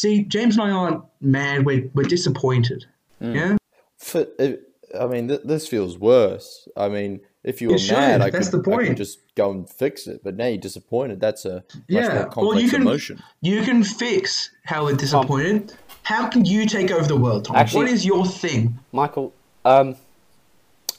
See, 0.00 0.22
James 0.24 0.56
and 0.56 0.68
I 0.68 0.70
aren't 0.70 1.02
mad. 1.20 1.66
We're 1.66 1.90
we're 1.94 2.04
disappointed. 2.16 2.84
Mm. 3.20 3.34
Yeah. 3.34 3.56
For, 3.98 4.26
I 4.98 5.06
mean, 5.06 5.26
th- 5.28 5.40
this 5.44 5.66
feels 5.66 5.98
worse. 5.98 6.68
I 6.76 6.88
mean, 6.88 7.20
if 7.42 7.60
you 7.60 7.68
were 7.68 7.74
It 7.74 7.80
should, 7.80 7.96
mad, 7.96 8.20
I 8.20 8.30
that's 8.30 8.48
could, 8.50 8.64
the 8.64 8.70
I 8.70 8.76
could 8.76 8.86
point. 8.86 8.98
just 8.98 9.18
go 9.34 9.50
and 9.50 9.68
fix 9.68 10.06
it. 10.06 10.22
But 10.22 10.36
now 10.36 10.46
you're 10.46 10.56
disappointed. 10.70 11.18
That's 11.20 11.44
a 11.44 11.56
much 11.56 11.64
Yeah, 11.88 12.26
more 12.36 12.48
well, 12.50 12.60
you 12.60 12.70
can- 12.70 12.82
emotion. 12.82 13.20
You 13.40 13.62
can 13.62 13.82
fix 13.82 14.50
how 14.64 14.84
we're 14.84 14.94
disappointed. 14.96 15.74
How 16.04 16.28
can 16.28 16.44
you 16.44 16.64
take 16.66 16.90
over 16.92 17.06
the 17.08 17.16
world, 17.16 17.46
Tom? 17.46 17.56
Actually- 17.56 17.84
what 17.86 17.90
is 17.92 18.06
your 18.06 18.24
thing? 18.24 18.78
Michael, 18.92 19.32
um, 19.64 19.96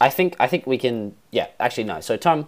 I 0.01 0.09
think 0.09 0.35
I 0.39 0.47
think 0.47 0.67
we 0.67 0.77
can. 0.77 1.15
Yeah, 1.31 1.47
actually 1.59 1.85
no. 1.85 2.01
So 2.01 2.17
Tom, 2.17 2.47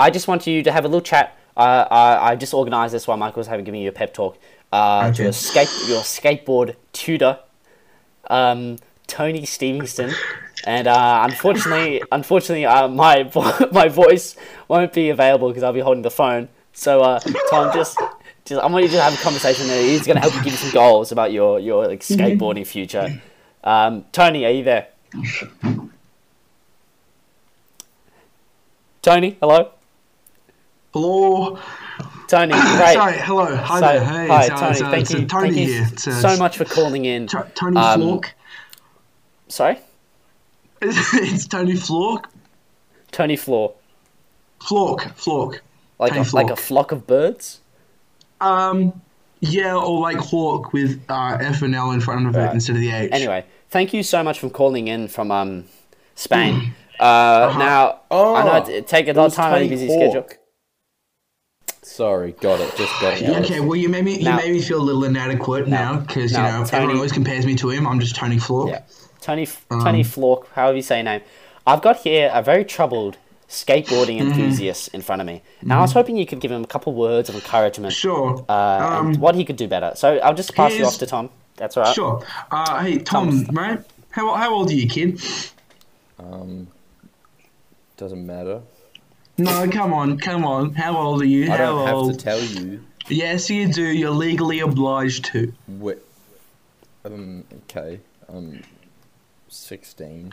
I 0.00 0.10
just 0.10 0.26
want 0.26 0.46
you 0.48 0.62
to 0.64 0.72
have 0.72 0.84
a 0.84 0.88
little 0.88 1.00
chat. 1.12 1.36
Uh, 1.56 1.86
I 1.90 2.30
I 2.30 2.36
just 2.36 2.54
organised 2.54 2.92
this 2.92 3.06
while 3.06 3.16
Michael 3.16 3.40
was 3.40 3.46
having 3.46 3.64
giving 3.64 3.80
you 3.82 3.88
a 3.88 3.92
pep 3.92 4.14
talk. 4.14 4.38
Uh, 4.72 5.10
Okay. 5.12 5.26
a 5.26 5.32
skate 5.32 5.68
your 5.86 6.00
skateboard 6.02 6.76
tutor, 6.94 7.38
um, 8.30 8.78
Tony 9.06 9.44
Stevenson, 9.44 10.12
and 10.64 10.86
uh, 10.88 11.26
unfortunately, 11.28 12.02
unfortunately, 12.12 12.64
uh, 12.64 12.88
my 12.88 13.22
vo- 13.34 13.68
my 13.70 13.88
voice 13.88 14.34
won't 14.68 14.92
be 14.94 15.10
available 15.10 15.48
because 15.48 15.62
I'll 15.62 15.74
be 15.74 15.80
holding 15.80 16.02
the 16.02 16.10
phone. 16.10 16.48
So 16.72 17.02
uh, 17.02 17.20
Tom, 17.50 17.72
just. 17.74 17.98
Just, 18.44 18.60
I 18.60 18.66
want 18.66 18.82
you 18.84 18.90
to 18.90 19.00
have 19.00 19.14
a 19.14 19.22
conversation 19.22 19.68
there. 19.68 19.80
He's 19.80 20.04
going 20.04 20.16
to 20.16 20.20
help 20.20 20.34
you 20.34 20.42
give 20.42 20.50
you 20.54 20.58
some 20.58 20.72
goals 20.72 21.12
about 21.12 21.30
your, 21.30 21.60
your 21.60 21.86
like, 21.86 22.00
skateboarding 22.00 22.66
future. 22.66 23.20
Um, 23.62 24.04
Tony, 24.10 24.44
are 24.44 24.50
you 24.50 24.64
there? 24.64 24.88
Tony, 29.00 29.36
hello. 29.40 29.70
Hello. 30.92 31.58
Tony, 32.28 32.52
great. 32.76 32.92
Sorry, 32.94 33.18
hello, 33.18 33.56
hi 33.56 33.80
So- 33.80 33.86
there. 33.86 34.04
Hey, 34.04 34.28
hi, 34.28 34.48
Tony. 34.48 34.78
thank 34.90 35.10
you, 35.10 35.26
Tony 35.26 35.66
thank 35.66 36.06
you. 36.06 36.12
So 36.12 36.36
much 36.38 36.56
for 36.56 36.64
calling 36.64 37.04
in. 37.04 37.26
T- 37.26 37.38
Tony 37.54 37.76
Um, 37.78 38.00
Flork. 38.00 38.34
Sorry, 39.48 39.78
it's 40.82 41.46
Tony 41.46 41.76
Flork. 41.76 42.28
Tony 43.10 43.36
Floor, 43.36 43.74
Flork, 44.62 45.14
Flork. 45.16 45.62
like 45.98 46.12
Tony 46.14 46.26
a, 46.26 46.34
like 46.34 46.50
a 46.50 46.56
flock 46.56 46.92
of 46.92 47.06
birds. 47.06 47.60
Um, 48.40 49.00
yeah, 49.40 49.76
or 49.76 50.00
like 50.00 50.16
Hawk 50.16 50.72
with 50.72 51.00
uh, 51.10 51.36
F 51.40 51.60
and 51.62 51.74
L 51.74 51.90
in 51.90 52.00
front 52.00 52.26
of 52.26 52.34
it 52.36 52.50
instead 52.54 52.76
of 52.76 52.80
the 52.82 52.90
H. 52.90 53.10
Anyway, 53.12 53.44
thank 53.68 53.92
you 53.92 54.02
so 54.02 54.22
much 54.22 54.38
for 54.38 54.48
calling 54.48 54.88
in 54.88 55.08
from 55.08 55.30
um 55.30 55.64
Spain. 56.14 56.72
Uh, 56.98 57.54
now 57.58 58.00
Oh, 58.10 58.34
I 58.34 58.44
know 58.44 58.66
it 58.72 58.86
take 58.88 59.08
a 59.08 59.12
lot 59.12 59.26
of 59.26 59.34
time 59.34 59.52
on 59.54 59.60
your 59.60 59.68
busy 59.68 59.86
Hawk. 59.88 59.96
schedule. 60.28 60.41
Sorry, 61.82 62.32
got 62.40 62.60
it. 62.60 62.74
Just 62.76 63.00
got 63.00 63.20
it. 63.20 63.28
Okay, 63.44 63.60
well, 63.60 63.74
you 63.76 63.88
made 63.88 64.04
me 64.04 64.18
you 64.18 64.24
Now- 64.24 64.36
made 64.36 64.52
me 64.52 64.60
feel 64.62 64.80
a 64.80 64.82
little 64.82 65.04
inadequate 65.04 65.66
now 65.66 65.96
because 65.98 66.32
now, 66.32 66.46
you 66.46 66.52
know 66.52 66.64
Tony- 66.64 66.76
everyone 66.82 66.96
always 66.96 67.12
compares 67.12 67.44
me 67.44 67.54
to 67.56 67.70
him. 67.70 67.86
I'm 67.86 67.98
just 68.00 68.14
Tony 68.14 68.38
Flork. 68.38 68.68
Yeah, 68.70 68.82
Tony 69.20 69.48
Um, 69.70 69.82
Tony 69.82 70.02
Flork, 70.04 70.52
however 70.54 70.76
you 70.76 70.82
say 70.82 70.96
your 70.98 71.04
name. 71.04 71.22
I've 71.66 71.82
got 71.82 71.98
here 71.98 72.30
a 72.32 72.40
very 72.42 72.64
troubled 72.64 73.16
skateboarding 73.48 74.18
Mm-hmm. 74.20 74.28
enthusiast 74.30 74.88
in 74.94 75.02
front 75.02 75.20
of 75.20 75.26
me. 75.26 75.42
Now 75.60 75.78
I 75.78 75.82
was 75.82 75.92
hoping 75.92 76.16
you 76.16 76.24
could 76.24 76.40
give 76.40 76.50
him 76.52 76.62
a 76.62 76.66
couple 76.66 76.94
words 76.94 77.28
of 77.28 77.34
encouragement. 77.34 77.92
Sure. 77.92 78.44
Uh, 78.48 78.52
and 78.52 79.16
um, 79.16 79.20
what 79.20 79.34
he 79.34 79.44
could 79.44 79.56
do 79.56 79.66
better. 79.68 79.92
So 79.96 80.18
I'll 80.18 80.34
just 80.34 80.54
pass 80.54 80.70
you 80.72 80.78
here's- 80.78 80.94
off 80.94 80.98
to 81.00 81.06
Tom. 81.06 81.30
That's 81.56 81.76
all 81.76 81.82
right. 81.84 81.94
Sure. 81.94 82.24
Uh, 82.50 82.82
hey, 82.82 82.98
Tom, 82.98 83.44
right? 83.52 83.78
How, 84.10 84.34
how 84.34 84.54
old 84.54 84.70
are 84.70 84.74
you, 84.74 84.88
kid? 84.88 85.20
Um, 86.18 86.66
doesn't 87.96 88.24
matter. 88.26 88.62
No, 89.42 89.68
come 89.70 89.92
on, 89.92 90.18
come 90.18 90.44
on. 90.44 90.72
How 90.74 90.96
old 90.96 91.22
are 91.22 91.26
you? 91.26 91.44
I 91.46 91.56
How 91.56 91.56
don't 91.56 91.86
have 91.86 91.94
old? 91.96 92.12
to 92.12 92.24
tell 92.24 92.40
you. 92.40 92.84
Yes, 93.08 93.50
you 93.50 93.72
do. 93.72 93.82
You're 93.82 94.10
legally 94.10 94.60
obliged 94.60 95.24
to. 95.26 95.52
Wh- 95.82 95.98
um, 97.04 97.44
okay. 97.64 97.98
Um, 98.28 98.62
sixteen. 99.48 100.32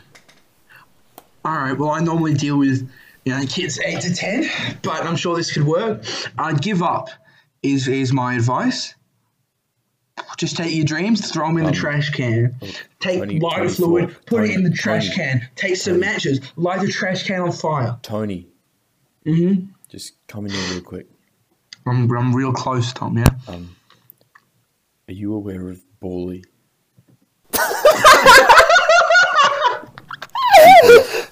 All 1.43 1.55
right. 1.55 1.77
Well, 1.77 1.89
I 1.89 1.99
normally 2.01 2.35
deal 2.35 2.57
with 2.57 2.89
you 3.25 3.33
know 3.35 3.43
kids 3.47 3.79
eight 3.79 4.01
to 4.01 4.13
ten, 4.13 4.45
but 4.83 5.03
I'm 5.05 5.15
sure 5.15 5.35
this 5.35 5.51
could 5.51 5.65
work. 5.65 6.03
Uh, 6.37 6.53
give 6.53 6.83
up 6.83 7.09
is 7.63 7.87
is 7.87 8.13
my 8.13 8.35
advice. 8.35 8.93
Just 10.37 10.57
take 10.57 10.73
your 10.75 10.85
dreams, 10.85 11.31
throw 11.31 11.47
them 11.47 11.57
in 11.57 11.65
the 11.65 11.71
trash 11.71 12.09
can. 12.11 12.55
Take 12.99 13.19
Tony- 13.19 13.39
lighter 13.39 13.69
fluid, 13.69 14.15
put 14.25 14.43
it 14.43 14.51
in 14.51 14.63
the 14.63 14.69
trash 14.69 15.15
can. 15.15 15.47
Take 15.55 15.77
some 15.77 15.99
matches, 15.99 16.41
light 16.57 16.81
the 16.81 16.91
trash 16.91 17.23
can 17.23 17.41
on 17.41 17.51
fire. 17.53 17.97
Tony, 18.03 18.45
Mm-hmm. 19.25 19.65
just 19.89 20.13
come 20.27 20.45
in 20.45 20.51
here 20.51 20.71
real 20.73 20.81
quick. 20.81 21.07
I'm, 21.85 22.09
I'm 22.15 22.35
real 22.35 22.53
close, 22.53 22.93
Tom. 22.93 23.17
Yeah. 23.17 23.25
Um, 23.47 23.75
are 25.07 25.13
you 25.13 25.33
aware 25.33 25.69
of 25.69 25.81
Bally? 25.99 26.43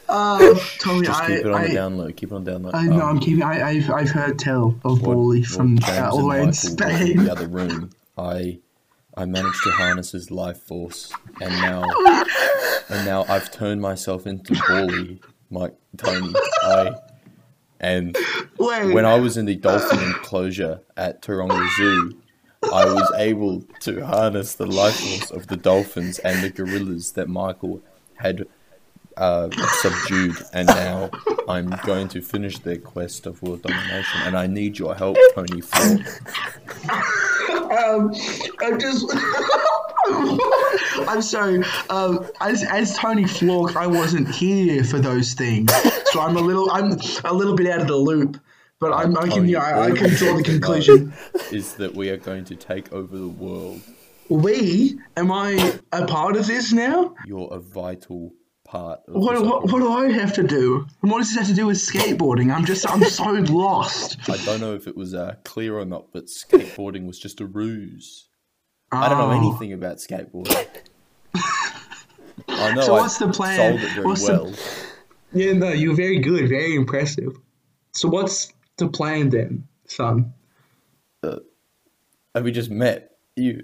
Uh, 0.09 0.55
Tommy, 0.79 1.05
Just 1.05 1.21
I, 1.21 1.31
it 1.33 1.45
on 1.45 1.53
I, 1.55 1.67
the 1.67 1.73
down 1.73 1.97
low. 1.97 2.11
Keep 2.11 2.31
it 2.31 2.35
on 2.35 2.43
down 2.43 2.63
low. 2.63 2.71
I 2.73 2.85
know. 2.87 3.01
Um, 3.01 3.01
I'm 3.01 3.19
keeping. 3.19 3.43
I, 3.43 3.69
I've 3.69 3.89
I've 3.91 4.09
heard 4.09 4.39
tell 4.39 4.79
of 4.85 5.01
Bally 5.01 5.43
from 5.43 5.77
uh, 5.83 6.09
all 6.11 6.19
the 6.19 6.25
way 6.25 6.37
in 6.37 6.41
were 6.43 6.47
in 6.47 6.53
Spain. 6.53 7.23
the 7.25 7.31
other 7.31 7.47
room. 7.47 7.91
I 8.17 8.59
I 9.15 9.25
managed 9.25 9.61
to 9.63 9.71
harness 9.71 10.11
his 10.11 10.31
life 10.31 10.57
force, 10.61 11.11
and 11.41 11.51
now 11.61 11.83
and 12.89 13.05
now 13.05 13.25
I've 13.27 13.51
turned 13.51 13.81
myself 13.81 14.25
into 14.25 14.53
Bally, 14.67 15.21
Mike 15.49 15.75
Tony. 15.97 16.33
I 16.63 16.95
and 17.79 18.17
Wait, 18.57 18.93
when 18.93 19.05
I 19.05 19.15
was 19.19 19.37
in 19.37 19.45
the 19.45 19.55
dolphin 19.55 19.99
enclosure 19.99 20.81
at 20.95 21.21
Taronga 21.21 21.67
Zoo, 21.77 22.17
I 22.63 22.85
was 22.85 23.11
able 23.15 23.61
to 23.81 24.05
harness 24.05 24.55
the 24.55 24.65
life 24.65 24.95
force 24.95 25.31
of 25.31 25.47
the 25.47 25.57
dolphins 25.57 26.19
and 26.19 26.43
the 26.43 26.49
gorillas 26.49 27.11
that 27.13 27.29
Michael 27.29 27.81
had 28.15 28.45
uh, 29.15 29.49
subdued, 29.81 30.37
and 30.53 30.67
now 30.67 31.09
I'm 31.47 31.69
going 31.85 32.07
to 32.09 32.21
finish 32.21 32.59
their 32.59 32.77
quest 32.77 33.25
of 33.25 33.41
world 33.41 33.63
domination, 33.63 34.21
and 34.21 34.37
I 34.37 34.47
need 34.47 34.77
your 34.77 34.95
help, 34.95 35.17
Tony 35.33 35.61
Ford. 35.61 36.05
um, 37.71 38.13
I'm 38.59 38.79
just. 38.79 39.13
I'm 41.07 41.21
sorry. 41.21 41.63
Um, 41.89 42.27
as 42.41 42.63
as 42.63 42.97
Tony 42.97 43.25
Flork, 43.25 43.75
I 43.75 43.87
wasn't 43.87 44.29
here 44.29 44.83
for 44.83 44.99
those 44.99 45.33
things, 45.33 45.71
so 46.11 46.21
I'm 46.21 46.35
a 46.37 46.41
little 46.41 46.69
I'm 46.71 46.97
a 47.25 47.33
little 47.33 47.55
bit 47.55 47.67
out 47.67 47.81
of 47.81 47.87
the 47.87 47.95
loop. 47.95 48.39
But 48.79 48.93
I'm, 48.93 49.17
I 49.17 49.27
can 49.27 49.47
yeah, 49.47 49.59
I, 49.59 49.85
I 49.85 49.91
can 49.91 50.09
draw 50.09 50.33
the 50.33 50.37
need 50.37 50.45
to 50.45 50.51
know 50.51 50.59
conclusion. 50.59 51.13
Is 51.51 51.73
that 51.75 51.95
we 51.95 52.09
are 52.09 52.17
going 52.17 52.45
to 52.45 52.55
take 52.55 52.93
over 52.93 53.17
the 53.17 53.27
world. 53.27 53.81
We 54.29 54.99
am 55.15 55.31
I 55.31 55.79
a 55.91 56.05
part 56.05 56.35
of 56.35 56.45
this 56.47 56.73
now? 56.73 57.15
You're 57.25 57.51
a 57.51 57.59
vital 57.59 58.33
part. 58.65 58.99
Of 59.07 59.15
What, 59.15 59.41
what 59.43 59.71
what 59.71 59.79
do 59.79 59.91
I 59.91 60.11
have 60.11 60.33
to 60.33 60.43
do? 60.43 60.85
And 61.01 61.09
what 61.09 61.19
does 61.19 61.29
this 61.29 61.37
have 61.37 61.47
to 61.47 61.55
do 61.55 61.65
with 61.65 61.77
skateboarding? 61.77 62.53
I'm 62.53 62.65
just 62.65 62.87
I'm 62.89 63.03
so 63.03 63.23
lost. 63.31 64.17
I 64.29 64.37
don't 64.45 64.59
know 64.59 64.75
if 64.75 64.85
it 64.87 64.95
was 64.95 65.15
uh, 65.15 65.35
clear 65.43 65.79
or 65.79 65.85
not, 65.85 66.11
but 66.11 66.25
skateboarding 66.25 67.07
was 67.07 67.17
just 67.17 67.41
a 67.41 67.45
ruse. 67.45 68.26
I 68.91 69.09
don't 69.09 69.17
know 69.17 69.31
Oh. 69.31 69.49
anything 69.49 69.73
about 69.73 69.97
skateboarding. 69.97 70.65
I 72.47 72.73
know 72.73 72.81
So 72.81 72.95
I 72.95 73.01
what's 73.01 73.17
the 73.17 73.27
plan? 73.29 73.57
sold 73.57 73.81
it 73.81 73.93
very 73.93 74.05
What's 74.05 74.25
the- 74.25 74.31
well. 74.33 74.53
Yeah, 75.33 75.53
no, 75.53 75.69
you're 75.69 75.95
very 75.95 76.19
good, 76.19 76.47
very 76.49 76.75
impressive. 76.75 77.35
So 77.91 78.07
what's 78.07 78.51
the 78.77 78.87
plan 78.87 79.29
then, 79.29 79.67
son? 79.87 80.33
Have 81.23 82.43
we 82.43 82.51
just 82.51 82.69
met? 82.69 83.17
You. 83.35 83.63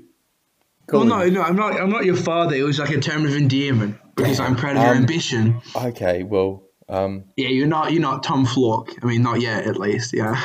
Well, 0.92 1.06
no, 1.06 1.30
no, 1.30 1.42
I'm 1.44 1.56
not. 1.56 1.80
I'm 1.80 1.90
not 1.92 2.06
your 2.06 2.16
father. 2.16 2.56
It 2.56 2.64
was 2.64 2.80
like 2.80 2.90
a 2.90 3.00
term 3.00 3.26
of 3.26 3.36
endearment 3.36 3.98
because 4.16 4.40
I'm 4.40 4.56
proud 4.56 4.76
of 4.76 4.82
your 4.82 4.92
Um, 4.92 4.98
ambition. 4.98 5.62
Okay, 5.76 6.24
well, 6.24 6.64
um, 6.90 7.26
Yeah, 7.38 7.50
you're 7.50 7.68
not. 7.68 7.92
You're 7.94 8.02
not 8.02 8.24
Tom 8.24 8.46
Flork. 8.46 8.90
I 9.02 9.06
mean, 9.06 9.22
not 9.22 9.40
yet, 9.42 9.68
at 9.68 9.78
least. 9.80 10.14
Yeah. 10.14 10.36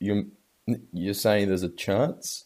you 0.00 0.30
you're 0.92 1.14
saying 1.14 1.48
there's 1.48 1.62
a 1.62 1.68
chance? 1.68 2.44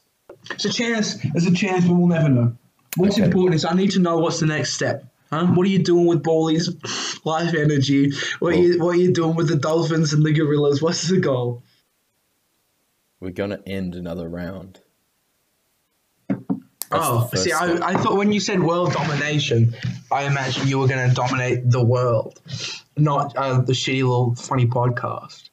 It's 0.50 0.64
a 0.64 0.72
chance. 0.72 1.14
There's 1.14 1.46
a 1.46 1.54
chance, 1.54 1.86
but 1.86 1.94
we'll 1.94 2.08
never 2.08 2.28
know. 2.28 2.56
What's 2.96 3.16
Okay. 3.16 3.24
important 3.24 3.54
is 3.54 3.64
I 3.64 3.74
need 3.74 3.92
to 3.92 4.00
know 4.00 4.18
what's 4.18 4.40
the 4.40 4.46
next 4.46 4.74
step. 4.74 5.04
Huh? 5.30 5.46
What 5.46 5.66
are 5.66 5.70
you 5.70 5.78
doing 5.78 6.06
with 6.06 6.22
Bally's 6.22 6.68
life 7.24 7.54
energy? 7.54 8.12
What 8.38 8.54
are 8.54 8.58
you 8.58 8.78
What 8.78 8.96
are 8.96 8.98
you 8.98 9.12
doing 9.12 9.34
with 9.34 9.48
the 9.48 9.56
dolphins 9.56 10.12
and 10.12 10.24
the 10.24 10.32
gorillas? 10.32 10.82
What's 10.82 11.08
the 11.08 11.20
goal? 11.20 11.62
We're 13.20 13.30
gonna 13.30 13.60
end 13.66 13.94
another 13.94 14.28
round. 14.28 14.80
That's 16.28 17.06
oh, 17.06 17.30
see. 17.34 17.52
I, 17.52 17.78
I 17.82 17.94
thought 17.94 18.16
when 18.18 18.32
you 18.32 18.40
said 18.40 18.62
world 18.62 18.92
domination, 18.92 19.74
I 20.10 20.24
imagined 20.24 20.68
you 20.68 20.78
were 20.78 20.88
going 20.88 21.08
to 21.08 21.14
dominate 21.14 21.70
the 21.70 21.82
world, 21.82 22.38
not 22.98 23.34
uh, 23.34 23.62
the 23.62 23.72
shitty 23.72 24.02
little 24.02 24.34
funny 24.34 24.66
podcast. 24.66 25.48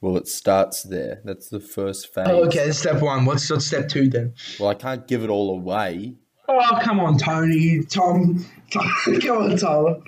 Well, 0.00 0.16
it 0.16 0.28
starts 0.28 0.84
there. 0.84 1.20
That's 1.24 1.48
the 1.48 1.60
first 1.60 2.12
phase. 2.14 2.26
Oh, 2.28 2.44
okay, 2.46 2.66
that's 2.66 2.78
step 2.78 3.02
one. 3.02 3.24
What's, 3.24 3.50
what's 3.50 3.66
step 3.66 3.88
two 3.88 4.08
then? 4.08 4.34
Well, 4.60 4.68
I 4.68 4.74
can't 4.74 5.06
give 5.08 5.24
it 5.24 5.30
all 5.30 5.50
away. 5.50 6.14
Oh, 6.48 6.78
come 6.82 7.00
on, 7.00 7.18
Tony, 7.18 7.82
Tom, 7.84 8.44
Tom 8.70 8.90
come 9.20 9.36
on, 9.38 9.56
Tom. 9.58 10.04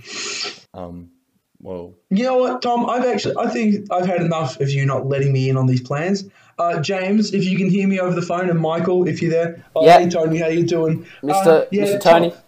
Um, 0.73 1.11
well, 1.59 1.95
You 2.09 2.25
know 2.25 2.37
what, 2.39 2.63
Tom? 2.63 2.89
I've 2.89 3.05
actually, 3.05 3.35
I 3.39 3.49
think 3.49 3.89
I've 3.93 4.07
had 4.07 4.23
enough 4.23 4.59
of 4.61 4.71
you 4.71 4.87
not 4.87 5.07
letting 5.07 5.33
me 5.33 5.51
in 5.51 5.57
on 5.59 5.67
these 5.67 5.83
plans. 5.83 6.25
Uh, 6.59 6.81
James, 6.81 7.35
if 7.35 7.45
you 7.45 7.59
can 7.59 7.69
hear 7.69 7.87
me 7.89 7.99
over 8.01 8.15
the 8.15 8.23
phone, 8.23 8.49
and 8.49 8.59
Michael, 8.59 9.07
if 9.09 9.21
you're 9.21 9.31
there. 9.31 9.65
Oh, 9.75 9.85
Yeah. 9.85 9.99
Hey, 9.99 10.09
Tony, 10.09 10.39
how 10.39 10.47
you 10.49 10.65
doing? 10.65 11.05
Mr. 11.23 11.47
Uh, 11.47 11.65
yeah, 11.71 11.85
Mr. 11.85 12.01
Tony. 12.01 12.31
Tom- 12.31 12.41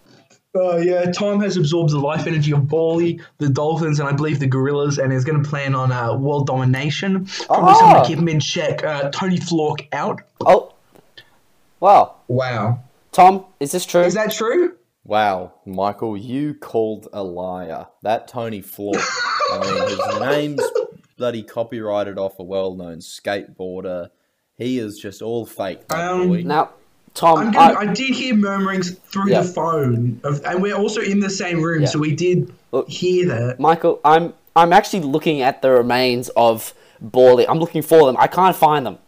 Uh, 0.55 0.77
yeah, 0.77 1.11
Tom 1.11 1.41
has 1.41 1.57
absorbed 1.57 1.91
the 1.93 1.99
life 1.99 2.27
energy 2.27 2.53
of 2.53 2.69
Bally, 2.69 3.21
the 3.39 3.49
dolphins, 3.49 3.99
and 4.01 4.09
I 4.09 4.13
believe 4.13 4.39
the 4.39 4.47
gorillas, 4.47 4.99
and 4.99 5.11
is 5.13 5.25
going 5.25 5.43
to 5.43 5.49
plan 5.49 5.75
on 5.75 5.91
uh, 5.91 6.15
world 6.17 6.47
domination. 6.47 7.25
Probably 7.47 7.73
Ah. 7.73 7.79
someone 7.79 8.03
to 8.03 8.07
keep 8.09 8.19
him 8.19 8.29
in 8.29 8.39
check. 8.41 8.85
Uh, 8.85 9.11
Tony 9.11 9.39
Flork 9.39 9.87
out. 9.93 10.21
Oh, 10.45 10.75
wow. 11.81 12.17
Wow. 12.29 12.81
Tom, 13.13 13.47
is 13.61 13.73
this 13.73 13.87
true? 13.87 14.03
Is 14.03 14.15
that 14.15 14.33
true? 14.33 14.77
wow, 15.05 15.53
Michael, 15.67 16.17
you 16.17 16.55
called 16.55 17.09
a 17.13 17.23
liar. 17.25 17.87
That 18.03 18.29
Tony 18.29 18.61
Floor. 18.61 18.95
I 19.53 19.59
mean, 19.61 19.89
his 19.89 20.21
name's 20.21 20.63
bloody 21.17 21.43
copyrighted 21.43 22.19
off 22.19 22.39
a 22.39 22.43
well-known 22.45 22.99
skateboarder. 22.99 24.11
He 24.57 24.79
is 24.79 24.99
just 24.99 25.23
all 25.23 25.45
fake, 25.47 25.89
that 25.89 26.11
Um, 26.13 26.29
boy. 26.29 26.43
now, 26.43 26.71
Tom, 27.15 27.39
I'm 27.39 27.53
gonna, 27.53 27.75
I, 27.75 27.81
I 27.83 27.87
did 27.93 28.15
hear 28.15 28.35
murmurings 28.35 28.93
through 28.93 29.31
Yeah. 29.31 29.43
the 29.43 29.49
phone, 29.49 30.21
of, 30.25 30.43
and 30.45 30.63
we're 30.63 30.75
also 30.77 31.01
in 31.01 31.21
the 31.21 31.29
same 31.31 31.61
room, 31.63 31.83
Yeah. 31.83 31.89
so 31.89 31.99
we 31.99 32.15
did 32.15 32.53
Look- 32.73 32.89
hear 32.89 33.27
that. 33.29 33.61
Michael, 33.61 34.01
I'm 34.05 34.33
I'm 34.57 34.73
actually 34.73 35.01
looking 35.01 35.41
at 35.43 35.63
the 35.63 35.71
remains 35.71 36.29
of 36.37 36.75
Bally. 37.01 37.47
I'm 37.49 37.59
looking 37.59 37.83
for 37.83 38.07
them. 38.07 38.17
I 38.19 38.27
can't 38.27 38.57
find 38.57 38.85
them, 38.87 38.99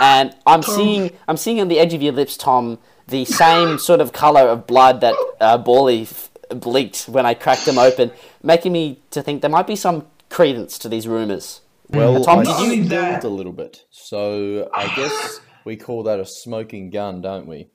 and 0.00 0.34
I'm 0.46 0.62
seeing 0.62 1.10
I'm 1.28 1.36
seeing 1.36 1.60
on 1.60 1.68
the 1.68 1.78
edge 1.78 1.92
of 1.94 2.02
your 2.02 2.12
lips, 2.12 2.36
Tom, 2.36 2.78
the 3.08 3.24
same 3.24 3.78
sort 3.88 4.00
of 4.00 4.12
color 4.12 4.42
of 4.48 4.66
blood 4.66 5.00
that 5.02 5.14
uh, 5.40 5.58
Bally 5.58 6.02
f- 6.02 6.30
leaked 6.64 7.04
when 7.08 7.26
I 7.26 7.34
cracked 7.34 7.66
them 7.66 7.78
open, 7.78 8.12
making 8.42 8.72
me 8.72 9.00
to 9.10 9.22
think 9.22 9.42
there 9.42 9.50
might 9.50 9.66
be 9.66 9.76
some 9.76 10.06
credence 10.30 10.78
to 10.78 10.88
these 10.88 11.06
rumors. 11.08 11.60
Well, 11.90 12.24
Tom, 12.24 12.38
I 12.40 12.44
did 12.44 12.58
you- 12.60 12.84
spilled 12.84 12.90
that- 12.90 13.24
a 13.24 13.28
little 13.28 13.52
bit, 13.52 13.84
so 13.90 14.70
I 14.72 14.86
guess 14.96 15.40
we 15.64 15.76
call 15.76 16.02
that 16.04 16.20
a 16.20 16.26
smoking 16.26 16.90
gun, 16.90 17.20
don't 17.20 17.46
we? 17.46 17.68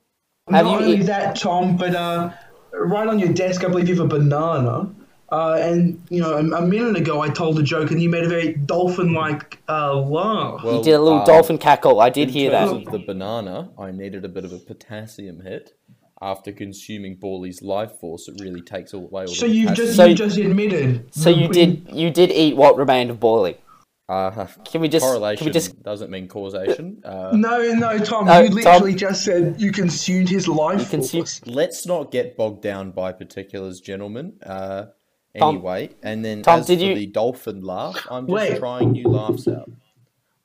Have 0.50 0.64
Not 0.64 0.80
you 0.80 0.86
only 0.86 1.02
that, 1.04 1.36
Tom, 1.36 1.76
but 1.76 1.94
uh, 1.94 2.30
right 2.72 3.06
on 3.06 3.18
your 3.18 3.32
desk, 3.32 3.64
I 3.64 3.68
believe 3.68 3.88
you 3.88 3.96
have 3.96 4.04
a 4.04 4.08
banana. 4.08 4.90
Uh, 5.30 5.58
and 5.60 6.02
you 6.08 6.22
know, 6.22 6.32
a, 6.36 6.38
a 6.38 6.62
minute 6.66 6.96
ago, 6.96 7.20
I 7.20 7.28
told 7.28 7.58
a 7.58 7.62
joke, 7.62 7.90
and 7.90 8.00
you 8.00 8.08
made 8.08 8.24
a 8.24 8.28
very 8.28 8.54
dolphin-like 8.54 9.58
uh, 9.68 9.94
laugh. 10.00 10.64
Well, 10.64 10.78
You 10.78 10.82
did 10.84 10.94
a 10.94 11.00
little 11.02 11.18
um, 11.18 11.26
dolphin 11.26 11.58
cackle. 11.58 12.00
I 12.00 12.08
did 12.08 12.28
in 12.28 12.34
hear 12.34 12.50
terms 12.50 12.72
that. 12.72 12.86
of 12.86 12.92
the 12.92 12.98
banana, 13.00 13.68
I 13.78 13.90
needed 13.90 14.24
a 14.24 14.28
bit 14.28 14.46
of 14.46 14.52
a 14.54 14.58
potassium 14.58 15.40
hit. 15.40 15.74
After 16.20 16.50
consuming 16.50 17.14
Bally's 17.16 17.62
life 17.62 17.92
force, 18.00 18.26
it 18.26 18.40
really 18.40 18.60
takes 18.62 18.92
away 18.92 19.22
all 19.22 19.28
so 19.28 19.46
the 19.46 19.52
you've 19.54 19.68
potassium. 19.68 19.86
just 19.86 19.96
So- 19.96 20.04
you 20.06 20.14
just 20.14 20.38
admitted. 20.38 21.14
So 21.14 21.30
you 21.30 21.48
did 21.48 21.88
you 21.92 22.10
did 22.10 22.30
eat 22.32 22.56
what 22.56 22.76
remained 22.76 23.10
of 23.10 23.20
Bally. 23.20 23.56
Uh, 24.08 24.46
Can 24.64 24.80
we 24.80 24.88
just 24.88 25.04
correlation 25.04 25.36
can 25.38 25.46
we 25.48 25.52
just 25.52 25.82
doesn't 25.82 26.10
mean 26.10 26.28
causation. 26.28 27.02
Uh, 27.04 27.30
No, 27.34 27.60
no, 27.74 27.98
Tom. 27.98 28.24
No, 28.24 28.40
you 28.40 28.48
Tom. 28.48 28.54
literally 28.56 28.94
just 28.94 29.22
said 29.22 29.60
you 29.60 29.70
consumed 29.70 30.30
his 30.30 30.48
life 30.48 30.80
You 30.80 30.86
consumed- 30.86 31.28
force. 31.28 31.40
let's 31.46 31.84
not 31.86 32.10
get 32.10 32.34
bogged 32.36 32.62
down 32.62 32.90
by 32.92 33.12
particulars, 33.12 33.80
gentlemen. 33.82 34.32
Uh, 34.44 34.86
Tom- 35.38 35.56
anyway, 35.56 35.90
and 36.02 36.24
then 36.24 36.40
Tom, 36.42 36.60
as 36.60 36.66
did 36.66 36.78
for 36.78 36.84
you- 36.86 36.94
the 36.94 37.06
dolphin 37.06 37.62
laugh, 37.62 38.06
I'm 38.10 38.26
just 38.26 38.32
Wait. 38.34 38.58
trying 38.58 38.92
new 38.92 39.08
laughs 39.08 39.46
out. 39.46 39.70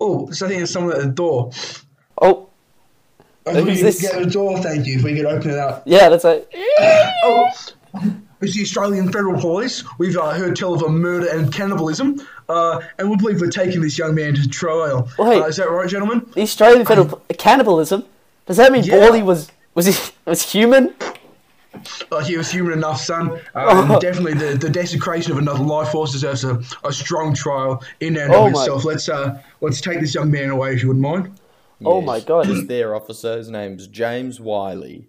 Oh, 0.02 0.30
so 0.32 0.46
I 0.46 0.50
think 0.50 0.60
there's 0.60 0.72
someone 0.72 0.96
at 0.98 1.02
the 1.02 1.08
door. 1.08 1.52
Oh 2.22 2.50
I 3.48 3.52
Who's 3.52 3.56
think 3.64 3.68
we 3.78 3.82
this? 3.82 4.02
could 4.02 4.12
get 4.12 4.24
the 4.26 4.30
door. 4.30 4.58
Thank 4.60 4.86
you. 4.88 4.98
If 4.98 5.04
we 5.04 5.16
could 5.16 5.26
open 5.26 5.52
it 5.52 5.58
up. 5.58 5.84
yeah, 5.86 6.10
that's 6.10 6.26
a 6.26 6.44
Oh, 7.24 7.50
it's 8.44 8.56
the 8.56 8.62
Australian 8.62 9.12
Federal 9.12 9.40
Police. 9.40 9.84
We've 9.98 10.18
uh, 10.18 10.32
heard 10.32 10.56
tell 10.56 10.74
of 10.74 10.82
a 10.84 10.90
murder 10.90 11.28
and 11.30 11.52
cannibalism, 11.54 12.22
uh, 12.50 12.82
and 12.98 13.10
we 13.10 13.16
believe 13.18 13.42
we're 13.42 13.50
taking 13.50 13.82
this 13.82 13.98
young 13.98 14.14
man 14.16 14.36
to 14.36 14.48
trial. 14.48 15.10
Wait. 15.18 15.42
Uh, 15.42 15.46
is 15.46 15.58
that 15.58 15.70
right, 15.70 15.90
gentlemen? 15.90 16.30
the 16.34 16.42
Australian 16.42 16.86
Federal 16.86 17.22
cannibalism. 17.38 18.04
Does 18.46 18.58
that 18.58 18.72
mean 18.72 18.84
Yeah. 18.84 19.00
Bally 19.00 19.24
was 19.24 19.52
was 19.76 19.86
he 19.88 20.12
was 20.26 20.42
human? 20.52 20.94
Uh, 22.12 22.20
he 22.24 22.38
was 22.38 22.52
human 22.52 22.74
enough, 22.74 23.02
son. 23.02 23.32
Uh, 23.56 23.86
and 23.92 24.02
definitely, 24.02 24.34
the, 24.36 24.56
the 24.58 24.70
desecration 24.70 25.32
of 25.32 25.40
another 25.40 25.64
life 25.64 25.90
force 25.90 26.12
deserves 26.12 26.44
a, 26.44 26.62
a 26.84 26.94
strong 26.94 27.34
trial 27.34 27.84
in 28.00 28.16
and 28.18 28.32
Oh 28.34 28.46
of 28.48 28.54
my- 28.54 28.60
itself. 28.60 28.86
Let's 28.86 29.10
uh, 29.10 29.42
let's 29.62 29.82
take 29.82 30.00
this 30.00 30.14
young 30.14 30.30
man 30.30 30.50
away, 30.50 30.74
if 30.74 30.82
you 30.84 30.90
wouldn't 30.90 31.02
mind. 31.04 31.40
Oh 31.86 32.00
my 32.02 32.20
God. 32.20 32.46
Just 32.46 32.68
there, 32.68 32.96
officer. 32.96 33.38
His 33.38 33.50
name's 33.50 33.88
James 33.88 34.40
Wiley. 34.40 35.08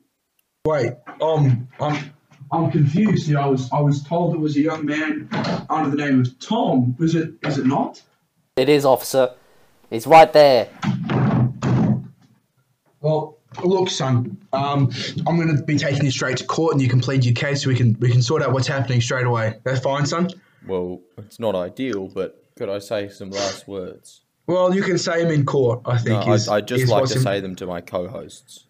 Wait, 0.66 0.92
um, 1.20 1.68
I'm 1.78 2.12
I'm 2.52 2.70
confused. 2.70 3.26
You 3.28 3.34
know, 3.34 3.40
I 3.42 3.46
was 3.46 3.72
I 3.72 3.80
was 3.80 4.02
told 4.02 4.34
it 4.34 4.38
was 4.40 4.56
a 4.56 4.60
young 4.60 4.84
man 4.86 5.28
under 5.70 5.90
the 5.90 5.96
name 5.96 6.20
of 6.20 6.38
Tom. 6.38 6.96
Is 7.00 7.14
it 7.14 7.32
is 7.42 7.58
it 7.58 7.66
not? 7.66 8.02
It 8.56 8.68
is, 8.68 8.84
officer. 8.84 9.30
He's 9.90 10.06
right 10.06 10.32
there. 10.32 10.68
Well, 13.00 13.38
look, 13.62 13.90
son. 13.90 14.36
Um, 14.52 14.90
I'm 15.26 15.36
going 15.36 15.56
to 15.56 15.62
be 15.62 15.76
taking 15.76 16.04
you 16.04 16.10
straight 16.10 16.36
to 16.38 16.44
court, 16.46 16.72
and 16.72 16.80
you 16.82 16.88
can 16.88 17.00
plead 17.00 17.24
your 17.24 17.34
case. 17.34 17.62
So 17.64 17.68
we 17.68 17.76
can 17.76 17.96
we 18.00 18.10
can 18.10 18.22
sort 18.22 18.42
out 18.42 18.52
what's 18.52 18.66
happening 18.68 19.00
straight 19.00 19.26
away. 19.26 19.54
That's 19.64 19.80
fine, 19.80 20.06
son. 20.06 20.28
Well, 20.66 21.00
it's 21.18 21.38
not 21.38 21.54
ideal, 21.54 22.08
but 22.08 22.42
could 22.56 22.68
I 22.70 22.78
say 22.78 23.08
some 23.08 23.30
last 23.30 23.68
words? 23.68 24.22
Well, 24.46 24.74
you 24.74 24.82
can 24.82 24.98
say 24.98 25.22
them 25.22 25.32
in 25.32 25.44
court. 25.44 25.80
I 25.84 25.92
No, 25.96 25.98
think. 25.98 26.24
I, 26.26 26.32
is- 26.34 26.48
I'd 26.48 26.68
just 26.68 26.84
is 26.84 26.90
like 26.90 27.04
to 27.06 27.14
in- 27.16 27.20
say 27.20 27.40
them 27.40 27.56
to 27.56 27.66
my 27.66 27.80
co-hosts. 27.80 28.66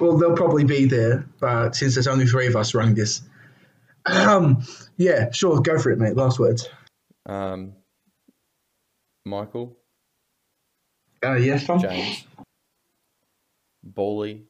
Well, 0.00 0.16
they'll 0.18 0.36
probably 0.36 0.64
be 0.64 0.84
there, 0.86 1.26
but 1.40 1.74
since 1.76 1.94
there's 1.94 2.06
only 2.08 2.26
three 2.26 2.46
of 2.46 2.56
us 2.56 2.74
running 2.74 2.94
this. 2.94 3.22
Um, 4.06 4.62
yeah, 4.96 5.30
sure, 5.30 5.60
go 5.60 5.78
for 5.78 5.90
it, 5.90 5.98
mate. 5.98 6.16
Last 6.16 6.38
words. 6.38 6.68
Um, 7.26 7.72
Michael, 9.24 9.76
Uh, 11.24 11.34
yes, 11.36 11.64
Tom. 11.66 11.80
James, 11.80 12.26
Bally. 13.82 14.44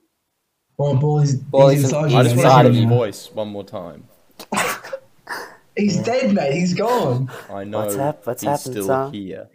Oh, 0.79 0.97
ball 0.97 1.21
is 1.21 1.37
Ball 1.37 1.69
inside. 1.69 2.07
I 2.07 2.09
just 2.09 2.15
want 2.15 2.27
to 2.27 2.33
inside 2.35 2.61
hear 2.63 2.71
of 2.71 2.75
his 2.77 2.85
voice 2.87 3.31
one 3.33 3.49
more 3.49 3.63
time. 3.63 4.09
He's 5.77 5.99
dead, 5.99 6.33
mate. 6.35 6.55
He's 6.55 6.75
gone. 6.75 7.31
I 7.51 7.63
know 7.65 7.79
What's 7.79 7.95
hap- 7.97 8.27
what's 8.27 8.43
he's 8.43 8.49
happened, 8.49 8.75
still 8.75 8.87
son? 8.87 9.13
here. 9.13 9.49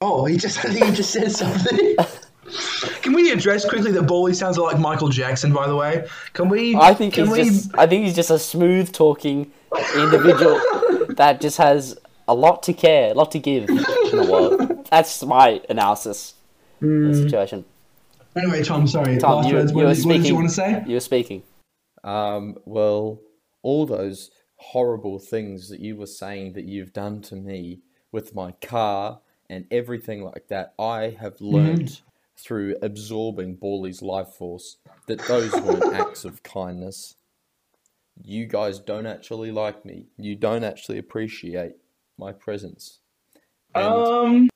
Oh, 0.00 0.24
he 0.24 0.36
just 0.36 0.58
I 0.64 0.68
think 0.72 0.86
he 0.86 0.92
just 0.92 1.10
said 1.12 1.30
something. 1.30 1.96
Can 3.02 3.12
we 3.12 3.30
address 3.30 3.68
quickly 3.68 3.92
that 3.92 4.02
Bally 4.02 4.34
sounds 4.34 4.58
like 4.58 4.78
Michael 4.78 5.08
Jackson? 5.08 5.52
By 5.52 5.66
the 5.66 5.76
way, 5.76 6.08
can 6.32 6.48
we? 6.48 6.74
I 6.76 6.94
think 6.94 7.14
he's 7.14 7.28
we, 7.28 7.44
just 7.44 7.78
I 7.78 7.86
think 7.86 8.04
he's 8.04 8.14
just 8.14 8.30
a 8.30 8.38
smooth 8.38 8.92
talking 8.92 9.50
individual 9.96 10.60
that 11.16 11.40
just 11.40 11.58
has 11.58 11.98
a 12.28 12.34
lot 12.34 12.62
to 12.64 12.72
care, 12.72 13.10
a 13.10 13.14
lot 13.14 13.30
to 13.32 13.38
give 13.38 13.68
in 13.68 13.76
the 13.76 14.28
world. 14.30 14.86
That's 14.90 15.22
my 15.24 15.60
analysis 15.68 16.34
of 16.80 16.88
the 16.88 17.14
situation. 17.14 17.64
Anyway, 18.36 18.62
Tom, 18.62 18.86
sorry. 18.86 19.18
Tom, 19.18 19.36
last 19.36 19.48
you, 19.48 19.54
words. 19.54 19.70
you 19.70 19.76
What, 19.76 19.84
were 19.86 19.94
did, 19.94 20.04
what 20.04 20.12
did 20.12 20.16
speaking. 20.16 20.24
you 20.26 20.34
want 20.34 20.48
to 20.48 20.54
say? 20.54 20.82
You 20.86 20.94
were 20.94 21.00
speaking. 21.00 21.42
Um, 22.02 22.56
well, 22.64 23.20
all 23.62 23.86
those 23.86 24.30
horrible 24.56 25.18
things 25.18 25.68
that 25.68 25.80
you 25.80 25.96
were 25.96 26.06
saying 26.06 26.54
that 26.54 26.64
you've 26.64 26.92
done 26.92 27.20
to 27.22 27.36
me 27.36 27.80
with 28.12 28.34
my 28.34 28.52
car 28.52 29.20
and 29.48 29.66
everything 29.70 30.24
like 30.24 30.48
that, 30.48 30.74
I 30.78 31.16
have 31.20 31.40
learned 31.40 32.00
through 32.44 32.76
absorbing 32.82 33.54
Bally's 33.54 34.02
life 34.02 34.28
force 34.28 34.76
that 35.06 35.18
those 35.26 35.52
weren't 35.52 35.94
acts 35.94 36.24
of 36.24 36.42
kindness. 36.42 37.16
You 38.22 38.46
guys 38.46 38.78
don't 38.78 39.06
actually 39.06 39.50
like 39.50 39.84
me. 39.84 40.06
You 40.18 40.36
don't 40.36 40.62
actually 40.64 40.98
appreciate 40.98 41.72
my 42.18 42.32
presence. 42.32 43.00
And 43.74 43.84
Um, 43.84 44.48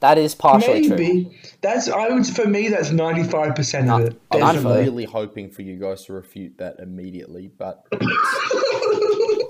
That 0.00 0.18
is 0.18 0.34
partially 0.34 0.86
true. 0.88 1.30
that's. 1.60 1.88
I 1.88 2.08
would 2.10 2.26
for 2.26 2.46
me 2.46 2.68
that's 2.68 2.90
ninety 2.90 3.22
five 3.24 3.54
percent 3.54 3.88
of 3.90 4.00
it. 4.02 4.20
I'm 4.30 4.42
I'm 4.42 4.54
Definitely. 4.54 4.82
really 4.82 5.04
hoping 5.04 5.50
for 5.50 5.62
you 5.62 5.76
guys 5.78 6.04
to 6.06 6.12
refute 6.12 6.58
that 6.58 6.76
immediately, 6.80 7.50
but 7.56 7.84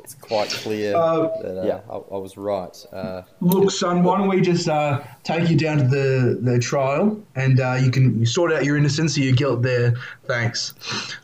it's, 0.03 0.14
it's 0.14 0.22
quite 0.22 0.48
clear 0.50 0.96
Uh, 0.96 1.28
that 1.42 1.62
uh, 1.62 1.66
yeah. 1.66 1.80
I, 1.90 1.96
I 1.96 2.18
was 2.18 2.36
right. 2.36 2.76
Uh, 2.92 3.22
Look, 3.40 3.70
son, 3.70 4.03
why 4.03 4.18
don't 4.18 4.28
we 4.28 4.40
just 4.40 4.68
uh, 4.68 5.03
take 5.22 5.48
you 5.48 5.57
down 5.57 5.78
to 5.78 5.84
the, 5.84 6.38
the 6.40 6.59
trial 6.59 7.20
and 7.34 7.61
uh, 7.61 7.74
you 7.74 7.90
can 7.90 8.24
sort 8.26 8.53
out 8.53 8.64
your 8.64 8.76
innocence 8.76 9.16
or 9.16 9.20
your 9.20 9.34
guilt 9.34 9.62
there. 9.62 9.94
Thanks. 10.26 10.74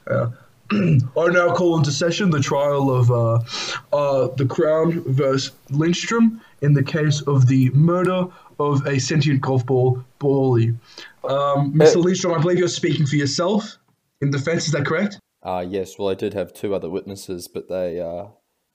Uh, 0.07 0.31
I 0.71 0.99
now 1.29 1.55
call 1.55 1.79
into 1.79 1.91
session 1.91 2.31
the 2.31 2.41
trial 2.41 2.95
of 2.95 3.11
uh, 3.11 3.41
uh, 3.93 4.29
the 4.37 4.45
Crown 4.47 5.03
versus 5.07 5.53
Lindstrom 5.71 6.43
in 6.61 6.75
the 6.75 6.83
case 6.83 7.23
of 7.23 7.47
the 7.47 7.71
murder 7.71 8.27
of 8.61 8.87
a 8.87 8.99
sentient 8.99 9.41
golf 9.41 9.65
ball, 9.65 10.03
Bally. 10.19 10.75
Um, 11.25 11.73
Mr. 11.73 11.97
Uh, 11.97 12.01
Lindstrom, 12.01 12.35
I 12.35 12.43
believe 12.43 12.59
you're 12.59 12.69
speaking 12.69 13.07
for 13.07 13.17
yourself 13.17 13.79
in 14.21 14.31
defense, 14.31 14.67
is 14.67 14.73
that 14.73 14.85
correct? 14.85 15.19
uh, 15.43 15.65
yes, 15.67 15.99
well, 15.99 16.09
I 16.09 16.15
did 16.15 16.35
have 16.35 16.53
two 16.53 16.75
other 16.75 16.91
witnesses, 16.91 17.49
but 17.49 17.69
they 17.69 18.01
uh, 18.01 18.27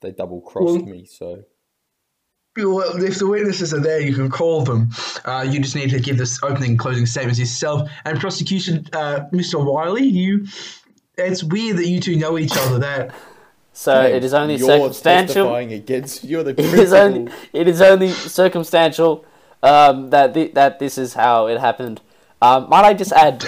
they 0.04 0.12
double 0.12 0.42
crossed 0.42 0.66
Well- 0.76 0.86
me, 0.86 1.06
so 1.06 1.44
Well, 2.56 3.02
if 3.04 3.18
the 3.18 3.26
witnesses 3.26 3.74
are 3.74 3.80
there, 3.80 4.00
you 4.00 4.14
can 4.14 4.30
call 4.30 4.62
them. 4.64 4.92
Uh, 5.26 5.44
you 5.50 5.60
just 5.60 5.76
need 5.76 5.90
to 5.90 6.00
give 6.00 6.20
this 6.20 6.38
opening 6.44 6.72
and 6.72 6.80
closing 6.80 7.08
statements 7.08 7.40
yourself. 7.40 7.90
And 8.06 8.20
prosecution, 8.20 8.86
uh, 8.94 9.22
Mr. 9.34 9.56
Wiley, 9.66 10.04
you. 10.06 10.46
It's 11.18 11.44
weird 11.44 11.78
that 11.78 11.88
you 11.88 12.00
two 12.00 12.16
know 12.16 12.38
each 12.38 12.56
other. 12.56 12.78
That 12.78 13.12
So 13.72 14.00
it 14.04 14.24
is 14.24 14.36
only 14.36 14.56
you're 14.58 14.68
circumstantial. 14.68 15.34
testifying 15.46 15.74
against 15.74 16.24
you're 16.24 16.44
the 16.44 16.52
It 16.60 16.74
is 16.76 16.94
only 16.94 17.32
it 17.54 17.68
is 17.68 17.82
only 17.82 18.10
circumstantial 18.10 19.26
um, 19.64 20.10
that 20.12 20.34
thi- 20.36 20.52
that 20.54 20.78
this 20.78 20.98
is 21.00 21.16
how 21.16 21.48
it 21.48 21.60
happened. 21.60 22.02
Um, 22.42 22.70
might 22.70 22.86
I 22.86 22.94
just 22.94 23.14
add 23.14 23.44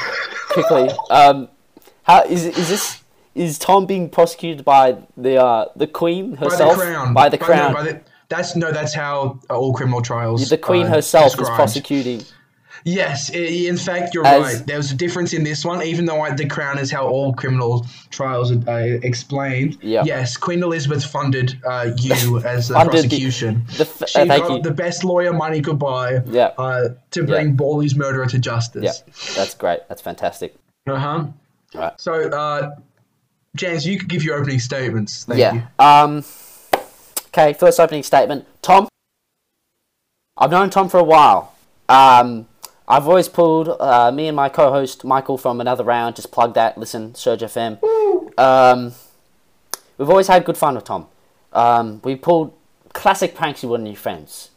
quickly? 0.49 0.89
Um, 1.11 1.49
how 2.03 2.23
is 2.23 2.45
is 2.45 2.69
this? 2.69 3.01
Is 3.35 3.59
Tom 3.59 3.85
being 3.85 4.09
prosecuted 4.09 4.63
by 4.65 4.97
the 5.17 5.35
uh, 5.43 5.65
the 5.75 5.87
Queen 5.87 6.35
herself? 6.37 6.77
by 6.77 6.85
the 6.85 6.91
crown. 6.91 7.13
By 7.13 7.29
the 7.29 7.37
crown. 7.37 7.73
by 7.73 7.83
the- 7.83 8.01
that's 8.29 8.55
no. 8.55 8.71
That's 8.71 8.93
how 8.93 9.39
uh, 9.49 9.57
all 9.57 9.73
criminal 9.73 10.01
trials. 10.01 10.49
the 10.49 10.57
Queen 10.57 10.87
uh, 10.87 10.89
herself 10.89 11.39
is 11.39 11.47
prosecuting. 11.49 12.23
Yes, 12.87 13.29
in 13.31 13.77
fact, 13.77 14.13
you're 14.13 14.25
As- 14.27 14.41
right. 14.43 14.67
There 14.67 14.77
was 14.77 14.91
a 14.91 14.95
difference 14.95 15.33
in 15.33 15.43
this 15.43 15.65
one, 15.65 15.81
even 15.81 16.05
though 16.05 16.23
the 16.35 16.45
crown 16.45 16.77
is 16.77 16.91
how 16.91 17.07
all 17.07 17.33
criminal 17.33 17.85
trials 18.11 18.51
are 18.51 18.69
uh, 18.69 18.99
explained. 19.01 19.77
Yeah. 19.81 20.03
Yes, 20.05 20.37
Queen 20.37 20.61
Elizabeth 20.61 21.03
funded 21.03 21.59
uh, 21.67 21.91
you 21.97 22.39
as 22.45 22.67
the 22.67 22.75
the- 22.75 22.85
prosecution. 22.85 23.63
the 23.77 23.83
f- 23.85 24.01
uh, 24.03 24.05
she 24.05 24.27
thank 24.27 24.43
got 24.43 24.55
you. 24.57 24.61
the 24.61 24.71
best 24.71 25.03
lawyer 25.03 25.33
money 25.33 25.61
could 25.61 25.79
buy. 25.79 26.21
Yeah. 26.27 26.51
Uh, 26.57 26.89
to 27.11 27.23
bring 27.23 27.55
Bally's 27.55 27.95
murderer 27.95 28.27
to 28.27 28.37
justice. 28.39 28.83
Yeah, 28.83 29.13
that's 29.35 29.55
great. 29.55 29.79
That's 29.89 30.01
fantastic. 30.01 30.55
Uh 30.87 30.97
huh. 30.97 31.25
Right. 31.73 31.93
So, 31.99 32.13
uh, 32.29 32.75
James, 33.55 33.87
you 33.87 33.97
could 33.97 34.09
give 34.09 34.23
your 34.23 34.37
opening 34.37 34.59
statements. 34.59 35.23
Thank 35.23 35.39
yeah. 35.39 35.53
you. 35.53 35.63
Um. 35.79 36.23
Okay. 37.27 37.53
First 37.53 37.79
opening 37.79 38.03
statement. 38.03 38.45
Tom. 38.61 38.87
I've 40.37 40.51
known 40.51 40.69
Tom 40.69 40.89
for 40.89 40.99
a 40.99 41.03
while. 41.03 41.55
Um. 41.89 42.47
I've 42.87 43.07
always 43.07 43.27
pulled 43.27 43.69
uh, 43.69 44.11
me 44.11 44.27
and 44.27 44.35
my 44.35 44.47
co-host 44.47 45.03
Michael 45.03 45.39
from 45.39 45.59
another 45.59 45.83
round. 45.83 46.17
Just 46.17 46.31
plug 46.31 46.53
that. 46.53 46.77
Listen, 46.77 47.13
SURG 47.13 47.39
FM. 47.39 48.37
Um. 48.37 48.93
We've 49.97 50.09
always 50.09 50.27
had 50.27 50.43
good 50.45 50.57
fun 50.57 50.75
with 50.75 50.83
Tom. 50.83 51.07
Um. 51.53 52.01
We 52.03 52.15
pulled 52.15 52.53
classic 52.93 53.35
pranks 53.35 53.63
you 53.63 53.69
would 53.69 53.79
on 53.79 53.85
your 53.85 53.95
friends. 53.95 54.49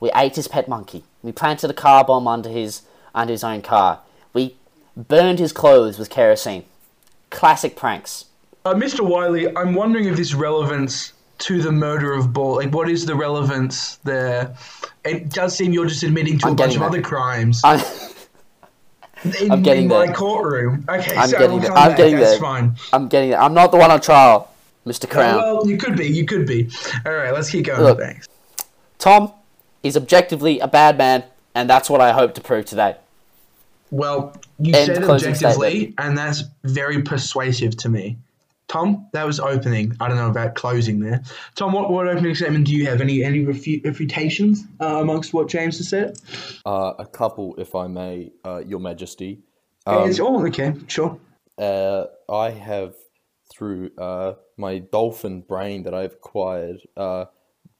We 0.00 0.10
ate 0.14 0.36
his 0.36 0.48
pet 0.48 0.68
monkey. 0.68 1.04
We 1.22 1.32
planted 1.32 1.70
a 1.70 1.74
car 1.74 2.04
bomb 2.04 2.26
under 2.26 2.48
his 2.48 2.82
under 3.14 3.32
his 3.32 3.44
own 3.44 3.62
car. 3.62 4.00
We 4.32 4.56
burned 4.96 5.38
his 5.38 5.52
clothes 5.52 5.98
with 5.98 6.08
kerosene. 6.08 6.64
Classic 7.30 7.76
pranks. 7.76 8.26
Uh, 8.68 8.74
Mr. 8.74 9.00
Wiley, 9.00 9.48
I'm 9.56 9.72
wondering 9.72 10.04
if 10.08 10.16
this 10.18 10.34
relevance 10.34 11.14
to 11.38 11.62
the 11.62 11.72
murder 11.72 12.12
of 12.12 12.34
Ball, 12.34 12.56
like 12.56 12.70
what 12.70 12.90
is 12.90 13.06
the 13.06 13.14
relevance 13.14 13.96
there? 14.04 14.54
It 15.06 15.30
does 15.30 15.56
seem 15.56 15.72
you're 15.72 15.86
just 15.86 16.02
admitting 16.02 16.38
to 16.40 16.48
I'm 16.48 16.52
a 16.52 16.56
bunch 16.56 16.76
of 16.76 16.82
other 16.82 17.00
crimes 17.00 17.62
I'm, 17.64 17.80
in, 19.40 19.52
I'm 19.52 19.62
getting 19.62 19.84
in 19.84 19.88
my 19.88 20.12
courtroom. 20.12 20.84
Okay, 20.86 21.16
I'm 21.16 21.30
so 21.30 21.38
getting 21.38 21.60
we'll 21.60 21.60
there. 21.60 21.72
I'm 21.72 21.96
getting 21.96 22.16
That's 22.16 22.32
there. 22.32 22.40
fine. 22.40 22.76
I'm 22.92 23.08
getting 23.08 23.30
it. 23.30 23.36
I'm 23.36 23.54
not 23.54 23.70
the 23.70 23.78
one 23.78 23.90
on 23.90 24.02
trial, 24.02 24.52
Mr. 24.84 25.08
Crown. 25.08 25.36
Well, 25.36 25.66
you 25.66 25.78
could 25.78 25.96
be. 25.96 26.06
You 26.06 26.26
could 26.26 26.46
be. 26.46 26.68
All 27.06 27.12
right, 27.12 27.32
let's 27.32 27.48
keep 27.48 27.64
going. 27.64 27.80
Look. 27.80 27.98
Thanks. 27.98 28.28
Tom 28.98 29.32
is 29.82 29.96
objectively 29.96 30.58
a 30.58 30.68
bad 30.68 30.98
man, 30.98 31.24
and 31.54 31.70
that's 31.70 31.88
what 31.88 32.02
I 32.02 32.12
hope 32.12 32.34
to 32.34 32.42
prove 32.42 32.66
today. 32.66 32.96
Well, 33.90 34.36
you 34.58 34.74
End 34.74 34.94
said 34.94 35.04
objectively, 35.04 35.94
and 35.96 36.18
that's 36.18 36.42
very 36.64 37.00
persuasive 37.00 37.74
to 37.78 37.88
me. 37.88 38.18
Tom, 38.68 39.08
that 39.14 39.26
was 39.26 39.40
opening. 39.40 39.96
I 39.98 40.08
don't 40.08 40.18
know 40.18 40.28
about 40.28 40.54
closing 40.54 41.00
there. 41.00 41.22
Tom, 41.54 41.72
what, 41.72 41.90
what 41.90 42.06
opening 42.06 42.34
statement 42.34 42.66
do 42.66 42.74
you 42.74 42.86
have? 42.86 43.00
Any 43.00 43.24
any 43.24 43.44
refu- 43.44 43.84
refutations 43.84 44.64
uh, 44.80 45.00
amongst 45.00 45.32
what 45.32 45.48
James 45.48 45.78
has 45.78 45.88
said? 45.88 46.18
Uh, 46.66 46.92
a 46.98 47.06
couple, 47.06 47.54
if 47.56 47.74
I 47.74 47.86
may, 47.86 48.30
uh, 48.44 48.58
Your 48.58 48.78
Majesty. 48.80 49.40
Um, 49.86 50.08
it's 50.08 50.20
all 50.20 50.46
okay. 50.48 50.74
Sure. 50.86 51.18
uh, 51.56 52.04
I 52.30 52.50
have, 52.50 52.94
through 53.50 53.90
uh, 53.96 54.34
my 54.58 54.80
dolphin 54.80 55.40
brain 55.40 55.84
that 55.84 55.94
I've 55.94 56.12
acquired, 56.12 56.80
uh, 56.94 57.24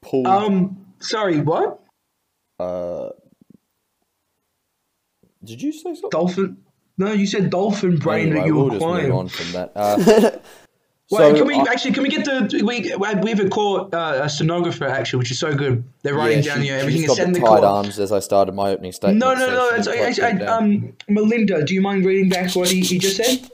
pulled. 0.00 0.26
Um, 0.26 0.86
sorry, 1.00 1.40
what? 1.40 1.80
uh, 2.58 3.10
did 5.44 5.60
you 5.62 5.72
say 5.72 5.94
something? 5.94 6.10
Dolphin? 6.10 6.56
No, 6.96 7.12
you 7.12 7.26
said 7.26 7.50
dolphin 7.50 7.96
brain 7.98 8.28
Anyway, 8.28 8.40
that 8.40 8.46
you 8.46 8.54
we'll 8.56 8.70
just 8.70 8.84
move 8.84 9.14
on 9.14 9.28
from 9.28 9.52
that. 9.52 9.72
Uh, 9.76 10.38
Well, 11.10 11.30
so 11.30 11.36
can 11.38 11.46
we 11.46 11.54
I- 11.54 11.62
actually 11.72 11.92
can 11.92 12.02
we 12.02 12.10
get 12.10 12.24
the 12.26 12.62
we 12.64 12.94
we 13.22 13.30
have 13.30 13.40
a 13.40 13.48
court 13.48 13.94
uh, 13.94 14.20
a 14.24 14.28
stenographer 14.28 14.84
actually, 14.84 15.20
which 15.20 15.30
is 15.30 15.38
so 15.38 15.54
good. 15.54 15.82
They're 16.02 16.14
writing 16.14 16.42
yeah, 16.44 16.54
down 16.54 16.58
she, 16.62 16.68
here 16.68 16.76
she's 16.80 16.82
everything 16.82 17.06
got 17.06 17.12
is 17.12 17.16
said 17.16 17.26
in 17.28 17.32
the 17.32 17.40
the 17.40 17.46
tight 17.46 17.60
court. 17.60 17.64
arms 17.64 17.98
as 17.98 18.12
I 18.12 18.18
started 18.18 18.52
my 18.54 18.68
opening 18.70 18.92
statement. 18.92 19.18
No, 19.18 19.32
no, 19.34 19.46
so 19.46 19.52
no. 19.54 19.70
she 19.70 19.76
It's, 19.78 20.20
I, 20.20 20.26
I, 20.28 20.32
put 20.32 20.42
it 20.42 20.44
down. 20.44 20.62
um, 20.64 20.92
Melinda, 21.08 21.64
do 21.64 21.72
you 21.74 21.80
mind 21.80 22.04
reading 22.04 22.28
back 22.28 22.54
what 22.54 22.68
he, 22.68 22.80
he 22.82 22.98
just 22.98 23.16
said? 23.16 23.50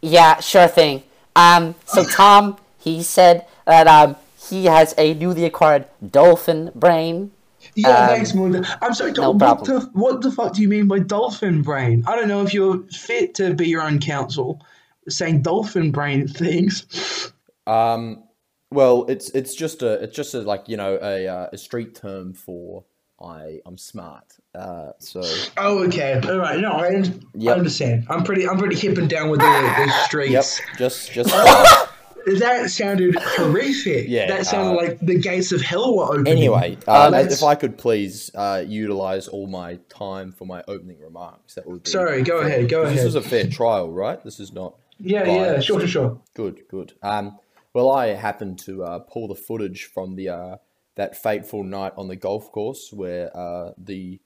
Yeah, 0.00 0.40
sure 0.40 0.66
thing. 0.68 1.02
Um, 1.36 1.74
so 1.84 2.04
Tom, 2.10 2.56
he 2.78 3.02
said 3.02 3.46
that 3.66 3.86
um, 3.86 4.16
he 4.48 4.64
has 4.66 4.94
a 4.96 5.12
newly 5.14 5.44
acquired 5.44 5.86
dolphin 6.10 6.70
brain. 6.74 7.32
Yeah, 7.74 7.88
Um, 7.88 8.08
thanks, 8.08 8.34
Melinda. 8.34 8.78
I'm 8.82 8.94
sorry. 8.94 9.12
no 9.12 9.30
what 9.32 9.64
the 9.64 9.80
what 9.94 10.20
the 10.22 10.30
fuck 10.30 10.54
do 10.54 10.62
you 10.62 10.68
mean 10.68 10.86
by 10.86 10.98
dolphin 11.00 11.62
brain? 11.62 12.04
I 12.06 12.16
don't 12.16 12.28
know 12.28 12.42
if 12.42 12.54
you're 12.54 12.78
fit 12.92 13.34
to 13.36 13.52
be 13.54 13.68
your 13.68 13.82
own 13.82 13.98
counsel. 14.00 14.60
Saying 15.08 15.42
dolphin 15.42 15.90
brain 15.92 16.26
things. 16.28 17.32
Um, 17.66 18.24
well, 18.70 19.04
it's 19.08 19.30
it's 19.30 19.54
just 19.54 19.82
a 19.82 20.02
it's 20.02 20.14
just 20.16 20.34
a 20.34 20.40
like 20.40 20.68
you 20.68 20.76
know 20.76 20.98
a 21.00 21.26
uh, 21.28 21.48
a 21.52 21.58
street 21.58 21.94
term 21.94 22.32
for 22.34 22.84
I 23.20 23.60
I'm 23.66 23.78
smart. 23.78 24.24
Uh, 24.54 24.92
so 24.98 25.22
Oh, 25.56 25.84
okay. 25.84 26.20
All 26.24 26.38
right. 26.38 26.58
No, 26.58 26.72
I, 26.72 27.02
Yep. 27.34 27.54
I 27.54 27.58
understand. 27.58 28.06
I'm 28.08 28.24
pretty. 28.24 28.48
I'm 28.48 28.58
pretty 28.58 28.76
hip 28.76 28.98
and 28.98 29.08
down 29.08 29.28
with 29.30 29.40
the, 29.40 29.46
the 29.46 29.86
yep, 29.86 30.04
streets. 30.06 30.60
just 30.78 31.12
just 31.12 31.30
uh, 31.32 31.86
That 32.38 32.70
sounded 32.70 33.16
horrific. 33.18 34.08
Yeah, 34.08 34.28
That 34.28 34.46
sounded 34.46 34.72
uh, 34.72 34.82
like 34.82 34.98
the 35.00 35.18
gates 35.18 35.52
of 35.52 35.60
hell 35.60 35.94
were 35.94 36.04
opening. 36.04 36.32
anyway. 36.38 36.78
Uh, 36.88 37.10
Let's- 37.12 37.34
if 37.36 37.42
I 37.42 37.54
could 37.54 37.76
please 37.76 38.30
uh, 38.34 38.64
utilize 38.66 39.28
all 39.28 39.46
my 39.46 39.78
time 39.90 40.32
for 40.32 40.46
my 40.46 40.64
opening 40.66 40.98
remarks, 41.00 41.54
that 41.56 41.66
would 41.66 41.82
be 41.82 41.90
Sorry, 41.90 42.22
go 42.22 42.38
fair. 42.40 42.48
ahead, 42.48 42.68
go 42.70 42.84
'Cause 42.84 42.94
This 42.94 43.04
is 43.04 43.14
a 43.14 43.20
fair 43.20 43.46
trial, 43.46 43.90
right? 43.90 44.24
This 44.24 44.40
is 44.40 44.54
not. 44.54 44.74
Yeah, 45.00 45.24
yeah. 45.26 45.60
Sure, 45.60 45.80
sure, 45.80 45.88
sure. 45.88 46.20
Good, 46.34 46.62
good. 46.68 46.92
Um, 47.02 47.38
well, 47.72 47.90
I 47.90 48.08
happened 48.08 48.58
to 48.60 48.84
uh, 48.84 48.98
pull 49.00 49.28
the 49.28 49.34
footage 49.34 49.84
from 49.84 50.16
the 50.16 50.28
uh, 50.28 50.56
that 50.94 51.16
fateful 51.16 51.64
night 51.64 51.92
on 51.96 52.08
the 52.08 52.16
golf 52.16 52.52
course 52.52 52.92
where 52.92 53.36
uh, 53.36 53.72
the 53.76 54.20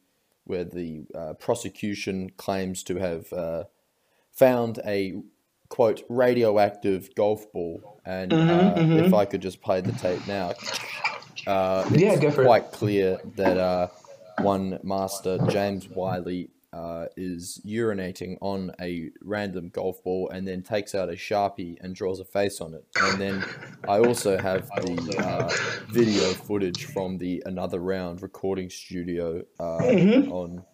where 0.44 0.64
the 0.64 1.04
uh, 1.14 1.34
prosecution 1.34 2.30
claims 2.36 2.82
to 2.84 2.96
have 2.96 3.32
uh, 3.32 3.64
found 4.32 4.80
a 4.86 5.14
quote 5.68 6.02
radioactive 6.08 7.14
golf 7.14 7.50
ball, 7.52 8.00
and 8.04 8.32
uh, 8.32 8.74
if 8.76 9.12
I 9.12 9.24
could 9.26 9.42
just 9.42 9.60
play 9.60 9.80
the 9.80 9.92
tape 9.92 10.26
now, 10.26 10.54
uh, 11.46 11.84
it's 11.90 12.02
Yeah, 12.02 12.16
go 12.16 12.30
for 12.30 12.42
it. 12.42 12.46
quite 12.46 12.72
clear 12.72 13.18
that 13.36 13.56
uh, 13.58 13.88
one 14.40 14.78
master 14.82 15.38
James 15.50 15.88
Wiley 15.88 16.48
uh, 16.72 17.06
is 17.16 17.60
urinating 17.66 18.36
on 18.40 18.70
a 18.80 19.10
random 19.22 19.68
golf 19.70 20.02
ball 20.04 20.28
and 20.30 20.46
then 20.46 20.62
takes 20.62 20.94
out 20.94 21.08
a 21.08 21.12
sharpie 21.12 21.76
and 21.80 21.94
draws 21.94 22.20
a 22.20 22.24
face 22.24 22.60
on 22.60 22.74
it. 22.74 22.84
And 23.00 23.20
then 23.20 23.44
I 23.88 23.98
also 24.00 24.36
have 24.38 24.68
the 24.68 25.16
uh, 25.18 25.48
video 25.90 26.32
footage 26.34 26.84
from 26.86 27.16
the 27.18 27.42
another 27.46 27.80
round 27.80 28.22
recording 28.22 28.68
studio 28.70 29.42
uh, 29.58 29.78
Mm-hmm. 29.78 30.30
on 30.30 30.64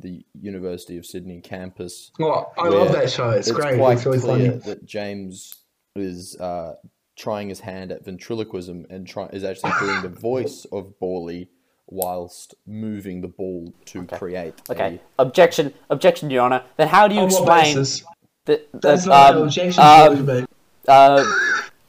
the 0.00 0.24
University 0.40 0.96
of 0.98 1.06
Sydney 1.06 1.40
campus. 1.40 2.10
Well, 2.18 2.52
I 2.58 2.68
love 2.68 2.90
that 2.92 3.10
show. 3.10 3.30
It's, 3.30 3.50
great. 3.52 3.76
quite 3.78 3.98
It's 3.98 4.06
really 4.06 4.18
clear 4.18 4.50
funny. 4.50 4.62
that 4.64 4.84
James 4.84 5.54
is 5.94 6.36
uh, 6.40 6.74
trying 7.16 7.48
his 7.48 7.60
hand 7.60 7.92
at 7.92 8.04
ventriloquism 8.04 8.86
and 8.90 9.06
try- 9.06 9.28
is 9.28 9.44
actually 9.44 9.70
doing 9.78 10.02
the 10.02 10.08
voice 10.08 10.66
of 10.72 10.98
Bally 10.98 11.48
whilst 11.88 12.54
moving 12.66 13.20
the 13.20 13.28
ball 13.28 13.72
to 13.86 14.04
create. 14.06 14.54
Okay. 14.70 15.00
Objection. 15.18 15.72
Objection, 15.90 16.30
Your 16.30 16.42
Honor. 16.42 16.62
Then 16.76 16.88
how 16.88 17.08
do 17.08 17.14
you 17.14 17.20
On 17.22 17.28
what 17.28 17.40
explain 17.40 17.76
basis? 17.76 18.04
that? 18.46 18.68
That's 18.72 19.04
that, 19.04 19.08
not 19.08 19.30
um, 19.30 19.36
an 19.36 19.42
objection. 19.44 19.82
um, 19.82 20.26
but 20.26 20.50
uh, 20.88 21.24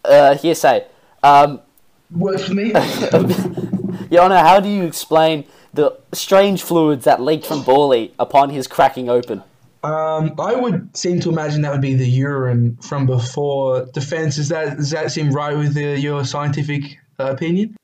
uh, 0.05 0.37
hearsay. 0.37 0.85
Um, 1.23 1.61
works 2.11 2.47
for 2.47 2.53
me. 2.53 2.71
Your 4.11 4.23
Honor, 4.23 4.39
how 4.39 4.59
do 4.59 4.69
you 4.69 4.83
explain 4.83 5.45
the 5.73 5.97
strange 6.13 6.61
fluids 6.61 7.05
that 7.05 7.21
leaked 7.21 7.45
from 7.45 7.63
Bally 7.63 8.13
upon 8.19 8.49
his 8.49 8.67
cracking 8.67 9.09
open? 9.09 9.43
Um, 9.83 10.33
I 10.39 10.55
would 10.55 10.95
seem 10.97 11.19
to 11.21 11.29
imagine 11.29 11.61
that 11.61 11.71
would 11.71 11.81
be 11.81 11.93
the 11.93 12.09
urine 12.09 12.77
from 12.77 13.05
before 13.05 13.85
defense. 13.93 14.37
Is 14.39 14.49
that 14.49 14.77
does 14.77 14.89
that 14.91 15.11
seem 15.11 15.31
right 15.31 15.55
with 15.55 15.75
the, 15.75 15.99
your 15.99 16.25
scientific 16.25 16.97
uh, 17.19 17.25
opinion? 17.25 17.75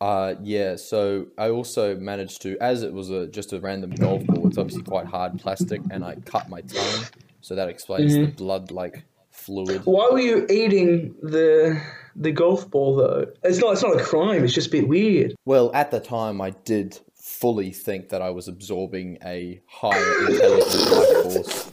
Uh, 0.00 0.34
yeah, 0.42 0.76
so 0.76 1.26
I 1.36 1.50
also 1.50 1.94
managed 1.94 2.40
to, 2.42 2.56
as 2.58 2.82
it 2.82 2.92
was 2.92 3.10
a 3.10 3.26
just 3.26 3.52
a 3.52 3.60
random 3.60 3.90
golf 3.90 4.24
ball, 4.26 4.46
it's 4.48 4.56
obviously 4.56 4.82
quite 4.82 5.06
hard 5.06 5.38
plastic, 5.38 5.82
and 5.90 6.02
I 6.04 6.14
cut 6.24 6.48
my 6.48 6.62
tongue, 6.62 7.04
so 7.42 7.54
that 7.54 7.68
explains 7.68 8.14
the 8.14 8.26
blood-like 8.26 9.04
fluid. 9.30 9.82
Why 9.84 10.08
were 10.10 10.20
you 10.20 10.46
eating 10.48 11.14
the 11.22 11.80
the 12.16 12.32
golf 12.32 12.70
ball 12.70 12.96
though? 12.96 13.26
It's 13.42 13.58
not. 13.58 13.74
It's 13.74 13.82
not 13.82 14.00
a 14.00 14.02
crime. 14.02 14.42
It's 14.42 14.54
just 14.54 14.68
a 14.68 14.70
bit 14.70 14.88
weird. 14.88 15.34
Well, 15.44 15.70
at 15.74 15.90
the 15.90 16.00
time, 16.00 16.40
I 16.40 16.50
did 16.50 16.98
fully 17.14 17.70
think 17.70 18.08
that 18.08 18.22
I 18.22 18.30
was 18.30 18.48
absorbing 18.48 19.18
a 19.22 19.60
higher 19.66 20.28
intelligent 20.28 20.90
life 20.90 21.22
force. 21.24 21.72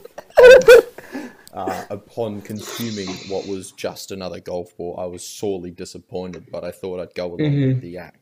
Uh, 1.54 1.84
upon 1.90 2.42
consuming 2.42 3.08
what 3.28 3.46
was 3.48 3.72
just 3.72 4.12
another 4.12 4.38
golf 4.38 4.76
ball, 4.76 4.96
I 4.98 5.06
was 5.06 5.24
sorely 5.24 5.70
disappointed, 5.70 6.46
but 6.52 6.62
I 6.62 6.70
thought 6.70 7.00
I'd 7.00 7.14
go 7.14 7.34
along 7.34 7.38
with 7.68 7.80
the 7.80 7.96
act. 7.96 8.17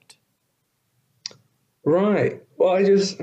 Right. 1.87 2.43
Well, 2.59 2.75
I 2.75 2.85
just 2.85 3.21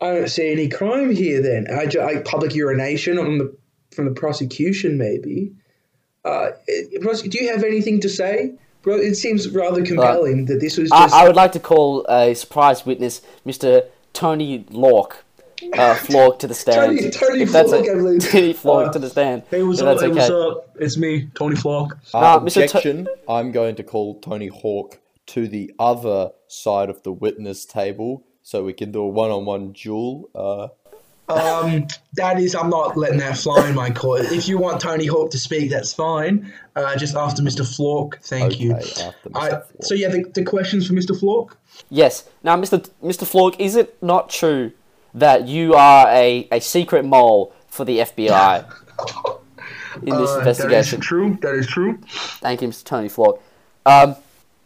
I 0.00 0.14
don't 0.14 0.30
see 0.30 0.50
any 0.52 0.68
crime 0.68 1.10
here. 1.10 1.42
Then 1.42 1.66
I 1.70 1.86
ju- 1.86 2.00
like 2.00 2.24
public 2.24 2.54
urination 2.54 3.18
on 3.18 3.38
the 3.38 3.54
from 3.90 4.04
the 4.06 4.12
prosecution, 4.12 4.96
maybe. 4.96 5.52
Uh, 6.24 6.50
do 6.66 7.38
you 7.40 7.48
have 7.52 7.64
anything 7.64 8.00
to 8.00 8.08
say? 8.08 8.52
Bro, 8.82 8.96
it 8.98 9.16
seems 9.16 9.48
rather 9.50 9.84
compelling 9.84 10.44
that 10.46 10.60
this 10.60 10.78
was 10.78 10.90
just. 10.90 11.12
I, 11.12 11.24
I 11.24 11.26
would 11.26 11.34
like 11.36 11.52
to 11.52 11.60
call 11.60 12.06
a 12.08 12.34
surprise 12.34 12.86
witness, 12.86 13.20
Mr. 13.44 13.84
Tony 14.12 14.64
Lork, 14.70 15.24
uh, 15.76 15.94
Flork 16.06 16.38
to 16.38 16.46
the 16.46 16.54
stand. 16.54 16.98
Tony- 16.98 17.10
Tony 17.10 17.42
If 17.42 17.50
that's 17.52 17.70
Flork, 17.70 17.88
I 17.88 17.92
a, 17.92 17.96
believe. 17.96 18.20
Tony 18.30 18.52
Flork 18.52 18.88
Uh, 18.88 18.92
to 18.92 18.98
the 19.00 19.10
stand. 19.10 19.42
hey, 19.50 19.62
what's 19.64 19.80
if 19.80 19.86
up? 19.86 19.98
that's 19.98 20.02
Hey, 20.02 20.12
what's 20.14 20.30
up? 20.30 20.76
It's 20.78 20.96
me, 20.96 21.28
Tony 21.34 21.56
Flock. 21.56 21.98
Uh, 22.14 22.18
Uh, 22.18 22.38
Mr. 22.40 22.52
To- 22.54 22.64
objection, 22.64 23.08
I'm 23.28 23.50
going 23.50 23.74
to 23.74 23.82
call 23.82 24.20
Tony 24.20 24.46
Hawk 24.48 24.98
to 25.28 25.48
the 25.48 25.72
other 25.78 26.30
side 26.48 26.90
of 26.90 27.02
the 27.02 27.12
witness 27.12 27.64
table 27.64 28.24
so 28.42 28.64
we 28.64 28.72
can 28.72 28.90
do 28.92 29.00
a 29.02 29.08
one-on-one 29.08 29.72
duel. 29.72 30.28
Uh, 30.34 30.68
Um, 31.30 31.86
that 32.14 32.40
is, 32.40 32.54
I'm 32.54 32.70
not 32.70 32.96
letting 32.96 33.18
that 33.18 33.36
fly 33.36 33.68
in 33.68 33.74
my 33.74 33.90
court. 33.90 34.22
If 34.32 34.48
you 34.48 34.56
want 34.56 34.80
Tony 34.80 35.04
Hawk 35.04 35.30
to 35.32 35.38
speak, 35.38 35.68
that's 35.70 35.92
fine. 35.92 36.50
Uh, 36.74 36.96
just 36.96 37.14
after 37.14 37.42
Mr. 37.42 37.66
Flork, 37.76 38.18
thank 38.22 38.58
you. 38.58 38.72
Okay, 38.74 39.02
after 39.04 39.28
Mr. 39.28 39.36
I, 39.36 39.48
Flork. 39.50 39.66
so 39.82 39.94
yeah, 39.94 40.08
the, 40.08 40.24
the 40.34 40.42
questions 40.44 40.86
for 40.86 40.94
Mr. 40.94 41.18
Flork. 41.18 41.58
Yes. 41.90 42.24
Now, 42.42 42.56
Mr. 42.56 42.88
Mr. 43.04 43.26
Flork, 43.26 43.60
is 43.60 43.76
it 43.76 44.02
not 44.02 44.30
true 44.30 44.72
that 45.12 45.46
you 45.46 45.74
are 45.74 46.08
a, 46.08 46.48
a 46.50 46.60
secret 46.60 47.04
mole 47.04 47.52
for 47.66 47.84
the 47.84 47.98
FBI 47.98 48.64
in 50.02 50.16
this 50.16 50.30
Uh, 50.30 50.38
investigation? 50.38 51.00
is 51.00 51.04
true. 51.06 51.36
That 51.42 51.54
is 51.56 51.66
true. 51.66 51.98
Thank 52.40 52.62
you, 52.62 52.68
Mr. 52.68 52.84
Tony 52.84 53.10
Flork. 53.10 53.38
Um, 53.84 54.16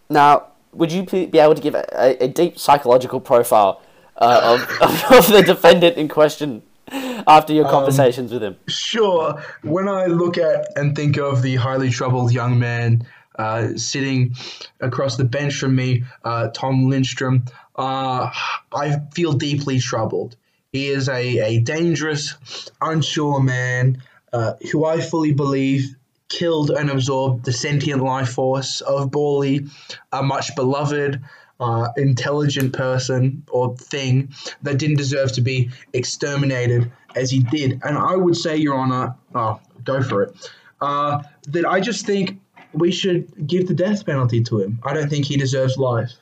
now, 0.09 0.47
would 0.73 0.91
you 0.93 1.05
be 1.05 1.39
able 1.39 1.55
to 1.55 1.63
give 1.63 1.75
a, 1.75 2.25
a, 2.25 2.29
deep 2.29 2.59
psychological 2.59 3.21
profile 3.21 3.83
uh, 4.17 4.59
of, 4.81 5.13
of 5.13 5.29
the 5.29 5.43
defendant 5.43 5.97
in 5.97 6.09
question 6.09 6.63
after 6.91 7.53
Um, 7.53 7.57
your 7.57 7.69
conversations 7.69 8.33
with 8.33 8.43
him? 8.43 8.57
Sure. 8.69 9.43
When 9.63 9.89
I 9.89 10.07
look 10.07 10.39
at 10.39 10.67
and 10.77 10.97
think 10.97 11.19
of 11.19 11.43
the 11.43 11.57
highly 11.57 11.91
troubled 11.91 12.33
young 12.33 12.59
man 12.59 13.07
uh, 13.39 13.77
sitting 13.77 14.35
across 14.81 15.17
the 15.17 15.25
bench 15.25 15.55
from 15.55 15.75
me, 15.77 16.05
uh, 16.25 16.49
Tom 16.49 16.89
Lindstrom, 16.89 17.45
uh, 17.77 18.31
I 18.75 18.99
feel 19.15 19.33
deeply 19.33 19.79
troubled. 19.79 20.37
He 20.73 20.89
is 20.89 21.09
a, 21.09 21.39
a 21.39 21.61
dangerous, 21.61 22.35
unsure 22.81 23.41
man 23.41 24.03
uh, 24.33 24.55
who 24.71 24.85
I 24.85 25.01
fully 25.01 25.33
believe 25.33 25.95
killed 26.33 26.71
and 26.71 26.91
absorbed 26.91 27.45
the 27.45 27.53
sentient 27.53 28.03
life 28.03 28.31
force 28.31 28.81
of 28.81 29.11
Bally, 29.11 29.67
a 30.13 30.23
much 30.23 30.55
beloved, 30.57 31.21
uh, 31.61 31.89
intelligent 31.97 32.73
person 32.73 33.45
or 33.51 33.77
thing 33.77 34.33
that 34.63 34.79
didn't 34.79 34.97
deserve 34.97 35.33
to 35.33 35.41
be 35.41 35.71
exterminated 35.93 36.91
as 37.15 37.31
he 37.31 37.41
did. 37.41 37.81
And 37.85 37.97
I 37.97 38.17
would 38.17 38.37
say, 38.37 38.57
Your 38.57 38.75
Honor, 38.75 39.15
oh, 39.35 39.61
go 39.85 40.03
for 40.03 40.23
it, 40.23 40.51
uh, 40.81 41.23
that 41.49 41.67
I 41.67 41.81
just 41.81 42.07
think 42.07 42.41
we 42.73 42.91
should 42.91 43.47
give 43.47 43.69
the 43.69 43.75
death 43.75 44.05
penalty 44.05 44.43
to 44.45 44.61
him. 44.61 44.81
I 44.83 44.95
don't 44.95 45.09
think 45.09 45.27
he 45.27 45.37
deserves 45.37 45.77
life. 45.77 46.13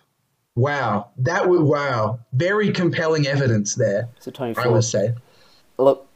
Wow, 0.56 1.10
that 1.18 1.48
would 1.48 1.62
wow, 1.62 2.18
very 2.32 2.72
compelling 2.72 3.26
evidence 3.26 3.76
there. 3.76 4.08
So 4.18 4.30
Tony 4.30 4.54
I 4.56 4.66
would 4.66 4.84
say. 4.84 5.14
Look, 5.78 6.09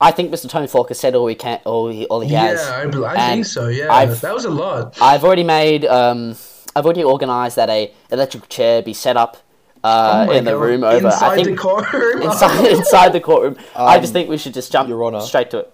I 0.00 0.10
think 0.10 0.30
Mr. 0.30 0.48
Tony 0.48 0.66
Falk 0.66 0.88
has 0.88 0.98
said 1.00 1.14
all 1.14 1.26
he 1.26 1.34
can, 1.34 1.60
all 1.64 1.88
he, 1.88 2.04
all 2.06 2.20
he 2.20 2.34
has. 2.34 2.60
Yeah, 2.60 3.00
I, 3.04 3.12
I 3.14 3.30
think 3.34 3.46
so. 3.46 3.68
Yeah, 3.68 3.92
I've- 3.92 4.14
that 4.20 4.34
was 4.34 4.44
a 4.44 4.50
lot. 4.50 4.96
I've 5.00 5.24
already 5.24 5.44
made. 5.44 5.84
Um, 5.86 6.36
I've 6.74 6.84
already 6.84 7.02
organised 7.04 7.56
that 7.56 7.70
a 7.70 7.92
electric 8.10 8.48
chair 8.50 8.82
be 8.82 8.92
set 8.92 9.16
up 9.16 9.38
uh, 9.82 10.24
Oh 10.24 10.26
my 10.26 10.34
in 10.36 10.44
the 10.44 10.50
God. 10.52 10.60
room 10.60 10.84
over. 10.84 11.06
inside 11.06 11.32
I 11.32 11.34
think 11.36 11.48
the 11.48 11.56
courtroom. 11.56 12.22
inside 12.28 12.66
inside 12.66 13.12
the 13.14 13.20
courtroom. 13.20 13.56
I 13.74 13.98
just 13.98 14.10
Um, 14.10 14.12
think 14.12 14.28
we 14.28 14.36
should 14.36 14.52
just 14.54 14.70
jump 14.70 14.88
Your 14.88 15.02
Honour. 15.04 15.20
straight 15.20 15.50
to 15.52 15.58
it. 15.60 15.72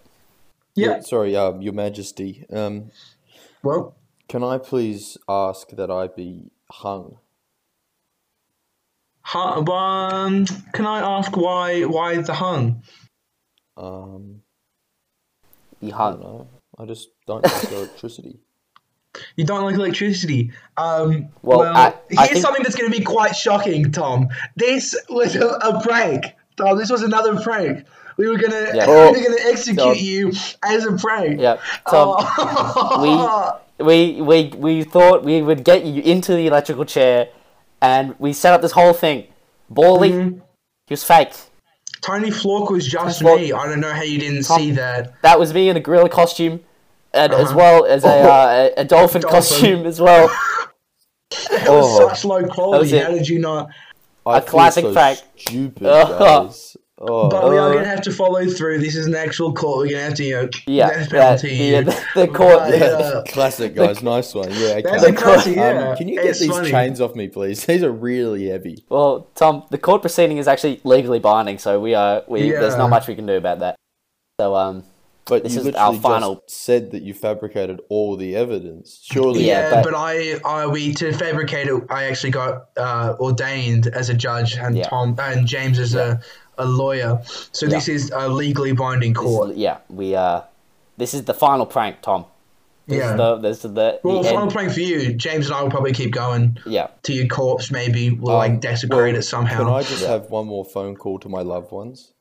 yeah. 0.76 1.00
Sorry, 1.00 1.34
um, 1.34 1.60
Your 1.60 1.72
Majesty. 1.72 2.46
Um, 2.52 2.90
Well, 3.64 3.96
can 4.28 4.44
I 4.44 4.58
please 4.58 5.16
ask 5.28 5.68
that 5.70 5.90
I 5.90 6.06
be 6.06 6.52
hung? 6.70 7.18
hu- 9.32 9.72
um, 9.72 10.44
can 10.72 10.86
I 10.86 11.00
ask 11.18 11.36
why 11.36 11.82
why 11.82 12.16
the 12.18 12.34
hung? 12.34 12.82
Um, 13.76 14.42
You 15.80 15.92
I 15.94 16.10
don't 16.10 16.20
know. 16.20 16.48
I 16.78 16.84
just 16.86 17.08
don't 17.26 17.42
like 17.44 17.72
electricity. 17.72 18.38
You 19.36 19.44
don't 19.44 19.62
like 19.64 19.74
electricity. 19.74 20.52
Um, 20.78 21.28
Well, 21.42 21.58
well, 21.60 21.76
I- 21.76 21.94
here's 22.08 22.18
I 22.18 22.26
think- 22.28 22.40
something 22.40 22.62
that's 22.62 22.74
going 22.76 22.90
to 22.90 22.98
be 22.98 23.04
quite 23.04 23.36
shocking, 23.36 23.92
Tom. 23.92 24.28
This 24.56 24.94
was 25.10 25.36
a, 25.36 25.48
a 25.48 25.82
prank, 25.82 26.24
Tom. 26.56 26.78
This 26.78 26.88
was 26.90 27.02
another 27.02 27.38
prank. 27.38 27.84
We 28.16 28.28
were 28.28 28.38
gonna 28.38 28.70
Yeah. 28.74 28.86
we 28.86 28.92
were 29.20 29.24
gonna 29.28 29.50
execute 29.50 29.78
Tom. 29.78 29.94
you 29.96 30.32
as 30.62 30.84
a 30.86 30.92
prank. 30.96 31.40
Yeah, 31.40 31.56
Tom. 31.90 32.16
Oh. 32.18 33.60
We 33.78 34.20
we 34.22 34.48
we 34.56 34.82
thought 34.84 35.24
we 35.24 35.42
would 35.42 35.62
get 35.64 35.84
you 35.84 36.00
into 36.02 36.34
the 36.34 36.46
electrical 36.46 36.84
chair, 36.84 37.28
and 37.80 38.14
we 38.18 38.32
set 38.32 38.52
up 38.54 38.60
this 38.62 38.72
whole 38.72 38.92
thing. 38.92 39.26
Bally, 39.70 40.10
Mm-hmm. 40.10 40.38
he 40.86 40.92
was 40.92 41.04
fake. 41.04 41.32
Tony 42.02 42.30
Flock 42.30 42.68
was 42.70 42.86
just 42.86 43.20
Flock- 43.20 43.40
me. 43.40 43.52
I 43.52 43.66
don't 43.66 43.80
know 43.80 43.92
how 43.92 44.02
you 44.02 44.18
didn't 44.18 44.42
Tom- 44.44 44.58
see 44.58 44.70
that. 44.72 45.14
That 45.22 45.38
was 45.38 45.54
me 45.54 45.68
in 45.68 45.76
a 45.76 45.80
gorilla 45.80 46.08
costume, 46.08 46.60
and 47.14 47.32
as 47.32 47.48
Uh-huh. 47.48 47.56
well 47.56 47.84
as 47.86 48.04
a, 48.04 48.08
uh, 48.08 48.70
a, 48.76 48.80
a 48.80 48.84
dolphin, 48.84 49.20
Dolphin. 49.22 49.30
costume 49.40 49.86
as 49.86 50.00
well. 50.00 50.28
That 51.50 51.66
Oh. 51.68 51.78
was 51.78 51.96
such 52.20 52.24
low 52.26 52.44
quality. 52.44 52.98
How 52.98 53.08
did 53.10 53.26
you 53.26 53.38
not? 53.38 53.68
I 54.26 54.40
feel 54.40 54.50
classic 54.50 54.84
so 54.84 54.92
fact. 54.92 55.24
Stupid, 55.38 55.82
Oh. 55.86 56.52
Guys. 57.02 57.08
Oh, 57.10 57.28
But 57.28 57.50
we 57.50 57.56
are 57.58 57.68
Uh, 57.68 57.72
going 57.72 57.84
to 57.84 57.90
have 57.90 58.02
to 58.02 58.12
follow 58.12 58.44
through. 58.46 58.78
This 58.78 58.96
is 58.96 59.06
an 59.06 59.14
actual 59.14 59.52
court. 59.52 59.78
We're 59.78 59.90
going 59.90 59.98
to 59.98 60.04
have 60.04 60.14
to, 60.14 60.24
you 60.24 60.34
know, 60.42 60.48
Yeah, 60.66 60.88
death 60.88 61.12
yeah, 61.12 61.20
penalty 61.24 61.48
the- 61.48 61.64
you. 61.64 61.84
the- 61.84 62.04
the 62.14 62.26
court- 62.28 62.58
But, 62.58 62.82
uh, 62.82 63.22
classic, 63.28 63.74
guys. 63.74 64.02
Nice 64.02 64.34
one. 64.34 64.50
Yeah, 64.50 64.68
okay. 64.78 64.82
That's 64.82 65.02
a 65.04 65.12
classic, 65.12 65.56
Um, 65.58 65.96
can 65.96 66.08
you 66.08 66.16
get 66.16 66.26
It's 66.26 66.40
these 66.40 66.50
funny. 66.50 66.70
chains 66.70 67.00
off 67.00 67.14
me, 67.14 67.28
please? 67.28 67.64
These 67.72 67.82
are 67.82 67.92
really 67.92 68.48
heavy. 68.48 68.84
Well, 68.88 69.26
Tom, 69.34 69.64
the 69.70 69.78
court 69.78 70.00
proceeding 70.02 70.38
is 70.38 70.48
actually 70.48 70.80
legally 70.84 71.18
binding, 71.18 71.58
so 71.58 71.80
we 71.80 71.94
are 71.94 72.22
we 72.28 72.50
there's 72.50 72.76
not 72.76 72.88
much 72.90 73.08
we 73.08 73.14
can 73.14 73.26
do 73.26 73.34
about 73.36 73.58
that. 73.60 73.76
So 74.40 74.54
um, 74.54 74.84
But 75.24 75.44
This 75.44 75.54
you 75.54 75.60
is 75.60 75.64
literally 75.66 75.96
our 75.96 76.00
final- 76.02 76.34
just 76.48 76.64
said 76.64 76.90
that 76.90 77.02
you 77.02 77.14
fabricated 77.14 77.80
all 77.88 78.16
the 78.16 78.34
evidence. 78.34 78.98
Surely, 79.02 79.44
Yeah, 79.44 79.68
Yeah, 79.70 79.82
but- 79.82 79.92
but, 79.92 79.94
I, 79.96 80.34
I, 80.44 80.66
we 80.66 80.92
to 80.94 81.12
fabricate 81.12 81.68
it. 81.68 81.80
I 81.90 82.04
actually 82.04 82.30
got 82.32 82.64
uh, 82.76 83.14
ordained 83.20 83.86
as 83.86 84.08
a 84.10 84.14
judge, 84.14 84.56
and 84.56 84.76
Yeah. 84.76 84.88
Tom 84.88 85.14
and 85.20 85.46
James 85.46 85.78
as 85.78 85.94
a, 85.94 86.20
a 86.58 86.66
lawyer. 86.66 87.20
So 87.52 87.66
this 87.66 87.88
is 87.88 88.10
a 88.14 88.28
legally 88.28 88.72
binding 88.72 89.12
this 89.12 89.22
court. 89.22 89.50
is, 89.50 89.56
yeah, 89.56 89.78
we 89.88 90.14
uh, 90.14 90.42
this 90.96 91.14
is 91.14 91.24
the 91.24 91.34
final 91.34 91.66
prank, 91.66 92.02
Tom. 92.02 92.26
This 92.86 92.98
Yeah. 92.98 93.10
is 93.12 93.16
the 93.16 93.36
this 93.36 93.64
is 93.64 93.72
the, 93.74 94.00
well, 94.02 94.22
the 94.22 94.28
final 94.28 94.42
end. 94.44 94.52
prank 94.52 94.72
for 94.72 94.80
you. 94.80 95.12
James 95.14 95.46
and 95.46 95.54
I 95.54 95.62
will 95.62 95.70
probably 95.70 95.92
keep 95.92 96.10
going 96.12 96.58
Yeah, 96.66 96.88
to 97.04 97.12
your 97.12 97.26
corpse. 97.28 97.70
Maybe 97.70 98.10
we'll 98.10 98.36
like 98.36 98.50
Um, 98.52 98.60
desecrate 98.60 99.12
well, 99.12 99.20
it 99.20 99.22
somehow. 99.22 99.58
Can 99.58 99.68
I 99.68 99.82
just 99.82 100.04
have 100.04 100.30
one 100.30 100.46
more 100.46 100.64
phone 100.64 100.96
call 100.96 101.18
to 101.20 101.28
my 101.28 101.42
loved 101.42 101.70
ones? 101.72 102.12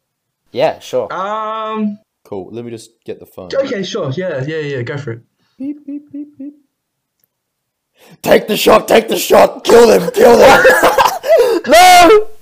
yeah, 0.51 0.79
sure. 0.79 1.11
Um. 1.13 1.99
Cool. 2.23 2.49
Let 2.51 2.63
me 2.63 2.71
just 2.71 2.91
get 3.03 3.19
the 3.19 3.25
phone. 3.25 3.49
Okay. 3.53 3.83
Sure. 3.83 4.11
Yeah. 4.11 4.43
Yeah. 4.45 4.57
Yeah. 4.59 4.81
Go 4.83 4.97
for 4.97 5.11
it. 5.13 5.21
Beep, 5.57 5.85
beep, 5.85 6.11
beep, 6.11 6.37
beep. 6.37 6.53
Take 8.21 8.47
the 8.47 8.55
shot. 8.57 8.87
Take 8.87 9.07
the 9.09 9.17
shot. 9.17 9.63
Kill 9.63 9.87
them. 9.87 10.11
Kill 10.11 10.37
them. 10.37 10.63
no. 11.67 12.27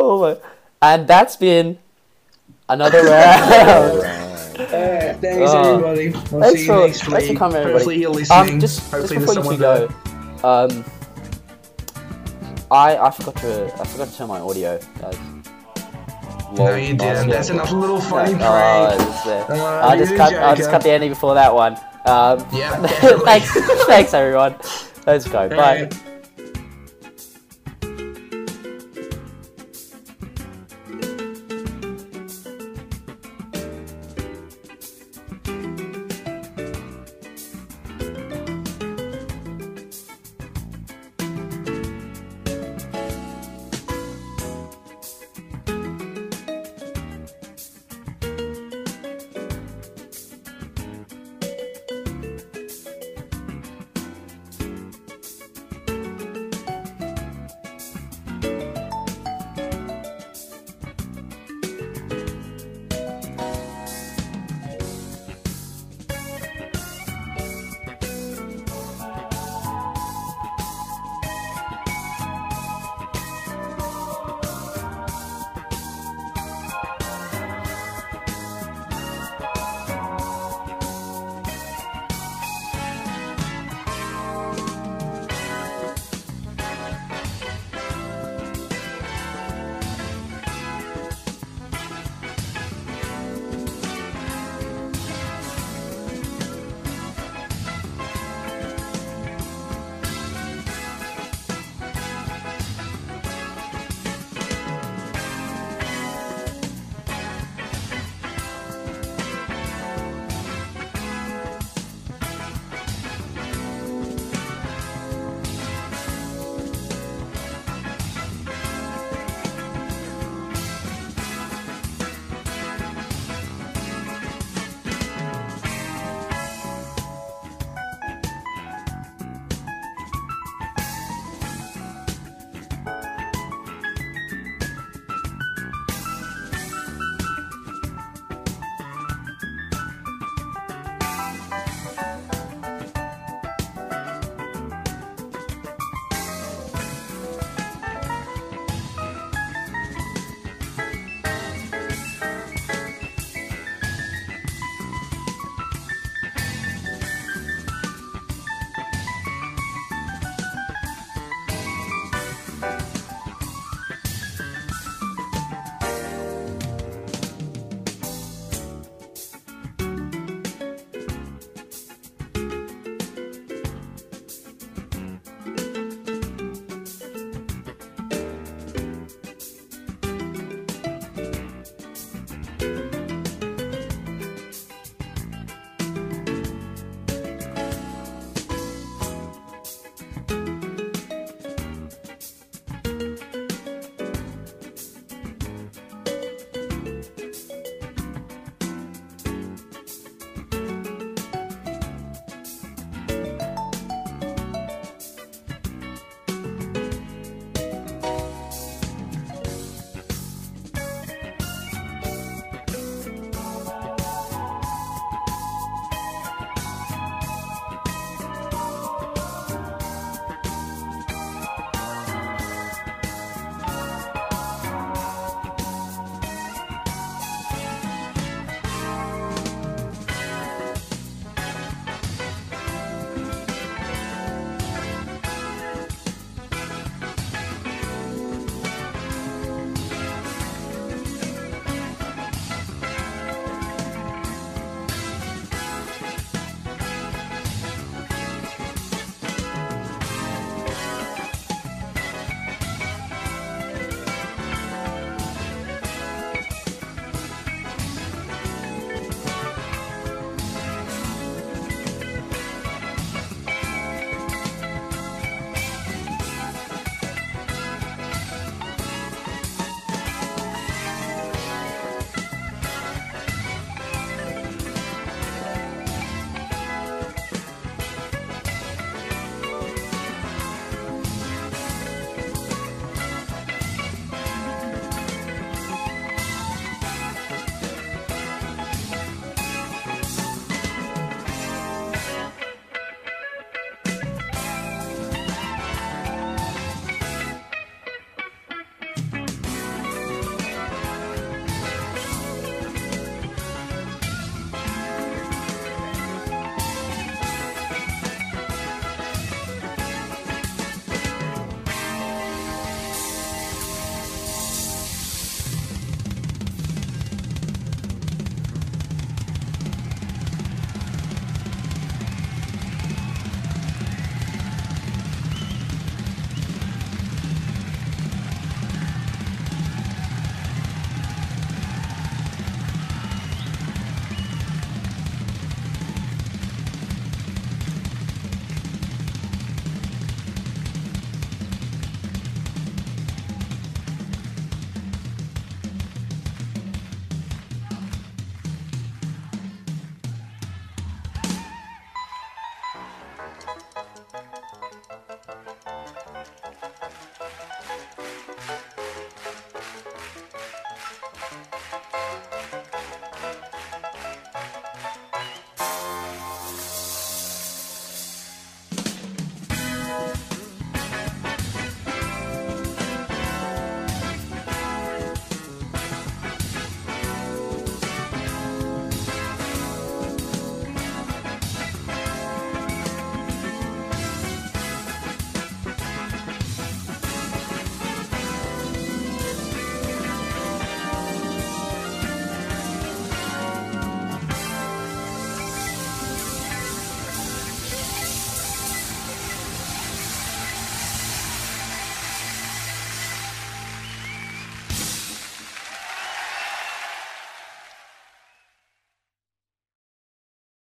Oh 0.00 0.20
my! 0.20 0.36
And 0.80 1.08
that's 1.08 1.36
been 1.36 1.78
another 2.68 3.02
round. 3.04 4.00
Uh, 4.58 5.14
thanks 5.14 5.50
Uh, 5.52 5.72
everybody. 5.74 6.08
We'll 6.10 6.42
thanks 6.42 6.66
for 6.66 6.80
next 6.86 7.02
thanks 7.04 7.28
for 7.28 7.34
coming, 7.34 7.56
everybody. 7.56 7.72
Hopefully 7.72 8.00
you're 8.00 8.10
listening. 8.10 8.54
Um, 8.54 8.60
just, 8.60 8.80
Hopefully 8.90 9.20
just 9.20 9.36
before 9.36 9.52
you 9.52 9.58
two 9.58 9.62
go, 9.62 9.88
um, 10.44 10.84
I 12.70 12.96
I 12.96 13.10
forgot 13.10 13.36
to 13.36 13.72
I 13.80 13.84
forgot 13.86 14.08
to 14.08 14.16
turn 14.16 14.28
my 14.28 14.40
audio. 14.40 14.78
Guys. 15.00 15.18
No, 16.56 16.74
you 16.74 16.94
didn't. 16.96 17.28
That's 17.28 17.50
another 17.50 17.76
little 17.76 18.00
funny 18.00 18.32
No, 18.32 18.38
prank. 18.38 19.00
oh, 19.00 19.10
it's, 19.10 19.26
uh, 19.26 19.46
Uh, 19.54 19.80
I'll 19.86 19.98
just 19.98 20.12
a 20.12 20.16
cut. 20.16 20.34
I'll 20.34 20.56
just 20.56 20.70
cut 20.70 20.82
the 20.82 20.90
ending 20.90 21.10
before 21.10 21.34
that 21.34 21.54
one. 21.54 21.74
Um, 22.06 22.44
Yeah, 22.52 22.74
thanks, 23.24 23.52
thanks 23.86 24.14
everyone. 24.14 24.54
Let's 25.06 25.28
go. 25.28 25.48
Bye. 25.50 25.56
Alright. 25.56 26.02